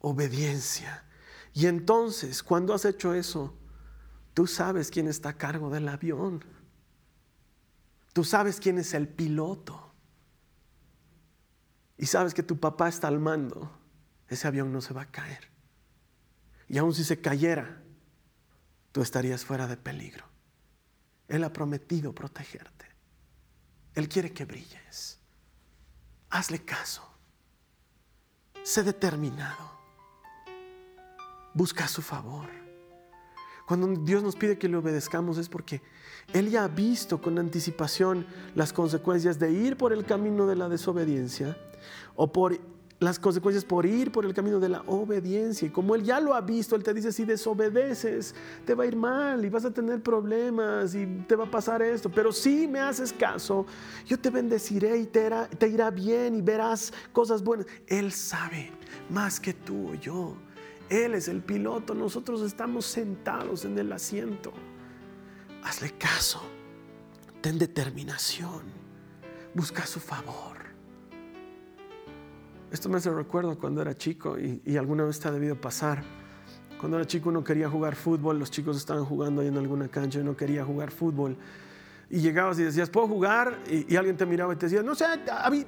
obediencia. 0.00 1.04
Y 1.52 1.66
entonces, 1.66 2.42
cuando 2.42 2.74
has 2.74 2.84
hecho 2.84 3.14
eso, 3.14 3.56
tú 4.34 4.46
sabes 4.46 4.90
quién 4.90 5.08
está 5.08 5.30
a 5.30 5.38
cargo 5.38 5.70
del 5.70 5.88
avión. 5.88 6.44
Tú 8.12 8.24
sabes 8.24 8.60
quién 8.60 8.78
es 8.78 8.94
el 8.94 9.08
piloto. 9.08 9.92
Y 11.96 12.06
sabes 12.06 12.34
que 12.34 12.42
tu 12.42 12.58
papá 12.58 12.88
está 12.88 13.08
al 13.08 13.20
mando. 13.20 13.70
Ese 14.28 14.48
avión 14.48 14.72
no 14.72 14.80
se 14.80 14.94
va 14.94 15.02
a 15.02 15.10
caer. 15.10 15.48
Y 16.68 16.78
aun 16.78 16.94
si 16.94 17.04
se 17.04 17.20
cayera, 17.20 17.83
tú 18.94 19.02
estarías 19.02 19.44
fuera 19.44 19.66
de 19.66 19.76
peligro. 19.76 20.24
Él 21.26 21.42
ha 21.42 21.52
prometido 21.52 22.14
protegerte. 22.14 22.86
Él 23.92 24.08
quiere 24.08 24.32
que 24.32 24.44
brilles. 24.44 25.18
Hazle 26.30 26.60
caso. 26.60 27.02
Sé 28.62 28.84
determinado. 28.84 29.68
Busca 31.54 31.88
su 31.88 32.02
favor. 32.02 32.48
Cuando 33.66 33.88
Dios 34.04 34.22
nos 34.22 34.36
pide 34.36 34.58
que 34.58 34.68
le 34.68 34.76
obedezcamos 34.76 35.38
es 35.38 35.48
porque 35.48 35.82
Él 36.32 36.48
ya 36.48 36.62
ha 36.62 36.68
visto 36.68 37.20
con 37.20 37.36
anticipación 37.40 38.24
las 38.54 38.72
consecuencias 38.72 39.40
de 39.40 39.50
ir 39.50 39.76
por 39.76 39.92
el 39.92 40.04
camino 40.04 40.46
de 40.46 40.54
la 40.54 40.68
desobediencia 40.68 41.58
o 42.14 42.32
por 42.32 42.60
las 43.00 43.18
consecuencias 43.18 43.64
por 43.64 43.86
ir 43.86 44.12
por 44.12 44.24
el 44.24 44.32
camino 44.34 44.60
de 44.60 44.68
la 44.68 44.82
obediencia. 44.86 45.66
Y 45.66 45.70
como 45.70 45.94
Él 45.94 46.04
ya 46.04 46.20
lo 46.20 46.34
ha 46.34 46.40
visto, 46.40 46.76
Él 46.76 46.82
te 46.82 46.94
dice, 46.94 47.12
si 47.12 47.24
desobedeces, 47.24 48.34
te 48.64 48.74
va 48.74 48.84
a 48.84 48.86
ir 48.86 48.96
mal 48.96 49.44
y 49.44 49.48
vas 49.48 49.64
a 49.64 49.70
tener 49.70 50.02
problemas 50.02 50.94
y 50.94 51.06
te 51.26 51.36
va 51.36 51.44
a 51.44 51.50
pasar 51.50 51.82
esto. 51.82 52.10
Pero 52.10 52.32
si 52.32 52.66
me 52.66 52.80
haces 52.80 53.12
caso, 53.12 53.66
yo 54.06 54.18
te 54.18 54.30
bendeciré 54.30 54.98
y 54.98 55.06
te 55.06 55.26
irá, 55.26 55.48
te 55.48 55.68
irá 55.68 55.90
bien 55.90 56.36
y 56.36 56.40
verás 56.40 56.92
cosas 57.12 57.42
buenas. 57.42 57.66
Él 57.86 58.12
sabe 58.12 58.72
más 59.10 59.40
que 59.40 59.52
tú 59.52 59.90
o 59.90 59.94
yo. 59.94 60.36
Él 60.88 61.14
es 61.14 61.28
el 61.28 61.42
piloto, 61.42 61.94
nosotros 61.94 62.42
estamos 62.42 62.84
sentados 62.84 63.64
en 63.64 63.78
el 63.78 63.92
asiento. 63.92 64.52
Hazle 65.62 65.92
caso, 65.92 66.42
ten 67.40 67.58
determinación, 67.58 68.62
busca 69.54 69.86
su 69.86 69.98
favor. 69.98 70.53
Esto 72.74 72.88
me 72.88 72.96
hace 72.96 73.08
recuerdo 73.08 73.56
cuando 73.56 73.82
era 73.82 73.96
chico 73.96 74.36
y, 74.36 74.76
alguna 74.76 75.04
vez 75.04 75.20
te 75.20 75.28
ha 75.28 75.30
debido 75.30 75.54
pasar. 75.54 76.02
Cuando 76.76 76.96
era 76.96 77.06
chico 77.06 77.28
uno 77.28 77.44
quería 77.44 77.70
jugar 77.70 77.94
fútbol, 77.94 78.36
los 78.36 78.50
chicos 78.50 78.76
estaban 78.76 79.04
jugando 79.04 79.42
ahí 79.42 79.46
en 79.46 79.56
alguna 79.56 79.86
cancha 79.86 80.18
y 80.18 80.24
no 80.24 80.36
quería 80.36 80.64
jugar 80.64 80.90
fútbol. 80.90 81.36
Y 82.10 82.18
llegabas 82.18 82.58
y 82.58 82.64
decías, 82.64 82.90
¿puedo 82.90 83.06
jugar? 83.06 83.60
Y, 83.70 83.94
alguien 83.94 84.16
te 84.16 84.26
miraba 84.26 84.52
y 84.54 84.56
te 84.56 84.66
decía, 84.66 84.82
no 84.82 84.96
sé, 84.96 85.04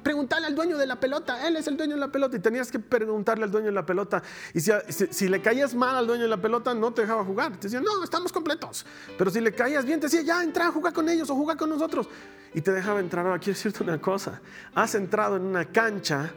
pregúntale 0.02 0.48
al 0.48 0.56
dueño 0.56 0.76
de 0.76 0.84
la 0.84 0.98
pelota, 0.98 1.46
él 1.46 1.54
es 1.54 1.68
el 1.68 1.76
dueño 1.76 1.94
de 1.94 2.00
la 2.00 2.10
pelota. 2.10 2.38
Y 2.38 2.40
tenías 2.40 2.72
que 2.72 2.80
preguntarle 2.80 3.44
al 3.44 3.52
dueño 3.52 3.66
de 3.66 3.72
la 3.72 3.86
pelota. 3.86 4.20
Y 4.52 4.58
si, 4.60 5.28
le 5.28 5.40
caías 5.40 5.76
mal 5.76 5.94
al 5.94 6.08
dueño 6.08 6.24
de 6.24 6.28
la 6.28 6.42
pelota, 6.42 6.74
no 6.74 6.92
te 6.92 7.02
dejaba 7.02 7.24
jugar. 7.24 7.52
Te 7.52 7.68
decía, 7.68 7.80
no, 7.80 8.02
estamos 8.02 8.32
completos. 8.32 8.84
Pero 9.16 9.30
si 9.30 9.40
le 9.40 9.52
caías 9.52 9.84
bien, 9.84 10.00
te 10.00 10.06
decía, 10.06 10.22
ya, 10.22 10.42
entra 10.42 10.66
a 10.66 10.72
jugar 10.72 10.92
con 10.92 11.08
ellos 11.08 11.30
o 11.30 11.36
jugar 11.36 11.56
con 11.56 11.70
nosotros. 11.70 12.08
Y 12.52 12.62
te 12.62 12.72
dejaba 12.72 12.98
entrar. 12.98 13.24
Ahora 13.24 13.38
quiero 13.38 13.56
decirte 13.56 13.84
una 13.84 14.00
cosa, 14.00 14.40
has 14.74 14.96
entrado 14.96 15.36
en 15.36 15.42
una 15.42 15.66
cancha 15.66 16.32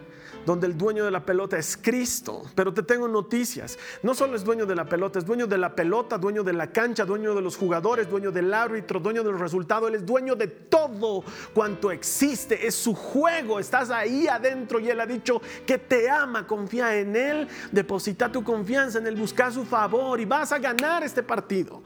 donde 0.45 0.67
el 0.67 0.77
dueño 0.77 1.05
de 1.05 1.11
la 1.11 1.25
pelota 1.25 1.57
es 1.57 1.77
Cristo. 1.77 2.43
Pero 2.55 2.73
te 2.73 2.83
tengo 2.83 3.07
noticias. 3.07 3.77
No 4.03 4.13
solo 4.13 4.35
es 4.35 4.43
dueño 4.43 4.65
de 4.65 4.75
la 4.75 4.85
pelota, 4.85 5.19
es 5.19 5.25
dueño 5.25 5.47
de 5.47 5.57
la 5.57 5.75
pelota, 5.75 6.17
dueño 6.17 6.43
de 6.43 6.53
la 6.53 6.71
cancha, 6.71 7.05
dueño 7.05 7.35
de 7.35 7.41
los 7.41 7.57
jugadores, 7.57 8.09
dueño 8.09 8.31
del 8.31 8.53
árbitro, 8.53 8.99
dueño 8.99 9.23
del 9.23 9.37
resultado. 9.37 9.87
Él 9.87 9.95
es 9.95 10.05
dueño 10.05 10.35
de 10.35 10.47
todo 10.47 11.23
cuanto 11.53 11.91
existe. 11.91 12.65
Es 12.65 12.75
su 12.75 12.93
juego. 12.93 13.59
Estás 13.59 13.89
ahí 13.89 14.27
adentro 14.27 14.79
y 14.79 14.89
Él 14.89 14.99
ha 14.99 15.05
dicho 15.05 15.41
que 15.65 15.77
te 15.77 16.09
ama. 16.09 16.47
Confía 16.47 16.95
en 16.97 17.15
Él. 17.15 17.47
Deposita 17.71 18.31
tu 18.31 18.43
confianza 18.43 18.99
en 18.99 19.07
Él. 19.07 19.15
Busca 19.15 19.51
su 19.51 19.65
favor 19.65 20.19
y 20.19 20.25
vas 20.25 20.51
a 20.51 20.59
ganar 20.59 21.03
este 21.03 21.23
partido. 21.23 21.83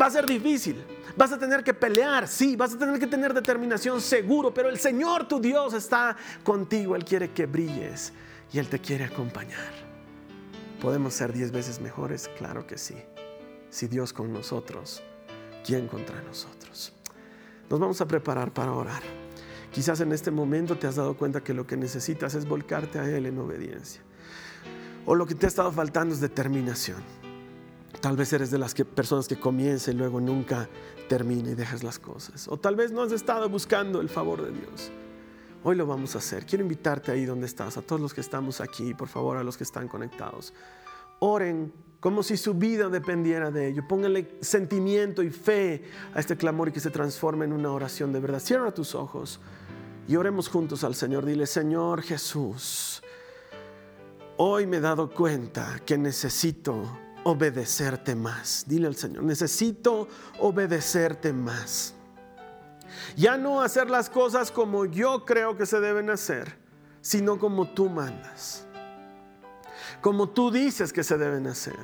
Va 0.00 0.06
a 0.06 0.10
ser 0.10 0.26
difícil. 0.26 0.84
Vas 1.16 1.32
a 1.32 1.38
tener 1.38 1.64
que 1.64 1.72
pelear, 1.72 2.28
sí, 2.28 2.56
vas 2.56 2.74
a 2.74 2.78
tener 2.78 2.98
que 2.98 3.06
tener 3.06 3.32
determinación 3.32 4.02
seguro, 4.02 4.52
pero 4.52 4.68
el 4.68 4.78
Señor 4.78 5.26
tu 5.26 5.40
Dios 5.40 5.72
está 5.72 6.14
contigo. 6.44 6.94
Él 6.94 7.04
quiere 7.04 7.30
que 7.30 7.46
brilles 7.46 8.12
y 8.52 8.58
Él 8.58 8.68
te 8.68 8.78
quiere 8.78 9.04
acompañar. 9.04 9.72
¿Podemos 10.80 11.14
ser 11.14 11.32
diez 11.32 11.50
veces 11.52 11.80
mejores? 11.80 12.28
Claro 12.36 12.66
que 12.66 12.76
sí. 12.76 12.96
Si 13.70 13.88
Dios 13.88 14.12
con 14.12 14.32
nosotros, 14.32 15.02
¿quién 15.64 15.88
contra 15.88 16.20
nosotros? 16.22 16.92
Nos 17.70 17.80
vamos 17.80 18.00
a 18.02 18.06
preparar 18.06 18.52
para 18.52 18.72
orar. 18.72 19.02
Quizás 19.72 20.00
en 20.00 20.12
este 20.12 20.30
momento 20.30 20.76
te 20.76 20.86
has 20.86 20.96
dado 20.96 21.16
cuenta 21.16 21.42
que 21.42 21.54
lo 21.54 21.66
que 21.66 21.76
necesitas 21.76 22.34
es 22.34 22.46
volcarte 22.46 22.98
a 22.98 23.08
Él 23.08 23.26
en 23.26 23.38
obediencia. 23.38 24.02
O 25.06 25.14
lo 25.14 25.26
que 25.26 25.34
te 25.34 25.46
ha 25.46 25.48
estado 25.48 25.72
faltando 25.72 26.14
es 26.14 26.20
determinación. 26.20 27.02
Tal 28.00 28.16
vez 28.16 28.32
eres 28.32 28.50
de 28.50 28.58
las 28.58 28.74
personas 28.74 29.26
que 29.26 29.38
comienza 29.38 29.90
y 29.90 29.94
luego 29.94 30.20
nunca 30.20 30.68
termina 31.08 31.50
y 31.50 31.54
dejas 31.54 31.82
las 31.82 31.98
cosas. 31.98 32.46
O 32.48 32.56
tal 32.56 32.76
vez 32.76 32.92
no 32.92 33.02
has 33.02 33.12
estado 33.12 33.48
buscando 33.48 34.00
el 34.00 34.08
favor 34.08 34.42
de 34.42 34.52
Dios. 34.52 34.90
Hoy 35.64 35.76
lo 35.76 35.86
vamos 35.86 36.14
a 36.14 36.18
hacer. 36.18 36.46
Quiero 36.46 36.62
invitarte 36.62 37.10
ahí 37.10 37.24
donde 37.24 37.46
estás, 37.46 37.76
a 37.76 37.82
todos 37.82 38.00
los 38.00 38.14
que 38.14 38.20
estamos 38.20 38.60
aquí, 38.60 38.94
por 38.94 39.08
favor, 39.08 39.36
a 39.36 39.44
los 39.44 39.56
que 39.56 39.64
están 39.64 39.88
conectados. 39.88 40.52
Oren 41.18 41.72
como 42.00 42.22
si 42.22 42.36
su 42.36 42.54
vida 42.54 42.88
dependiera 42.88 43.50
de 43.50 43.68
ello. 43.68 43.82
Pónganle 43.88 44.36
sentimiento 44.40 45.22
y 45.22 45.30
fe 45.30 45.82
a 46.14 46.20
este 46.20 46.36
clamor 46.36 46.68
y 46.68 46.72
que 46.72 46.80
se 46.80 46.90
transforme 46.90 47.46
en 47.46 47.52
una 47.52 47.72
oración 47.72 48.12
de 48.12 48.20
verdad. 48.20 48.38
Cierra 48.38 48.72
tus 48.72 48.94
ojos 48.94 49.40
y 50.06 50.14
oremos 50.14 50.48
juntos 50.48 50.84
al 50.84 50.94
Señor. 50.94 51.24
Dile, 51.24 51.46
Señor 51.46 52.02
Jesús, 52.02 53.02
hoy 54.36 54.66
me 54.66 54.76
he 54.76 54.80
dado 54.80 55.10
cuenta 55.10 55.80
que 55.84 55.98
necesito 55.98 57.05
obedecerte 57.26 58.14
más. 58.14 58.64
Dile 58.68 58.86
al 58.86 58.94
Señor, 58.94 59.24
necesito 59.24 60.06
obedecerte 60.38 61.32
más. 61.32 61.92
Ya 63.16 63.36
no 63.36 63.62
hacer 63.62 63.90
las 63.90 64.08
cosas 64.08 64.52
como 64.52 64.84
yo 64.84 65.24
creo 65.24 65.56
que 65.56 65.66
se 65.66 65.80
deben 65.80 66.08
hacer, 66.08 66.56
sino 67.00 67.36
como 67.36 67.68
tú 67.70 67.88
mandas. 67.88 68.64
Como 70.00 70.28
tú 70.28 70.52
dices 70.52 70.92
que 70.92 71.02
se 71.02 71.18
deben 71.18 71.48
hacer. 71.48 71.74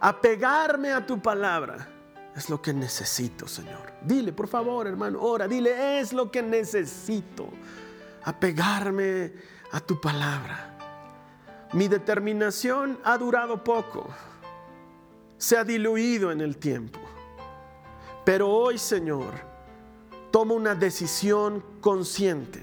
Apegarme 0.00 0.92
a 0.92 1.06
tu 1.06 1.18
palabra 1.18 1.88
es 2.36 2.50
lo 2.50 2.60
que 2.60 2.74
necesito, 2.74 3.48
Señor. 3.48 3.94
Dile, 4.02 4.34
por 4.34 4.48
favor, 4.48 4.86
hermano, 4.86 5.18
ora, 5.22 5.48
dile, 5.48 5.98
es 5.98 6.12
lo 6.12 6.30
que 6.30 6.42
necesito. 6.42 7.48
Apegarme 8.22 9.32
a 9.72 9.80
tu 9.80 9.98
palabra. 9.98 10.76
Mi 11.72 11.88
determinación 11.88 12.98
ha 13.02 13.16
durado 13.16 13.64
poco 13.64 14.08
se 15.38 15.56
ha 15.56 15.64
diluido 15.64 16.30
en 16.30 16.40
el 16.40 16.58
tiempo. 16.58 16.98
Pero 18.24 18.50
hoy, 18.50 18.76
Señor, 18.76 19.32
tomo 20.30 20.54
una 20.54 20.74
decisión 20.74 21.64
consciente. 21.80 22.62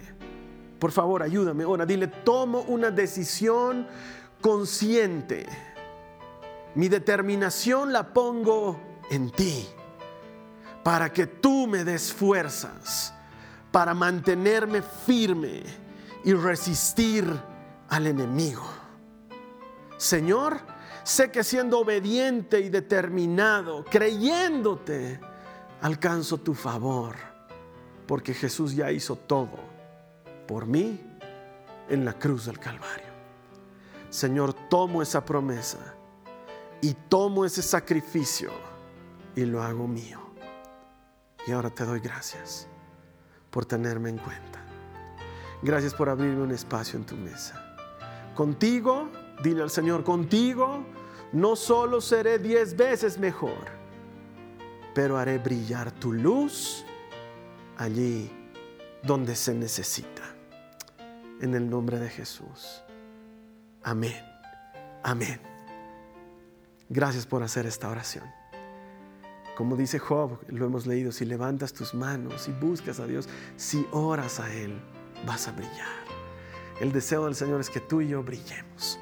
Por 0.78 0.92
favor, 0.92 1.24
ayúdame 1.24 1.64
ahora. 1.64 1.86
Dile, 1.86 2.08
tomo 2.08 2.62
una 2.68 2.92
decisión 2.92 3.88
consciente. 4.42 5.48
Mi 6.76 6.90
determinación 6.90 7.92
la 7.92 8.14
pongo 8.14 8.80
en 9.10 9.32
ti. 9.32 9.68
Para 10.84 11.12
que 11.12 11.26
tú 11.26 11.66
me 11.66 11.84
des 11.84 12.14
fuerzas. 12.14 13.14
Para 13.72 13.94
mantenerme 13.94 14.82
firme 14.82 15.64
y 16.24 16.34
resistir 16.34 17.26
al 17.90 18.08
enemigo. 18.08 18.64
Señor, 19.98 20.75
Sé 21.06 21.30
que 21.30 21.44
siendo 21.44 21.78
obediente 21.78 22.60
y 22.60 22.70
determinado, 22.70 23.86
creyéndote, 23.86 25.20
alcanzo 25.82 26.40
tu 26.40 26.56
favor, 26.56 27.16
porque 28.08 28.34
Jesús 28.34 28.76
ya 28.76 28.92
hizo 28.92 29.16
todo 29.16 29.60
por 30.48 30.66
mí 30.66 31.00
en 31.90 32.06
la 32.06 32.14
cruz 32.14 32.48
del 32.48 32.58
Calvario. 32.58 33.14
Señor, 34.10 34.54
tomo 34.68 35.04
esa 35.04 35.24
promesa 35.24 35.78
y 36.82 36.96
tomo 37.08 37.46
ese 37.46 37.62
sacrificio 37.62 38.50
y 39.36 39.46
lo 39.46 39.62
hago 39.62 39.88
mío. 39.88 40.22
Y 41.46 41.52
ahora 41.52 41.70
te 41.70 41.86
doy 41.86 42.00
gracias 42.00 42.68
por 43.52 43.64
tenerme 43.64 44.10
en 44.10 44.18
cuenta. 44.18 44.60
Gracias 45.62 45.94
por 45.94 46.10
abrirme 46.10 46.42
un 46.42 46.52
espacio 46.52 46.98
en 46.98 47.06
tu 47.06 47.16
mesa. 47.16 47.78
Contigo, 48.34 49.08
dile 49.44 49.62
al 49.62 49.70
Señor, 49.70 50.04
contigo 50.04 50.95
no 51.36 51.58
solo 51.58 52.00
seré 52.00 52.40
diez 52.40 52.78
veces 52.78 53.18
mejor, 53.20 53.68
pero 54.94 55.18
haré 55.18 55.38
brillar 55.38 55.92
tu 55.92 56.14
luz 56.14 56.86
allí 57.76 58.32
donde 59.04 59.36
se 59.36 59.54
necesita. 59.54 60.24
En 61.42 61.54
el 61.54 61.70
nombre 61.70 62.00
de 62.00 62.10
Jesús. 62.10 62.82
Amén. 63.84 64.16
Amén. 65.04 65.42
Gracias 66.88 67.26
por 67.26 67.44
hacer 67.44 67.66
esta 67.66 67.90
oración. 67.90 68.24
Como 69.58 69.76
dice 69.76 70.00
Job, 70.00 70.40
lo 70.48 70.66
hemos 70.66 70.88
leído, 70.88 71.12
si 71.12 71.26
levantas 71.26 71.74
tus 71.74 71.94
manos 71.94 72.48
y 72.48 72.54
buscas 72.54 73.02
a 73.02 73.08
Dios, 73.08 73.28
si 73.58 73.86
oras 73.92 74.40
a 74.40 74.54
Él, 74.54 74.80
vas 75.26 75.50
a 75.50 75.52
brillar. 75.52 76.06
El 76.80 76.94
deseo 76.94 77.26
del 77.26 77.36
Señor 77.36 77.60
es 77.60 77.70
que 77.70 77.82
tú 77.82 78.00
y 78.00 78.08
yo 78.08 78.24
brillemos. 78.24 79.00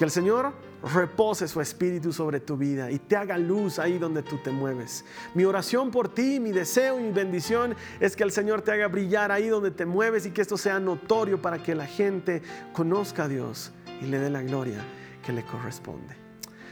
Que 0.00 0.04
el 0.04 0.10
Señor 0.10 0.54
repose 0.94 1.46
su 1.46 1.60
espíritu 1.60 2.10
sobre 2.10 2.40
tu 2.40 2.56
vida 2.56 2.90
y 2.90 2.98
te 2.98 3.16
haga 3.16 3.36
luz 3.36 3.78
ahí 3.78 3.98
donde 3.98 4.22
tú 4.22 4.38
te 4.38 4.50
mueves. 4.50 5.04
Mi 5.34 5.44
oración 5.44 5.90
por 5.90 6.08
ti, 6.14 6.40
mi 6.40 6.52
deseo 6.52 6.98
y 6.98 7.02
mi 7.02 7.12
bendición 7.12 7.76
es 8.00 8.16
que 8.16 8.22
el 8.22 8.32
Señor 8.32 8.62
te 8.62 8.72
haga 8.72 8.88
brillar 8.88 9.30
ahí 9.30 9.48
donde 9.48 9.70
te 9.70 9.84
mueves 9.84 10.24
y 10.24 10.30
que 10.30 10.40
esto 10.40 10.56
sea 10.56 10.80
notorio 10.80 11.42
para 11.42 11.62
que 11.62 11.74
la 11.74 11.84
gente 11.84 12.40
conozca 12.72 13.24
a 13.24 13.28
Dios 13.28 13.72
y 14.00 14.06
le 14.06 14.18
dé 14.18 14.30
la 14.30 14.40
gloria 14.40 14.82
que 15.22 15.34
le 15.34 15.44
corresponde. 15.44 16.16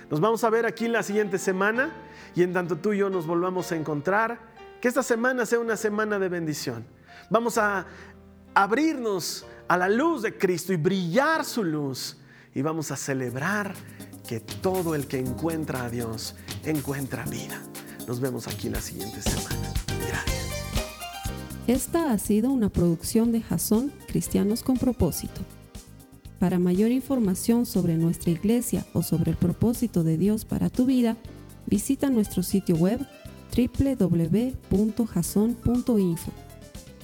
Nos 0.09 0.21
vamos 0.21 0.43
a 0.43 0.49
ver 0.49 0.65
aquí 0.65 0.89
la 0.89 1.03
siguiente 1.03 1.37
semana 1.37 1.93
y 2.35 2.43
en 2.43 2.55
tanto 2.55 2.79
tú 2.79 2.95
y 2.95 2.97
yo 2.97 3.11
nos 3.11 3.27
volvamos 3.27 3.71
a 3.73 3.77
encontrar, 3.77 4.39
que 4.81 4.89
esta 4.89 5.03
semana 5.03 5.45
sea 5.45 5.59
una 5.59 5.77
semana 5.77 6.19
de 6.19 6.31
bendición. 6.31 6.87
Vamos 7.29 7.59
a 7.59 7.85
abrirnos 8.55 9.45
a 9.69 9.77
la 9.77 9.91
luz 9.91 10.23
de 10.23 10.39
Cristo 10.39 10.73
y 10.73 10.77
brillar 10.77 11.45
su 11.45 11.63
luz 11.63 12.17
y 12.55 12.63
vamos 12.63 12.91
a 12.91 12.97
celebrar 12.97 13.75
que 14.27 14.41
todo 14.41 14.95
el 14.95 15.07
que 15.07 15.19
encuentra 15.19 15.85
a 15.85 15.91
Dios 15.91 16.35
encuentra 16.65 17.25
vida. 17.25 17.63
Nos 18.07 18.21
vemos 18.21 18.47
aquí 18.49 18.69
la 18.69 18.81
siguiente 18.81 19.23
semana. 19.23 19.73
Gracias. 20.07 20.39
Esta 21.67 22.13
ha 22.13 22.19
sido 22.19 22.51
una 22.51 22.69
producción 22.69 23.33
de 23.33 23.43
Jason 23.43 23.93
Cristianos 24.07 24.63
con 24.63 24.77
propósito. 24.77 25.43
Para 26.39 26.59
mayor 26.59 26.91
información 26.93 27.67
sobre 27.67 27.97
nuestra 27.97 28.31
iglesia 28.31 28.87
o 28.93 29.03
sobre 29.03 29.33
el 29.33 29.37
propósito 29.37 30.05
de 30.05 30.17
Dios 30.17 30.45
para 30.45 30.71
tu 30.71 30.87
vida, 30.87 31.17
visita 31.67 32.11
nuestro 32.11 32.43
sitio 32.43 32.77
web 32.77 33.07
www.jason.info. 33.57 34.63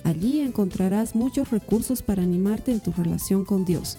Allí 0.04 0.40
encontrarás 0.40 1.14
muchos 1.14 1.50
recursos 1.50 2.02
para 2.02 2.22
animarte 2.22 2.70
en 2.72 2.80
tu 2.80 2.92
relación 2.92 3.44
con 3.44 3.64
Dios, 3.64 3.98